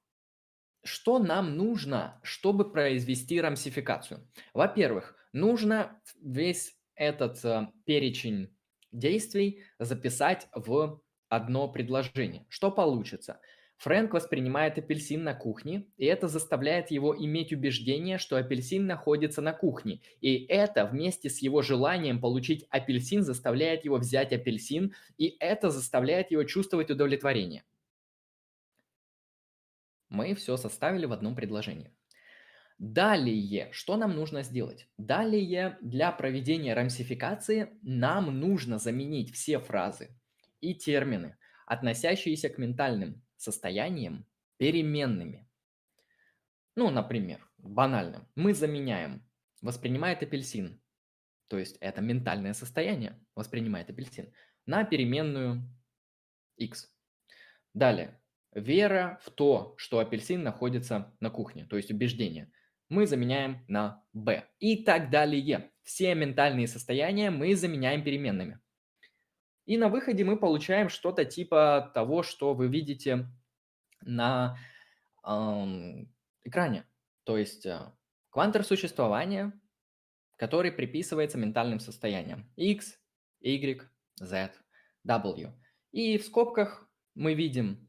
что 0.84 1.18
нам 1.18 1.56
нужно, 1.56 2.20
чтобы 2.22 2.70
произвести 2.70 3.40
рамсификацию? 3.40 4.28
Во-первых, 4.52 5.16
нужно 5.32 6.00
весь 6.20 6.76
этот 6.94 7.44
э, 7.44 7.68
перечень 7.84 8.56
действий 8.90 9.64
записать 9.78 10.48
в 10.54 11.00
одно 11.28 11.68
предложение. 11.68 12.46
Что 12.48 12.70
получится? 12.70 13.40
Фрэнк 13.82 14.12
воспринимает 14.12 14.78
апельсин 14.78 15.22
на 15.22 15.34
кухне, 15.34 15.86
и 15.96 16.06
это 16.06 16.26
заставляет 16.26 16.90
его 16.90 17.16
иметь 17.16 17.52
убеждение, 17.52 18.18
что 18.18 18.36
апельсин 18.36 18.86
находится 18.86 19.40
на 19.42 19.52
кухне. 19.52 20.00
И 20.20 20.44
это 20.46 20.86
вместе 20.86 21.28
с 21.28 21.38
его 21.38 21.62
желанием 21.62 22.20
получить 22.20 22.66
апельсин 22.70 23.22
заставляет 23.22 23.84
его 23.84 23.96
взять 23.98 24.32
апельсин, 24.32 24.94
и 25.18 25.36
это 25.38 25.70
заставляет 25.70 26.30
его 26.30 26.44
чувствовать 26.44 26.90
удовлетворение 26.90 27.64
мы 30.12 30.34
все 30.34 30.56
составили 30.56 31.06
в 31.06 31.12
одном 31.12 31.34
предложении. 31.34 31.90
Далее, 32.78 33.68
что 33.72 33.96
нам 33.96 34.14
нужно 34.14 34.42
сделать? 34.42 34.88
Далее, 34.98 35.78
для 35.80 36.12
проведения 36.12 36.74
рамсификации 36.74 37.70
нам 37.82 38.38
нужно 38.38 38.78
заменить 38.78 39.32
все 39.32 39.58
фразы 39.58 40.10
и 40.60 40.74
термины, 40.74 41.36
относящиеся 41.66 42.48
к 42.48 42.58
ментальным 42.58 43.22
состояниям 43.42 44.26
переменными. 44.56 45.48
Ну, 46.76 46.90
например, 46.90 47.46
банально. 47.58 48.28
Мы 48.34 48.54
заменяем 48.54 49.26
воспринимает 49.62 50.22
апельсин, 50.22 50.80
то 51.48 51.58
есть 51.58 51.76
это 51.80 52.00
ментальное 52.00 52.52
состояние, 52.52 53.18
воспринимает 53.34 53.88
апельсин, 53.88 54.32
на 54.66 54.84
переменную 54.84 55.62
x. 56.56 56.92
Далее, 57.72 58.20
вера 58.52 59.18
в 59.22 59.30
то, 59.30 59.74
что 59.78 60.00
апельсин 60.00 60.42
находится 60.42 61.14
на 61.20 61.30
кухне, 61.30 61.64
то 61.64 61.76
есть 61.76 61.90
убеждение, 61.90 62.52
мы 62.88 63.06
заменяем 63.06 63.64
на 63.68 64.04
b. 64.12 64.46
И 64.58 64.84
так 64.84 65.08
далее. 65.10 65.70
Все 65.82 66.14
ментальные 66.14 66.68
состояния 66.68 67.30
мы 67.30 67.56
заменяем 67.56 68.04
переменными. 68.04 68.60
И 69.64 69.78
на 69.78 69.88
выходе 69.88 70.24
мы 70.24 70.36
получаем 70.36 70.88
что-то 70.88 71.24
типа 71.24 71.90
того, 71.94 72.22
что 72.22 72.54
вы 72.54 72.68
видите 72.68 73.28
на 74.00 74.58
эм, 75.24 76.12
экране. 76.44 76.84
То 77.24 77.38
есть 77.38 77.66
э, 77.66 77.92
квантор 78.30 78.64
существования, 78.64 79.52
который 80.36 80.72
приписывается 80.72 81.38
ментальным 81.38 81.78
состояниям 81.78 82.50
x, 82.56 82.98
y, 83.40 83.88
z, 84.16 84.52
w. 85.04 85.52
И 85.92 86.18
в 86.18 86.24
скобках 86.24 86.88
мы 87.14 87.34
видим, 87.34 87.88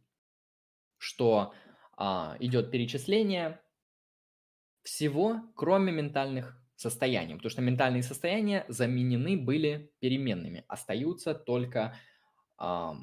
что 0.98 1.54
а, 1.98 2.38
идет 2.40 2.72
перечисление 2.72 3.62
всего, 4.84 5.42
кроме 5.56 5.92
ментальных 5.92 6.63
состояний, 6.84 7.36
потому 7.36 7.50
что 7.50 7.62
ментальные 7.62 8.04
состояния 8.04 8.66
заменены 8.68 9.38
были 9.38 9.92
переменными, 10.00 10.66
остаются 10.68 11.34
только 11.34 11.98
а, 12.58 12.96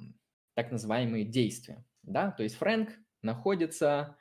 так 0.54 0.70
называемые 0.70 1.24
действия. 1.24 1.84
Да? 2.02 2.30
То 2.30 2.42
есть 2.42 2.56
Фрэнк 2.56 2.90
находится 3.22 4.16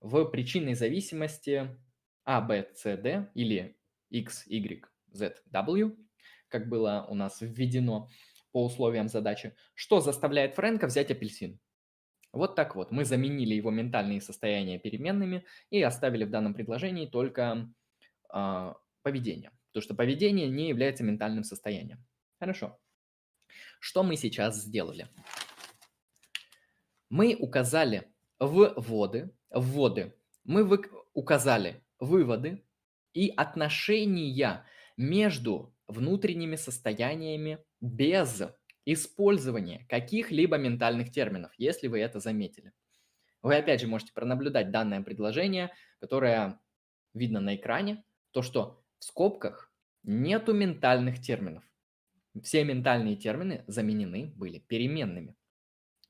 в 0.00 0.24
причинной 0.26 0.74
зависимости 0.74 1.78
A, 2.24 2.40
B, 2.40 2.68
C, 2.74 2.96
D 2.96 3.30
или 3.34 3.78
X, 4.10 4.46
Y, 4.48 4.84
Z, 5.12 5.36
W, 5.52 5.96
как 6.48 6.68
было 6.68 7.06
у 7.08 7.14
нас 7.14 7.40
введено 7.40 8.08
по 8.52 8.64
условиям 8.64 9.08
задачи, 9.08 9.54
что 9.74 10.00
заставляет 10.00 10.54
Фрэнка 10.54 10.86
взять 10.86 11.10
апельсин. 11.10 11.60
Вот 12.32 12.56
так 12.56 12.74
вот. 12.74 12.90
Мы 12.90 13.04
заменили 13.04 13.54
его 13.54 13.70
ментальные 13.70 14.20
состояния 14.20 14.78
переменными 14.80 15.44
и 15.70 15.80
оставили 15.82 16.24
в 16.24 16.30
данном 16.30 16.52
предложении 16.54 17.06
только 17.06 17.72
э, 18.34 18.74
поведение. 19.04 19.52
Потому 19.68 19.84
что 19.84 19.94
поведение 19.94 20.48
не 20.48 20.68
является 20.68 21.04
ментальным 21.04 21.44
состоянием. 21.44 22.04
Хорошо. 22.40 22.80
Что 23.78 24.02
мы 24.02 24.16
сейчас 24.16 24.62
сделали? 24.62 25.08
Мы 27.10 27.36
указали 27.38 28.10
вводы, 28.40 29.30
вводы. 29.50 30.14
Мы 30.42 30.64
вы, 30.64 30.82
указали 31.12 31.84
выводы 32.00 32.64
и 33.12 33.28
отношения 33.36 34.66
между 34.96 35.74
внутренними 35.86 36.56
состояниями 36.56 37.58
без 37.80 38.42
использования 38.86 39.86
каких-либо 39.88 40.56
ментальных 40.56 41.10
терминов, 41.10 41.52
если 41.58 41.88
вы 41.88 42.00
это 42.00 42.20
заметили. 42.20 42.72
Вы 43.42 43.56
опять 43.56 43.80
же 43.80 43.86
можете 43.86 44.12
пронаблюдать 44.12 44.70
данное 44.70 45.02
предложение, 45.02 45.72
которое 46.00 46.58
видно 47.12 47.40
на 47.40 47.56
экране, 47.56 48.02
то 48.30 48.42
что 48.42 48.83
в 49.04 49.06
скобках 49.06 49.70
нету 50.02 50.54
ментальных 50.54 51.20
терминов. 51.20 51.62
Все 52.42 52.64
ментальные 52.64 53.16
термины 53.16 53.62
заменены 53.66 54.32
были 54.34 54.60
переменными. 54.60 55.36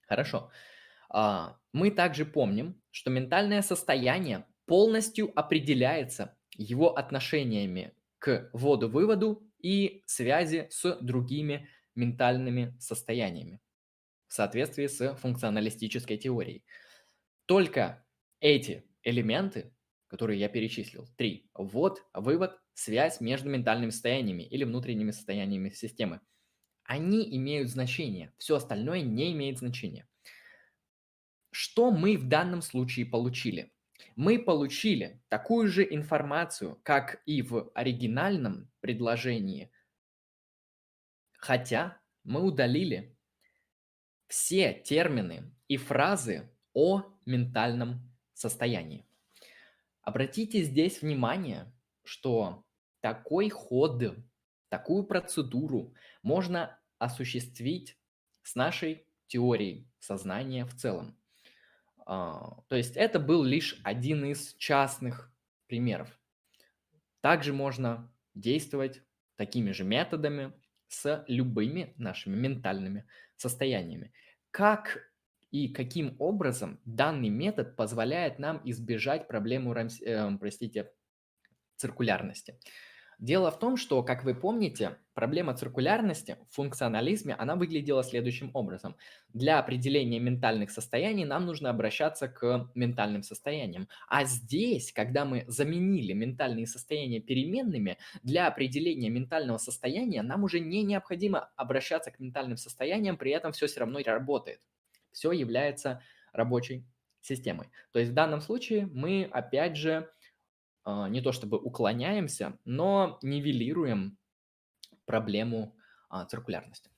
Хорошо. 0.07 0.53
А, 1.11 1.59
мы 1.73 1.91
также 1.91 2.25
помним, 2.25 2.81
что 2.93 3.11
ментальное 3.11 3.63
состояние 3.63 4.47
полностью 4.67 5.33
определяется 5.37 6.39
его 6.53 6.97
отношениями 6.97 7.97
к 8.21 8.49
вводу-выводу 8.53 9.45
и 9.59 10.05
связи 10.07 10.69
с 10.71 10.97
другими 11.01 11.69
ментальными 11.97 12.77
состояниями 12.79 13.61
в 14.29 14.35
соответствии 14.35 14.87
с 14.87 15.17
функционалистической 15.17 16.17
теорией. 16.17 16.65
Только 17.47 18.07
эти 18.39 18.89
элементы, 19.03 19.75
которые 20.07 20.39
я 20.39 20.49
перечислил, 20.49 21.09
три, 21.17 21.51
ввод, 21.55 22.05
вывод, 22.15 22.61
связь 22.75 23.21
между 23.21 23.49
ментальными 23.49 23.91
состояниями 23.91 24.43
или 24.43 24.65
внутренними 24.65 25.11
состояниями 25.11 25.71
системы, 25.71 26.21
они 26.85 27.37
имеют 27.37 27.71
значение, 27.71 28.33
все 28.37 28.57
остальное 28.57 29.01
не 29.01 29.33
имеет 29.33 29.59
значения. 29.59 30.07
Что 31.51 31.91
мы 31.91 32.19
в 32.19 32.29
данном 32.29 32.63
случае 32.63 33.07
получили? 33.07 33.73
Мы 34.17 34.39
получили 34.39 35.23
такую 35.29 35.69
же 35.69 35.87
информацию, 35.89 36.81
как 36.83 37.23
и 37.27 37.43
в 37.43 37.71
оригинальном 37.75 38.71
предложении, 38.81 39.71
хотя 41.39 42.01
мы 42.25 42.43
удалили 42.43 43.17
все 44.27 44.73
термины 44.73 45.55
и 45.69 45.77
фразы 45.77 46.51
о 46.73 47.05
ментальном 47.25 48.13
состоянии. 48.33 49.07
Обратите 50.03 50.63
здесь 50.63 51.03
внимание, 51.03 51.73
что 52.03 52.64
такой 53.05 53.51
ход, 53.51 54.03
такую 54.71 55.05
процедуру 55.05 55.93
можно 56.23 56.81
осуществить 56.99 57.99
с 58.43 58.55
нашей 58.55 59.07
теорией 59.27 59.87
сознания 59.99 60.65
в 60.65 60.75
целом. 60.75 61.15
А, 62.07 62.63
то 62.69 62.77
есть 62.77 62.97
это 62.97 63.21
был 63.21 63.43
лишь 63.43 63.79
один 63.85 64.25
из 64.25 64.55
частных 64.55 65.31
примеров. 65.67 66.19
Также 67.21 67.53
можно 67.53 68.11
действовать 68.35 69.03
такими 69.37 69.73
же 69.73 69.85
методами 69.85 70.55
с 70.89 71.27
любыми 71.29 71.93
нашими 71.99 72.37
ментальными 72.37 73.07
состояниями. 73.37 74.15
Как 74.51 75.13
и 75.51 75.69
каким 75.69 76.17
образом 76.19 76.81
данный 76.87 77.29
метод 77.29 77.77
позволяет 77.77 78.39
нам 78.39 78.63
избежать 78.65 79.29
проблему, 79.29 79.75
э, 79.75 80.39
простите, 80.39 80.91
циркулярности? 81.77 82.59
Дело 83.19 83.51
в 83.51 83.59
том, 83.59 83.77
что, 83.77 84.03
как 84.03 84.25
вы 84.25 84.35
помните, 84.35 84.99
проблема 85.15 85.55
циркулярности 85.55 86.37
в 86.51 86.55
функционализме, 86.55 87.35
она 87.35 87.57
выглядела 87.57 88.03
следующим 88.03 88.51
образом. 88.55 88.97
Для 89.33 89.59
определения 89.59 90.19
ментальных 90.19 90.71
состояний 90.71 91.25
нам 91.25 91.47
нужно 91.47 91.71
обращаться 91.71 92.29
к 92.29 92.71
ментальным 92.75 93.23
состояниям. 93.23 93.89
А 94.09 94.25
здесь, 94.25 94.93
когда 94.93 95.25
мы 95.25 95.45
заменили 95.47 96.13
ментальные 96.13 96.67
состояния 96.67 97.21
переменными, 97.21 97.99
для 98.23 98.47
определения 98.47 99.11
ментального 99.11 99.59
состояния 99.59 100.23
нам 100.23 100.45
уже 100.45 100.61
не 100.61 100.83
необходимо 100.83 101.51
обращаться 101.57 102.11
к 102.11 102.19
ментальным 102.21 102.57
состояниям, 102.57 103.17
при 103.17 103.31
этом 103.33 103.53
все 103.53 103.67
все 103.67 103.81
равно 103.81 104.01
работает. 104.05 104.61
Все 105.13 105.33
является 105.33 106.03
рабочей 106.33 106.87
системой. 107.21 107.69
То 107.93 107.99
есть 107.99 108.11
в 108.13 108.15
данном 108.15 108.41
случае 108.41 108.87
мы 108.93 109.29
опять 109.31 109.77
же 109.77 110.11
не 110.87 111.21
то 111.21 111.33
чтобы 111.33 111.59
уклоняемся, 111.59 112.59
но 112.65 113.19
нивелируем 113.23 114.19
проблему 115.07 115.77
а, 116.09 116.25
циркулярности. 116.27 116.91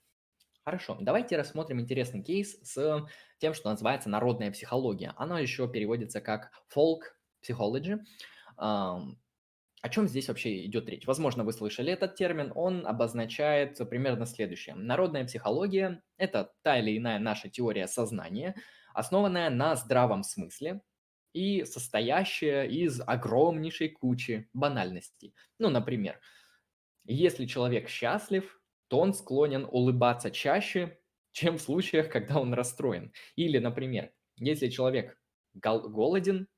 Хорошо, 0.64 0.98
давайте 1.00 1.36
рассмотрим 1.36 1.80
интересный 1.80 2.22
кейс 2.22 2.58
с 2.62 3.06
тем, 3.38 3.54
что 3.54 3.70
называется 3.70 4.08
народная 4.08 4.50
психология. 4.50 5.14
Оно 5.16 5.38
еще 5.38 5.70
переводится 5.70 6.20
как 6.20 6.50
folk 6.74 7.02
psychology. 7.40 8.00
О 8.58 9.88
чем 9.88 10.08
здесь 10.08 10.26
вообще 10.26 10.66
идет 10.66 10.88
речь? 10.88 11.06
Возможно, 11.06 11.44
вы 11.44 11.52
слышали 11.52 11.92
этот 11.92 12.16
термин. 12.16 12.50
Он 12.56 12.84
обозначает 12.84 13.78
примерно 13.88 14.26
следующее. 14.26 14.74
Народная 14.74 15.24
психология– 15.24 16.02
это 16.16 16.52
та 16.62 16.80
или 16.80 16.98
иная 16.98 17.20
наша 17.20 17.48
теория 17.48 17.86
сознания, 17.86 18.56
основанная 18.92 19.50
на 19.50 19.76
здравом 19.76 20.24
смысле, 20.24 20.80
и 21.36 21.66
состоящая 21.66 22.64
из 22.64 22.98
огромнейшей 23.06 23.90
кучи 23.90 24.48
банальностей. 24.54 25.34
Ну, 25.58 25.68
например, 25.68 26.18
если 27.04 27.44
человек 27.44 27.90
счастлив, 27.90 28.58
то 28.88 29.00
он 29.00 29.12
склонен 29.12 29.66
улыбаться 29.70 30.30
чаще, 30.30 30.98
чем 31.32 31.58
в 31.58 31.60
случаях, 31.60 32.08
когда 32.08 32.40
он 32.40 32.54
расстроен. 32.54 33.12
Или, 33.34 33.58
например, 33.58 34.12
если 34.36 34.68
человек 34.68 35.20
голоден, 35.52 36.48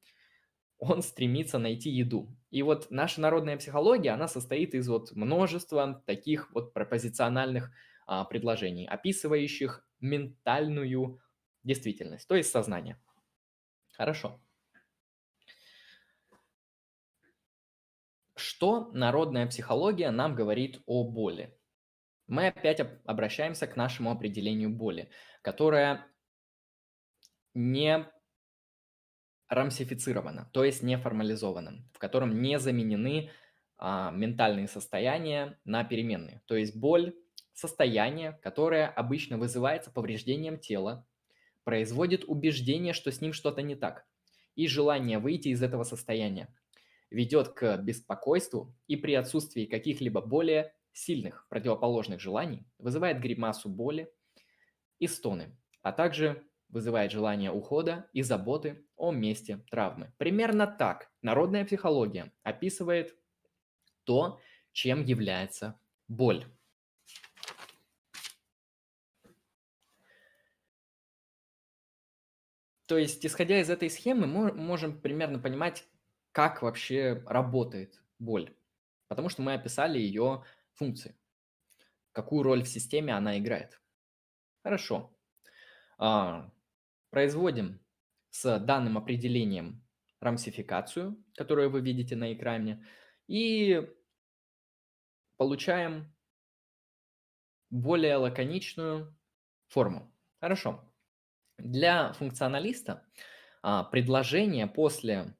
он 0.78 1.02
стремится 1.02 1.58
найти 1.58 1.90
еду. 1.90 2.28
И 2.50 2.62
вот 2.62 2.86
наша 2.90 3.20
народная 3.20 3.56
психология, 3.56 4.10
она 4.10 4.28
состоит 4.28 4.74
из 4.74 4.88
вот 4.88 5.10
множества 5.10 6.04
таких 6.06 6.52
вот 6.54 6.72
пропозициональных 6.72 7.72
а, 8.06 8.24
предложений, 8.24 8.86
описывающих 8.86 9.84
ментальную 9.98 11.20
действительность, 11.64 12.28
то 12.28 12.36
есть 12.36 12.52
сознание. 12.52 12.96
Хорошо. 13.96 14.40
Что 18.38 18.90
народная 18.92 19.48
психология 19.48 20.12
нам 20.12 20.36
говорит 20.36 20.80
о 20.86 21.02
боли? 21.02 21.58
Мы 22.28 22.46
опять 22.46 22.80
обращаемся 23.04 23.66
к 23.66 23.74
нашему 23.74 24.12
определению 24.12 24.70
боли, 24.70 25.10
которое 25.42 26.06
не 27.54 28.06
рамсифицировано, 29.48 30.48
то 30.52 30.62
есть 30.62 30.84
не 30.84 30.96
формализовано, 30.98 31.84
в 31.92 31.98
котором 31.98 32.40
не 32.40 32.60
заменены 32.60 33.32
а, 33.76 34.12
ментальные 34.12 34.68
состояния 34.68 35.58
на 35.64 35.82
переменные. 35.82 36.42
То 36.46 36.54
есть 36.54 36.76
боль– 36.76 37.16
состояние, 37.54 38.38
которое 38.40 38.86
обычно 38.86 39.36
вызывается 39.36 39.90
повреждением 39.90 40.58
тела, 40.60 41.04
производит 41.64 42.24
убеждение, 42.28 42.92
что 42.92 43.10
с 43.10 43.20
ним 43.20 43.32
что-то 43.32 43.62
не 43.62 43.74
так, 43.74 44.06
и 44.54 44.68
желание 44.68 45.18
выйти 45.18 45.48
из 45.48 45.60
этого 45.60 45.82
состояния, 45.82 46.54
ведет 47.10 47.48
к 47.48 47.76
беспокойству 47.78 48.74
и 48.86 48.96
при 48.96 49.14
отсутствии 49.14 49.66
каких-либо 49.66 50.20
более 50.20 50.74
сильных 50.92 51.46
противоположных 51.48 52.20
желаний 52.20 52.66
вызывает 52.78 53.20
гримасу 53.20 53.68
боли 53.68 54.12
и 54.98 55.06
стоны, 55.06 55.56
а 55.82 55.92
также 55.92 56.44
вызывает 56.68 57.12
желание 57.12 57.50
ухода 57.50 58.08
и 58.12 58.22
заботы 58.22 58.84
о 58.96 59.10
месте 59.10 59.64
травмы. 59.70 60.12
Примерно 60.18 60.66
так 60.66 61.10
народная 61.22 61.64
психология 61.64 62.32
описывает 62.42 63.16
то, 64.04 64.40
чем 64.72 65.02
является 65.04 65.80
боль. 66.08 66.44
То 72.86 72.96
есть, 72.96 73.24
исходя 73.26 73.60
из 73.60 73.68
этой 73.68 73.90
схемы, 73.90 74.26
мы 74.26 74.50
можем 74.52 74.98
примерно 74.98 75.38
понимать, 75.38 75.84
как 76.38 76.62
вообще 76.62 77.20
работает 77.26 78.00
боль. 78.20 78.54
Потому 79.08 79.28
что 79.28 79.42
мы 79.42 79.54
описали 79.54 79.98
ее 79.98 80.44
функции. 80.74 81.18
Какую 82.12 82.44
роль 82.44 82.62
в 82.62 82.68
системе 82.68 83.12
она 83.12 83.40
играет. 83.40 83.82
Хорошо. 84.62 85.12
А, 85.98 86.48
производим 87.10 87.84
с 88.30 88.56
данным 88.60 88.96
определением 88.96 89.84
рамсификацию, 90.20 91.20
которую 91.34 91.70
вы 91.70 91.80
видите 91.80 92.14
на 92.14 92.32
экране, 92.32 92.86
и 93.26 93.92
получаем 95.38 96.14
более 97.68 98.14
лаконичную 98.14 99.12
форму. 99.66 100.14
Хорошо. 100.40 100.88
Для 101.58 102.12
функционалиста 102.12 103.04
а, 103.60 103.82
предложение 103.82 104.68
после 104.68 105.34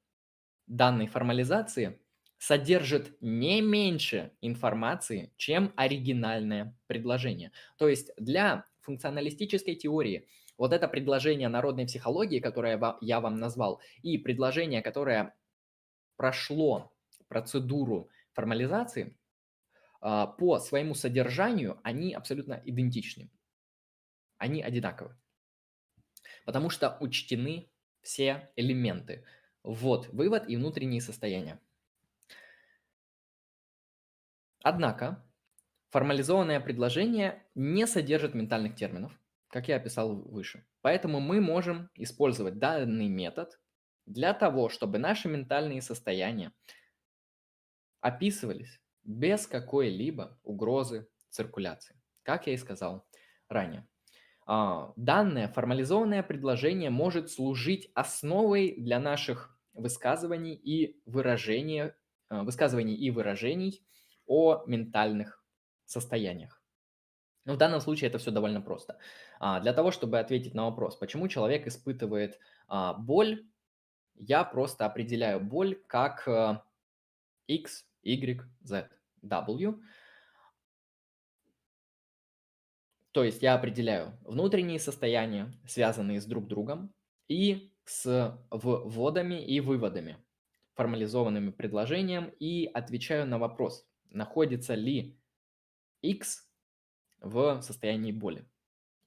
данной 0.69 1.07
формализации 1.07 1.99
содержит 2.37 3.17
не 3.21 3.59
меньше 3.59 4.31
информации, 4.39 5.33
чем 5.35 5.73
оригинальное 5.75 6.77
предложение. 6.87 7.51
То 7.77 7.89
есть 7.89 8.11
для 8.15 8.65
функционалистической 8.79 9.75
теории 9.75 10.27
вот 10.57 10.71
это 10.71 10.87
предложение 10.87 11.49
народной 11.49 11.85
психологии, 11.85 12.39
которое 12.39 12.79
я 13.01 13.19
вам 13.19 13.35
назвал, 13.35 13.81
и 14.01 14.17
предложение, 14.17 14.81
которое 14.81 15.35
прошло 16.15 16.93
процедуру 17.27 18.09
формализации, 18.31 19.17
а, 20.01 20.27
по 20.27 20.59
своему 20.59 20.95
содержанию 20.95 21.79
они 21.83 22.13
абсолютно 22.13 22.61
идентичны. 22.63 23.29
Они 24.37 24.61
одинаковы 24.61 25.17
потому 26.49 26.71
что 26.71 26.97
учтены 26.99 27.69
все 28.01 28.49
элементы. 28.55 29.23
Вот 29.63 30.07
вывод 30.09 30.49
и 30.49 30.55
внутренние 30.55 31.01
состояния. 31.01 31.59
Однако 34.63 35.25
формализованное 35.89 36.59
предложение 36.59 37.45
не 37.55 37.87
содержит 37.87 38.33
ментальных 38.35 38.75
терминов, 38.75 39.17
как 39.47 39.67
я 39.67 39.77
описал 39.77 40.15
выше. 40.15 40.65
Поэтому 40.81 41.19
мы 41.19 41.41
можем 41.41 41.89
использовать 41.95 42.59
данный 42.59 43.07
метод 43.07 43.59
для 44.05 44.33
того, 44.33 44.69
чтобы 44.69 44.97
наши 44.97 45.27
ментальные 45.27 45.81
состояния 45.81 46.53
описывались 48.01 48.81
без 49.03 49.47
какой-либо 49.47 50.39
угрозы 50.43 51.07
циркуляции, 51.29 51.99
как 52.23 52.47
я 52.47 52.53
и 52.53 52.57
сказал 52.57 53.07
ранее. 53.47 53.87
А, 54.51 54.93
данное 54.95 55.47
формализованное 55.47 56.23
предложение 56.23 56.89
может 56.89 57.29
служить 57.29 57.91
основой 57.93 58.73
для 58.79 58.99
наших 58.99 59.55
высказываний 59.73 60.55
и 60.55 60.99
выражений, 61.05 61.91
а, 62.29 62.43
высказываний 62.43 62.95
и 62.95 63.11
выражений 63.11 63.85
о 64.25 64.63
ментальных 64.65 65.45
состояниях. 65.85 66.63
Но 67.45 67.53
в 67.53 67.57
данном 67.57 67.79
случае 67.79 68.09
это 68.09 68.17
все 68.17 68.31
довольно 68.31 68.59
просто. 68.59 68.97
А, 69.39 69.59
для 69.59 69.71
того, 69.71 69.91
чтобы 69.91 70.17
ответить 70.17 70.55
на 70.55 70.65
вопрос, 70.65 70.95
почему 70.95 71.27
человек 71.27 71.67
испытывает 71.67 72.39
боль, 72.97 73.45
я 74.15 74.43
просто 74.43 74.87
определяю 74.87 75.41
боль 75.41 75.75
как 75.85 76.27
x, 77.45 77.85
y, 78.01 78.41
z, 78.61 78.89
w– 79.21 79.79
То 83.11 83.23
есть 83.23 83.41
я 83.41 83.55
определяю 83.55 84.17
внутренние 84.23 84.79
состояния, 84.79 85.51
связанные 85.65 86.21
с 86.21 86.25
друг 86.25 86.47
другом, 86.47 86.93
и 87.27 87.73
с 87.85 88.39
вводами 88.51 89.43
и 89.43 89.59
выводами, 89.59 90.17
формализованными 90.75 91.51
предложением, 91.51 92.31
и 92.39 92.65
отвечаю 92.65 93.25
на 93.25 93.39
вопрос, 93.39 93.87
находится 94.09 94.75
ли 94.75 95.19
x 96.01 96.47
в 97.19 97.61
состоянии 97.61 98.11
боли. 98.11 98.47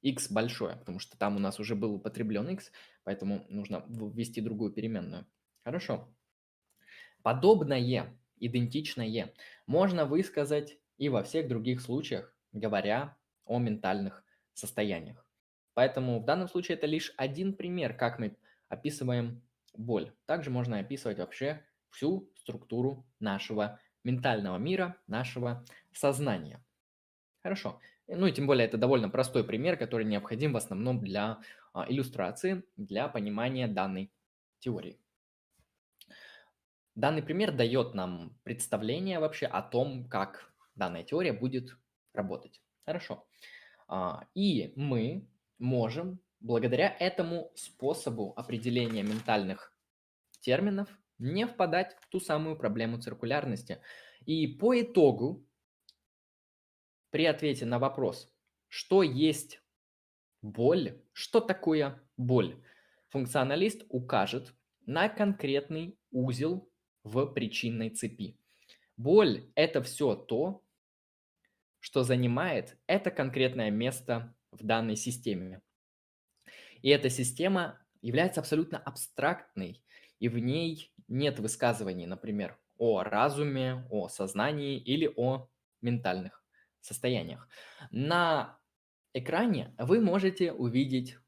x 0.03 0.31
большое, 0.31 0.77
потому 0.77 0.99
что 0.99 1.17
там 1.17 1.37
у 1.37 1.39
нас 1.39 1.61
уже 1.61 1.77
был 1.77 1.95
употреблен 1.95 2.49
x, 2.51 2.73
поэтому 3.05 3.47
нужно 3.49 3.85
ввести 3.89 4.41
другую 4.41 4.73
переменную. 4.73 5.27
Хорошо. 5.65 6.13
Подобное, 7.23 8.19
идентичное 8.37 9.33
можно 9.67 10.05
высказать 10.05 10.77
и 10.99 11.09
во 11.09 11.23
всех 11.23 11.47
других 11.47 11.81
случаях, 11.81 12.35
говоря 12.53 13.17
о 13.53 13.59
ментальных 13.59 14.25
состояниях. 14.55 15.27
Поэтому 15.75 16.21
в 16.21 16.25
данном 16.25 16.49
случае 16.49 16.77
это 16.77 16.87
лишь 16.87 17.13
один 17.17 17.55
пример, 17.55 17.95
как 17.95 18.19
мы 18.19 18.37
описываем 18.69 19.43
боль. 19.75 20.13
Также 20.27 20.51
можно 20.51 20.79
описывать 20.79 21.19
вообще 21.19 21.65
всю 21.91 22.31
структуру 22.37 23.07
нашего 23.21 23.79
ментального 24.05 24.59
мира, 24.59 24.97
нашего 25.07 25.65
сознания. 25.93 26.65
Хорошо. 27.43 27.81
Ну 28.09 28.27
и 28.27 28.33
тем 28.33 28.47
более 28.47 28.67
это 28.67 28.79
довольно 28.79 29.09
простой 29.09 29.45
пример, 29.45 29.77
который 29.77 30.05
необходим 30.05 30.53
в 30.53 30.57
основном 30.57 31.01
для 31.01 31.41
а, 31.73 31.87
иллюстрации, 31.89 32.65
для 32.77 33.09
понимания 33.09 33.69
данной 33.69 34.13
теории. 34.59 34.99
Данный 36.95 37.23
пример 37.23 37.53
дает 37.53 37.95
нам 37.95 38.39
представление 38.43 39.19
вообще 39.19 39.47
о 39.47 39.63
том, 39.63 40.09
как 40.09 40.53
данная 40.75 41.05
теория 41.05 41.33
будет 41.33 41.77
работать. 42.13 42.61
Хорошо. 42.85 43.27
А, 43.89 44.27
и 44.35 44.73
мы 44.77 45.29
можем 45.59 46.21
благодаря 46.41 46.97
этому 46.99 47.53
способу 47.55 48.33
определения 48.37 49.03
ментальных 49.03 49.73
терминов 50.41 50.89
не 51.19 51.47
впадать 51.47 51.97
в 52.01 52.09
ту 52.09 52.19
самую 52.21 52.57
проблему 52.57 53.01
циркулярности. 53.01 53.81
И 54.27 54.47
по 54.49 54.81
итогу, 54.81 55.47
при 57.11 57.27
ответе 57.27 57.65
на 57.65 57.79
вопрос, 57.79 58.33
что 58.69 59.03
есть 59.03 59.63
боль, 60.41 61.01
что 61.13 61.41
такое 61.41 62.03
боль, 62.17 62.61
функционалист 63.11 63.85
укажет 63.89 64.55
на 64.87 65.09
конкретный 65.09 65.97
узел 66.11 66.69
в 67.05 67.27
причинной 67.27 67.91
цепи. 67.91 68.37
Боль– 68.97 69.51
это 69.55 69.83
все 69.83 70.15
то, 70.15 70.65
что 71.83 72.05
занимает 72.05 72.79
это 72.87 73.11
конкретное 73.11 73.71
место 73.71 74.35
в 74.53 74.65
данной 74.65 74.95
системе. 74.95 75.61
И 76.81 76.91
эта 76.91 77.11
система 77.11 77.85
является 78.01 78.39
абсолютно 78.41 78.79
абстрактной, 78.79 79.85
и 80.21 80.29
в 80.29 80.39
ней 80.39 80.93
нет 81.09 81.41
высказываний, 81.41 82.07
например, 82.07 82.57
о 82.79 83.03
разуме, 83.03 83.85
о 83.91 84.09
сознании 84.09 84.79
или 84.79 85.13
о 85.17 85.49
ментальных 85.81 86.45
состояниях. 86.81 87.49
На 87.91 88.61
экране 89.13 89.75
вы 89.77 90.01
можете 90.01 90.53
увидеть 90.53 91.19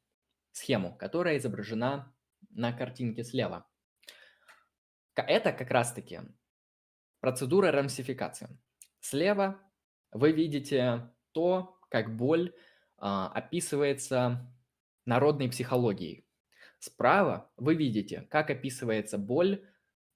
схему, 0.52 0.96
которая 0.96 1.38
изображена 1.38 2.14
на 2.50 2.72
картинке 2.72 3.24
слева. 3.24 3.68
Это 5.16 5.52
как 5.52 5.72
раз-таки 5.72 6.20
процедура 7.18 7.72
рамсификации. 7.72 8.56
Слева 9.00 9.60
вы 10.14 10.32
видите 10.32 11.12
то, 11.32 11.78
как 11.90 12.16
боль 12.16 12.54
а, 12.96 13.28
описывается 13.28 14.50
народной 15.04 15.50
психологией. 15.50 16.26
Справа 16.78 17.52
вы 17.56 17.74
видите, 17.74 18.22
как 18.30 18.48
описывается 18.48 19.18
боль 19.18 19.62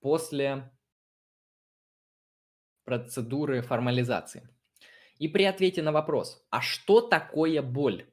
после 0.00 0.72
процедуры 2.84 3.60
формализации. 3.60 4.48
И 5.18 5.28
при 5.28 5.44
ответе 5.44 5.82
на 5.82 5.92
вопрос, 5.92 6.46
а 6.48 6.62
что 6.62 7.02
такое 7.02 7.60
боль? 7.60 8.10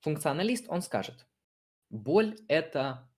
Функционалист, 0.00 0.64
он 0.68 0.80
скажет, 0.80 1.26
Боль– 1.90 2.38
это 2.48 3.10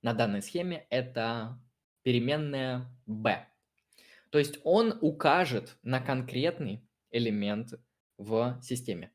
на 0.00 0.14
данной 0.14 0.40
схеме 0.40 0.86
это 0.88 1.62
переменная 2.02 2.86
b. 3.04 3.46
То 4.30 4.38
есть 4.38 4.60
он 4.64 4.96
укажет 5.00 5.76
на 5.82 6.00
конкретный 6.00 6.88
элемент 7.10 7.74
в 8.16 8.60
системе. 8.62 9.12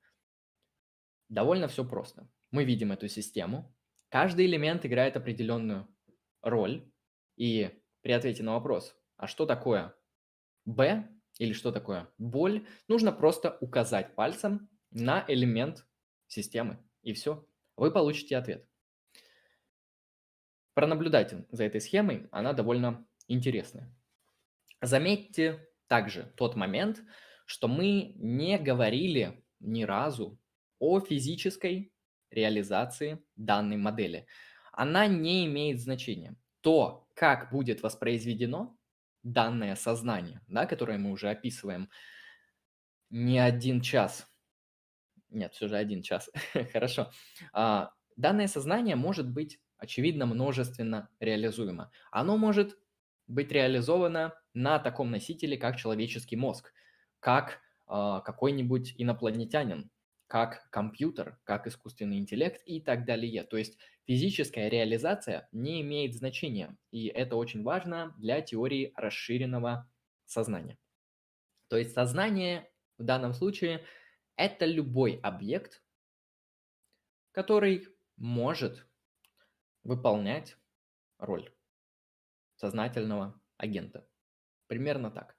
Довольно 1.29 1.67
все 1.67 1.85
просто. 1.85 2.29
Мы 2.51 2.65
видим 2.65 2.91
эту 2.91 3.07
систему. 3.07 3.73
Каждый 4.09 4.45
элемент 4.45 4.85
играет 4.85 5.17
определенную 5.17 5.87
роль. 6.41 6.89
И 7.37 7.69
при 8.01 8.11
ответе 8.11 8.43
на 8.43 8.53
вопрос, 8.53 8.95
а 9.17 9.27
что 9.27 9.45
такое 9.45 9.95
b 10.65 11.07
или 11.37 11.53
что 11.53 11.71
такое 11.71 12.09
боль, 12.17 12.65
нужно 12.87 13.11
просто 13.11 13.57
указать 13.59 14.15
пальцем 14.15 14.69
на 14.91 15.25
элемент 15.27 15.85
системы. 16.27 16.77
И 17.01 17.13
все. 17.13 17.45
Вы 17.75 17.91
получите 17.91 18.37
ответ. 18.37 18.67
Пронаблюдайте 20.73 21.45
за 21.51 21.63
этой 21.63 21.81
схемой, 21.81 22.27
она 22.31 22.53
довольно 22.53 23.07
интересная. 23.27 23.93
Заметьте 24.81 25.67
также 25.87 26.33
тот 26.35 26.55
момент, 26.55 27.01
что 27.45 27.67
мы 27.67 28.13
не 28.15 28.57
говорили 28.57 29.43
ни 29.59 29.83
разу 29.83 30.39
о 30.79 30.99
физической 30.99 31.93
реализации 32.29 33.23
данной 33.35 33.77
модели. 33.77 34.27
Она 34.71 35.07
не 35.07 35.45
имеет 35.45 35.79
значения. 35.79 36.35
То, 36.61 37.07
как 37.13 37.51
будет 37.51 37.81
воспроизведено 37.81 38.77
данное 39.23 39.75
сознание, 39.75 40.41
да, 40.47 40.65
которое 40.65 40.97
мы 40.97 41.11
уже 41.11 41.29
описываем 41.29 41.89
не 43.09 43.39
один 43.39 43.81
час. 43.81 44.27
Нет, 45.29 45.53
все 45.53 45.67
же 45.67 45.77
один 45.77 46.01
час. 46.01 46.29
Хорошо. 46.73 47.11
А, 47.53 47.91
данное 48.17 48.47
сознание 48.47 48.95
может 48.95 49.29
быть 49.31 49.59
очевидно, 49.77 50.25
множественно 50.25 51.09
реализуемо. 51.19 51.91
Оно 52.11 52.37
может 52.37 52.77
быть 53.27 53.51
реализовано 53.51 54.33
на 54.53 54.79
таком 54.79 55.11
носителе, 55.11 55.57
как 55.57 55.77
человеческий 55.77 56.35
мозг, 56.35 56.71
как 57.19 57.59
э, 57.87 58.21
какой-нибудь 58.23 58.95
инопланетянин, 58.97 59.89
как 60.27 60.69
компьютер, 60.69 61.39
как 61.43 61.67
искусственный 61.67 62.17
интеллект 62.17 62.61
и 62.65 62.81
так 62.81 63.05
далее. 63.05 63.43
То 63.43 63.57
есть 63.57 63.77
физическая 64.05 64.69
реализация 64.69 65.47
не 65.51 65.81
имеет 65.81 66.15
значения, 66.15 66.77
и 66.91 67.07
это 67.07 67.35
очень 67.35 67.63
важно 67.63 68.13
для 68.17 68.41
теории 68.41 68.93
расширенного 68.95 69.89
сознания. 70.25 70.77
То 71.67 71.77
есть 71.77 71.93
сознание 71.93 72.69
в 72.97 73.03
данном 73.03 73.33
случае 73.33 73.83
это 74.35 74.65
любой 74.65 75.19
объект, 75.23 75.83
который 77.31 77.87
может 78.17 78.87
выполнять 79.83 80.57
роль 81.17 81.54
сознательного 82.55 83.39
агента. 83.57 84.07
Примерно 84.67 85.11
так. 85.11 85.35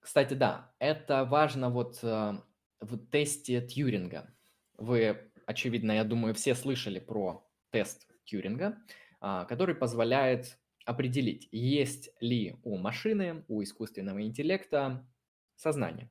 Кстати, 0.00 0.34
да, 0.34 0.74
это 0.78 1.24
важно 1.24 1.70
вот 1.70 1.98
э, 2.02 2.32
в 2.80 2.98
тесте 3.10 3.60
Тьюринга. 3.60 4.34
Вы, 4.76 5.30
очевидно, 5.46 5.92
я 5.92 6.04
думаю, 6.04 6.34
все 6.34 6.54
слышали 6.54 6.98
про 6.98 7.46
тест 7.70 8.08
Тьюринга, 8.24 8.78
э, 9.20 9.44
который 9.48 9.74
позволяет 9.74 10.58
определить, 10.86 11.48
есть 11.52 12.10
ли 12.20 12.56
у 12.64 12.76
машины, 12.76 13.44
у 13.48 13.62
искусственного 13.62 14.22
интеллекта 14.22 15.06
сознание. 15.54 16.10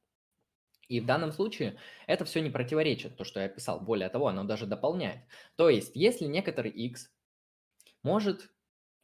И 0.88 1.00
в 1.00 1.06
данном 1.06 1.32
случае 1.32 1.78
это 2.08 2.26
все 2.26 2.42
не 2.42 2.50
противоречит, 2.50 3.18
то, 3.18 3.24
что 3.24 3.40
я 3.40 3.50
писал. 3.50 3.80
Более 3.80 4.10
того, 4.10 4.28
оно 4.28 4.44
даже 4.44 4.66
дополняет. 4.66 5.22
То 5.56 5.70
есть, 5.70 5.92
если 5.96 6.26
некоторый 6.26 6.72
x 6.72 7.12
может 8.04 8.54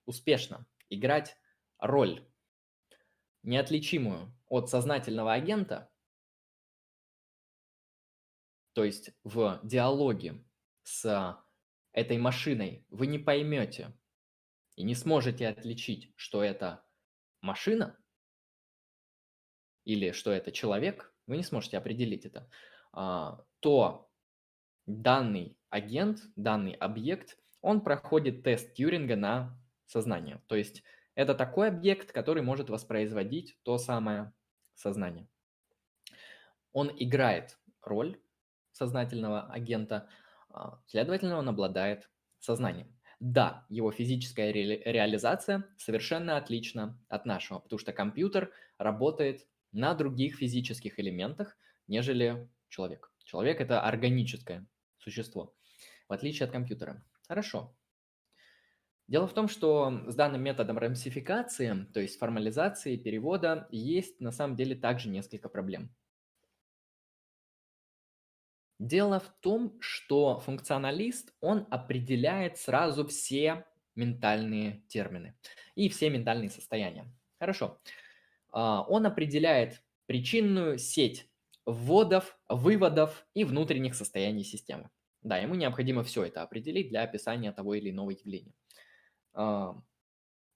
успешно 0.05 0.65
играть 0.89 1.37
роль, 1.79 2.27
неотличимую 3.43 4.35
от 4.47 4.69
сознательного 4.69 5.33
агента, 5.33 5.91
то 8.73 8.83
есть 8.83 9.11
в 9.23 9.59
диалоге 9.63 10.43
с 10.83 11.41
этой 11.91 12.17
машиной 12.17 12.85
вы 12.89 13.07
не 13.07 13.19
поймете 13.19 13.97
и 14.75 14.83
не 14.83 14.95
сможете 14.95 15.47
отличить, 15.47 16.11
что 16.15 16.43
это 16.43 16.85
машина 17.41 17.97
или 19.85 20.11
что 20.11 20.31
это 20.31 20.51
человек– 20.51 21.11
вы 21.27 21.37
не 21.37 21.43
сможете 21.43 21.77
определить 21.77 22.25
это, 22.25 22.49
а, 22.91 23.43
то 23.59 24.11
данный 24.85 25.57
агент, 25.69 26.19
данный 26.35 26.73
объект, 26.73 27.37
он 27.65 27.81
проходит 27.81 28.43
тест 28.43 28.75
Тьюринга 28.75 29.15
на 29.15 29.59
сознание. 29.87 30.39
То 30.45 30.55
есть 30.55 30.83
это 31.15 31.33
такой 31.33 31.69
объект, 31.69 32.11
который 32.11 32.43
может 32.43 32.69
воспроизводить 32.69 33.57
то 33.63 33.79
самое 33.79 34.33
сознание. 34.75 35.27
Он 36.73 36.91
играет 36.95 37.57
роль 37.81 38.21
сознательного 38.71 39.51
агента, 39.51 40.07
а, 40.49 40.79
следовательно, 40.85 41.39
он 41.39 41.49
обладает 41.49 42.07
сознанием. 42.37 42.95
Да, 43.19 43.65
его 43.69 43.91
физическая 43.91 44.53
ре- 44.53 44.83
реализация 44.85 45.63
совершенно 45.77 46.37
отлична 46.37 47.01
от 47.09 47.25
нашего, 47.25 47.57
потому 47.59 47.79
что 47.79 47.93
компьютер 47.93 48.51
работает 48.77 49.47
на 49.71 49.95
других 49.95 50.35
физических 50.35 50.99
элементах, 50.99 51.57
нежели 51.87 52.47
человек. 52.69 53.11
Человек– 53.23 53.59
это 53.59 53.81
органическое 53.81 54.67
существо, 54.99 55.55
в 56.07 56.13
отличие 56.13 56.45
от 56.45 56.51
компьютера. 56.51 57.03
Хорошо. 57.27 57.75
Дело 59.07 59.27
в 59.27 59.33
том, 59.33 59.47
что 59.47 60.03
с 60.07 60.15
данным 60.15 60.41
методом 60.41 60.77
рамсификации, 60.79 61.85
то 61.93 61.99
есть 61.99 62.17
формализации 62.17 62.97
перевода, 62.97 63.67
есть 63.71 64.19
на 64.19 64.31
самом 64.31 64.55
деле 64.55 64.75
также 64.75 65.09
несколько 65.09 65.47
проблем. 65.47 65.95
Дело 68.79 69.19
в 69.19 69.29
том, 69.39 69.77
что 69.79 70.39
функционалист, 70.39 71.33
он 71.39 71.67
определяет 71.69 72.57
сразу 72.57 73.05
все 73.07 73.65
ментальные 73.95 74.83
термины 74.89 75.37
и 75.75 75.87
все 75.87 76.09
ментальные 76.09 76.49
состояния. 76.49 77.05
Хорошо. 77.39 77.79
А, 78.51 78.81
он 78.83 79.05
определяет 79.05 79.81
причинную 80.07 80.77
сеть 80.77 81.29
вводов, 81.65 82.37
выводов 82.49 83.25
и 83.33 83.45
внутренних 83.45 83.95
состояний 83.95 84.43
системы. 84.43 84.89
Да, 85.25 85.39
ему 85.39 85.55
необходимо 85.55 86.03
все 86.03 86.25
это 86.25 86.43
определить 86.43 86.89
для 86.89 87.01
описания 87.01 87.51
того 87.51 87.73
или 87.73 87.89
иного 87.89 88.11
явления. 88.11 88.53
А, 89.33 89.75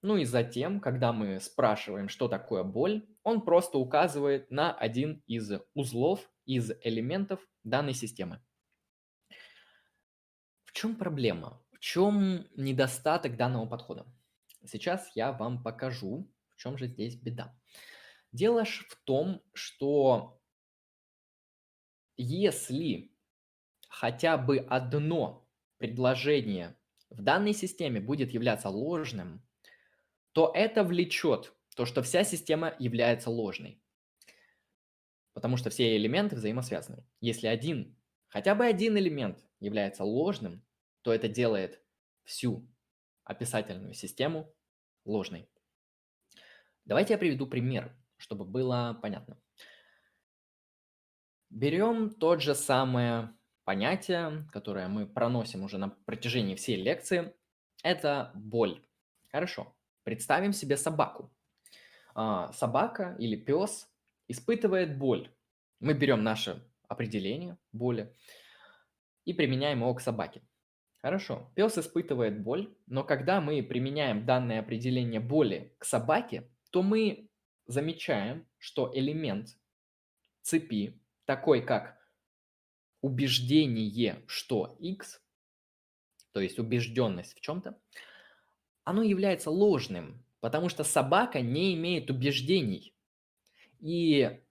ну 0.03 0.17
и 0.17 0.25
затем, 0.25 0.79
когда 0.79 1.11
мы 1.11 1.39
спрашиваем, 1.39 2.07
что 2.07 2.27
такое 2.27 2.63
боль, 2.63 3.09
он 3.23 3.41
просто 3.41 3.79
указывает 3.79 4.51
на 4.51 4.71
один 4.71 5.23
из 5.25 5.51
узлов, 5.73 6.31
из 6.45 6.71
элементов 6.83 7.39
данной 7.63 7.95
системы. 7.95 8.43
В 10.65 10.71
чем 10.73 10.95
проблема? 10.95 11.59
В 11.71 11.79
чем 11.79 12.45
недостаток 12.55 13.37
данного 13.37 13.65
подхода? 13.65 14.05
Сейчас 14.67 15.09
я 15.15 15.31
вам 15.31 15.63
покажу, 15.63 16.31
в 16.49 16.57
чем 16.57 16.77
же 16.77 16.85
здесь 16.85 17.15
беда. 17.15 17.59
Дело 18.31 18.65
в 18.65 18.95
том, 19.03 19.41
что 19.51 20.39
если 22.17 23.11
хотя 23.99 24.37
бы 24.37 24.59
одно 24.59 25.45
предложение 25.77 26.77
в 27.09 27.21
данной 27.21 27.51
системе 27.53 27.99
будет 27.99 28.31
являться 28.31 28.69
ложным, 28.69 29.45
то 30.31 30.51
это 30.55 30.85
влечет 30.85 31.53
то, 31.75 31.85
что 31.85 32.01
вся 32.01 32.23
система 32.23 32.73
является 32.79 33.29
ложной. 33.29 33.83
Потому 35.33 35.57
что 35.57 35.69
все 35.69 35.97
элементы 35.97 36.37
взаимосвязаны. 36.37 37.05
Если 37.19 37.47
один, 37.47 37.97
хотя 38.29 38.55
бы 38.55 38.65
один 38.65 38.97
элемент 38.97 39.37
является 39.59 40.05
ложным, 40.05 40.65
то 41.01 41.13
это 41.13 41.27
делает 41.27 41.81
всю 42.23 42.65
описательную 43.25 43.93
систему 43.95 44.55
ложной. 45.03 45.49
Давайте 46.85 47.13
я 47.13 47.17
приведу 47.17 47.47
пример 47.47 47.93
чтобы 48.19 48.45
было 48.45 48.99
понятно. 49.01 49.37
Берем 51.49 52.11
тот 52.11 52.41
же 52.41 52.53
самое 52.53 53.33
понятие, 53.69 54.47
которое 54.51 54.87
мы 54.87 55.05
проносим 55.05 55.63
уже 55.63 55.77
на 55.77 55.89
протяжении 55.89 56.55
всей 56.55 56.81
лекции. 56.81 57.35
Это 57.83 58.31
боль. 58.33 58.81
Хорошо. 59.31 59.75
Представим 60.03 60.53
себе 60.53 60.75
собаку. 60.75 61.31
А, 62.15 62.51
собака 62.51 63.15
или 63.19 63.35
пес 63.35 63.87
испытывает 64.27 64.97
боль. 64.97 65.31
Мы 65.79 65.93
берем 65.93 66.23
наше 66.23 66.67
определение 66.87 67.59
боли 67.71 68.11
и 69.25 69.33
применяем 69.33 69.81
его 69.81 69.93
к 69.93 70.01
собаке. 70.01 70.41
Хорошо, 71.03 71.51
пес 71.53 71.77
испытывает 71.77 72.41
боль, 72.41 72.75
но 72.87 73.03
когда 73.03 73.39
мы 73.39 73.61
применяем 73.61 74.25
данное 74.25 74.61
определение 74.61 75.19
боли 75.19 75.75
к 75.77 75.85
собаке, 75.85 76.49
то 76.71 76.81
мы 76.81 77.29
замечаем, 77.67 78.47
что 78.57 78.91
элемент 78.95 79.49
цепи, 80.41 80.99
такой 81.25 81.61
как 81.61 81.98
убеждение, 83.01 84.23
что 84.27 84.75
x, 84.79 85.21
то 86.31 86.41
есть 86.41 86.59
убежденность 86.59 87.35
в 87.35 87.41
чем-то, 87.41 87.79
оно 88.83 89.03
является 89.03 89.49
ложным, 89.49 90.25
потому 90.39 90.69
что 90.69 90.83
собака 90.83 91.41
не 91.41 91.73
имеет 91.75 92.09
убеждений. 92.09 92.93
И 93.79 94.41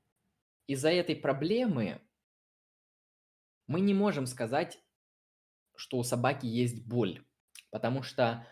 из-за 0.66 0.90
этой 0.90 1.16
проблемы 1.16 2.00
мы 3.66 3.80
не 3.80 3.94
можем 3.94 4.26
сказать, 4.26 4.80
что 5.76 5.98
у 5.98 6.02
собаки 6.02 6.46
есть 6.46 6.86
боль, 6.86 7.24
потому 7.70 8.02
что 8.02 8.46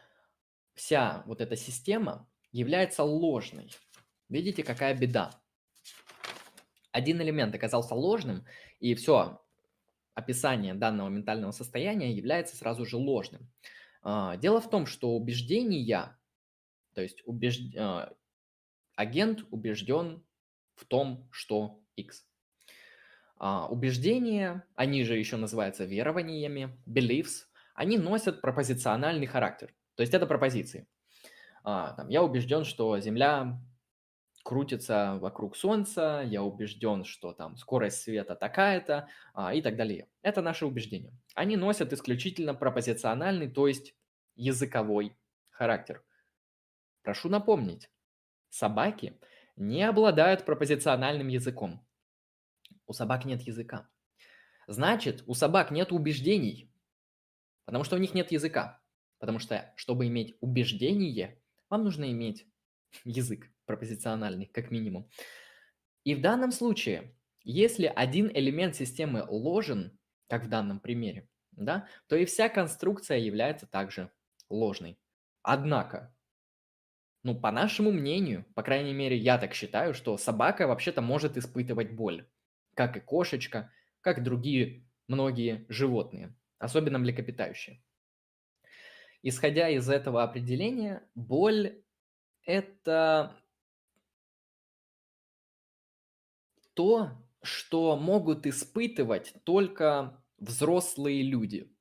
вся 0.74 1.22
вот 1.26 1.40
эта 1.40 1.56
система 1.56 2.28
является 2.52 3.02
ложной. 3.02 3.70
Видите, 4.28 4.62
какая 4.62 4.96
беда? 4.96 5.30
Один 6.92 7.20
элемент 7.20 7.54
оказался 7.54 7.94
ложным, 7.94 8.46
и 8.80 8.94
все, 8.94 9.40
описание 10.16 10.74
данного 10.74 11.10
ментального 11.10 11.52
состояния 11.52 12.10
является 12.10 12.56
сразу 12.56 12.86
же 12.86 12.96
ложным. 12.96 13.48
А, 14.02 14.36
дело 14.38 14.60
в 14.60 14.70
том, 14.70 14.86
что 14.86 15.14
убеждения, 15.14 16.18
то 16.94 17.02
есть 17.02 17.22
убежд... 17.26 17.76
А, 17.76 18.12
агент 18.96 19.44
убежден 19.50 20.24
в 20.74 20.86
том, 20.86 21.28
что 21.30 21.82
X. 21.96 22.26
А, 23.36 23.68
убеждения, 23.68 24.64
они 24.74 25.04
же 25.04 25.18
еще 25.18 25.36
называются 25.36 25.84
верованиями, 25.84 26.82
beliefs, 26.86 27.44
они 27.74 27.98
носят 27.98 28.40
пропозициональный 28.40 29.26
характер. 29.26 29.74
То 29.96 30.00
есть 30.00 30.14
это 30.14 30.26
пропозиции. 30.26 30.88
Я 32.08 32.22
убежден, 32.22 32.64
что 32.64 32.98
Земля 33.00 33.60
крутится 34.46 35.18
вокруг 35.20 35.56
Солнца, 35.56 36.22
я 36.24 36.44
убежден, 36.44 37.04
что 37.04 37.32
там 37.32 37.56
скорость 37.56 38.02
света 38.02 38.36
такая-то 38.36 39.08
а, 39.34 39.52
и 39.52 39.60
так 39.60 39.74
далее. 39.74 40.08
Это 40.22 40.40
наши 40.40 40.64
убеждения. 40.64 41.12
Они 41.34 41.56
носят 41.56 41.92
исключительно 41.92 42.54
пропозициональный, 42.54 43.50
то 43.50 43.66
есть 43.66 43.96
языковой 44.36 45.16
характер. 45.50 46.04
Прошу 47.02 47.28
напомнить, 47.28 47.90
собаки 48.48 49.18
не 49.56 49.82
обладают 49.82 50.44
пропозициональным 50.44 51.26
языком. 51.26 51.84
У 52.86 52.92
собак 52.92 53.24
нет 53.24 53.42
языка. 53.42 53.88
Значит, 54.68 55.24
у 55.26 55.34
собак 55.34 55.72
нет 55.72 55.90
убеждений, 55.90 56.70
потому 57.64 57.82
что 57.82 57.96
у 57.96 57.98
них 57.98 58.14
нет 58.14 58.30
языка. 58.30 58.80
Потому 59.18 59.40
что, 59.40 59.72
чтобы 59.74 60.06
иметь 60.06 60.36
убеждение, 60.40 61.42
вам 61.68 61.82
нужно 61.82 62.12
иметь 62.12 62.46
язык 63.04 63.50
пропозициональный, 63.66 64.46
как 64.46 64.70
минимум. 64.70 65.10
И 66.04 66.14
в 66.14 66.20
данном 66.20 66.52
случае, 66.52 67.14
если 67.42 67.86
один 67.86 68.30
элемент 68.32 68.76
системы 68.76 69.24
ложен, 69.28 69.98
как 70.28 70.44
в 70.44 70.48
данном 70.48 70.80
примере, 70.80 71.28
да, 71.52 71.88
то 72.08 72.16
и 72.16 72.24
вся 72.24 72.48
конструкция 72.48 73.18
является 73.18 73.66
также 73.66 74.10
ложной. 74.48 74.98
Однако, 75.42 76.14
ну, 77.22 77.38
по 77.38 77.50
нашему 77.50 77.90
мнению, 77.90 78.44
по 78.54 78.62
крайней 78.62 78.92
мере, 78.92 79.16
я 79.16 79.38
так 79.38 79.54
считаю, 79.54 79.94
что 79.94 80.16
собака 80.16 80.66
вообще-то 80.66 81.02
может 81.02 81.36
испытывать 81.36 81.92
боль, 81.92 82.28
как 82.74 82.96
и 82.96 83.00
кошечка, 83.00 83.72
как 84.00 84.22
другие 84.22 84.86
многие 85.08 85.66
животные, 85.68 86.34
особенно 86.58 86.98
млекопитающие. 86.98 87.82
Исходя 89.22 89.68
из 89.68 89.88
этого 89.88 90.22
определения, 90.22 91.02
боль– 91.14 91.82
это 92.44 93.36
то, 96.76 97.10
что 97.42 97.96
могут 97.96 98.46
испытывать 98.46 99.34
только 99.44 100.22
взрослые 100.38 101.22
люди. 101.22 101.72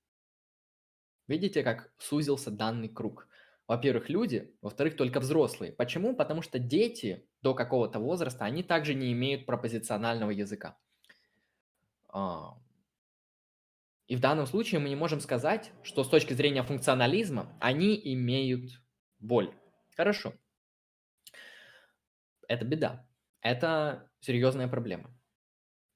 Видите, 1.28 1.64
как 1.64 1.92
сузился 1.98 2.50
данный 2.50 2.88
круг? 2.88 3.28
Во-первых, 3.68 4.10
люди, 4.10 4.56
во-вторых, 4.62 4.96
только 4.96 5.20
взрослые. 5.20 5.74
Почему? 5.74 6.16
Потому 6.16 6.42
что 6.42 6.60
дети 6.60 7.28
до 7.42 7.54
какого-то 7.54 8.00
возраста, 8.00 8.46
они 8.46 8.64
также 8.64 8.94
не 8.94 9.12
имеют 9.12 9.46
пропозиционального 9.46 10.30
языка. 10.30 10.78
А, 12.08 12.58
и 14.08 14.16
в 14.16 14.20
данном 14.20 14.46
случае 14.46 14.80
мы 14.80 14.88
не 14.88 14.96
можем 14.96 15.20
сказать, 15.20 15.72
что 15.84 16.04
с 16.04 16.08
точки 16.10 16.34
зрения 16.34 16.64
функционализма 16.64 17.58
они 17.60 18.00
имеют 18.14 18.72
боль. 19.20 19.54
Хорошо. 19.98 20.34
Это 22.48 22.64
беда. 22.64 23.08
Это 23.46 24.10
серьезная 24.22 24.68
проблема. 24.68 25.16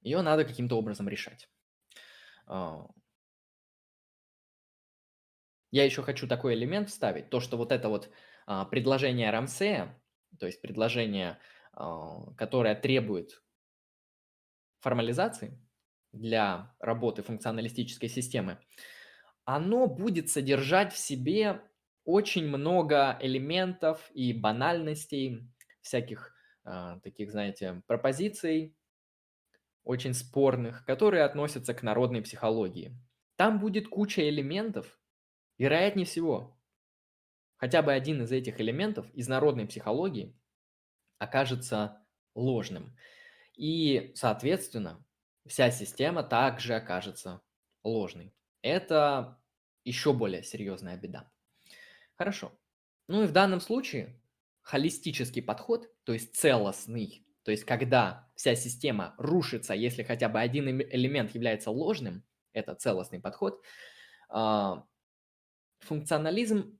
Ее 0.02 0.22
надо 0.22 0.45
каким-то 0.45 0.78
образом 0.78 1.10
решать. 1.10 1.50
А. 2.45 2.86
Я 5.72 5.84
еще 5.84 6.04
хочу 6.04 6.28
такой 6.28 6.54
элемент 6.54 6.89
вставить, 6.89 7.32
то, 7.32 7.39
что 7.39 7.58
вот 7.58 7.72
это 7.72 7.89
вот 7.89 8.12
а, 8.45 8.66
предложение 8.66 9.32
Рамсея, 9.32 10.00
то 10.39 10.45
есть 10.45 10.62
предложение, 10.62 11.39
а, 11.74 12.32
которое 12.36 12.76
требует 12.76 13.41
формализации 14.82 15.60
для 16.12 16.76
работы 16.80 17.24
функционалистической 17.24 18.10
системы, 18.10 18.60
оно 19.43 19.88
будет 19.88 20.30
содержать 20.30 20.93
в 20.93 21.00
себе 21.00 21.64
очень 22.04 22.47
много 22.47 23.18
элементов 23.20 24.12
и 24.14 24.34
банальностей, 24.34 25.52
всяких 25.82 26.36
таких, 27.03 27.32
знаете, 27.32 27.82
пропозиций, 27.88 28.76
очень 29.84 30.13
спорных, 30.13 30.86
которые 30.86 31.24
относятся 31.24 31.74
к 31.74 31.84
народной 31.84 32.22
психологии. 32.22 32.95
Там 33.36 33.59
будет 33.59 33.88
куча 33.88 34.28
элементов, 34.28 34.99
вероятнее 35.57 36.05
всего, 36.05 36.59
хотя 37.57 37.82
бы 37.82 37.93
один 37.93 38.22
из 38.22 38.32
этих 38.32 38.59
элементов 38.61 39.09
из 39.13 39.28
народной 39.28 39.65
психологии 39.65 40.38
окажется 41.17 42.05
ложным. 42.36 42.95
И, 43.55 44.11
соответственно, 44.15 45.03
вся 45.47 45.72
система 45.72 46.24
также 46.24 46.76
окажется 46.76 47.41
ложной. 47.84 48.34
Это 48.61 49.41
еще 49.84 50.13
более 50.13 50.43
серьезная 50.43 50.97
беда. 50.97 51.32
Хорошо. 52.15 52.51
Ну 53.08 53.24
и 53.24 53.28
в 53.28 53.32
данном 53.32 53.59
случае 53.59 54.18
холистический 54.70 55.41
подход, 55.41 55.89
то 56.04 56.13
есть 56.13 56.36
целостный, 56.36 57.25
то 57.41 57.50
есть 57.50 57.63
когда 57.63 58.29
вся 58.36 58.54
система 58.54 59.16
рушится, 59.17 59.74
если 59.74 60.04
хотя 60.04 60.29
бы 60.29 60.39
один 60.39 60.70
элемент 60.70 61.33
является 61.33 61.71
ложным, 61.71 62.24
это 62.54 62.75
целостный 62.75 63.20
подход, 63.20 63.63
а, 64.29 64.86
функционализм 65.79 66.79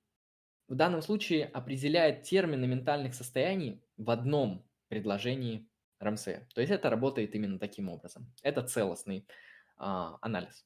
в 0.68 0.76
данном 0.76 1.02
случае 1.02 1.46
определяет 1.46 2.22
термины 2.22 2.68
ментальных 2.68 3.12
состояний 3.12 3.82
в 3.96 4.08
одном 4.10 4.64
предложении 4.86 5.68
Рамсея. 5.98 6.46
То 6.54 6.60
есть 6.60 6.72
это 6.72 6.90
работает 6.90 7.34
именно 7.34 7.58
таким 7.58 7.88
образом. 7.88 8.32
Это 8.44 8.62
целостный 8.62 9.26
а, 9.78 10.16
анализ. 10.22 10.64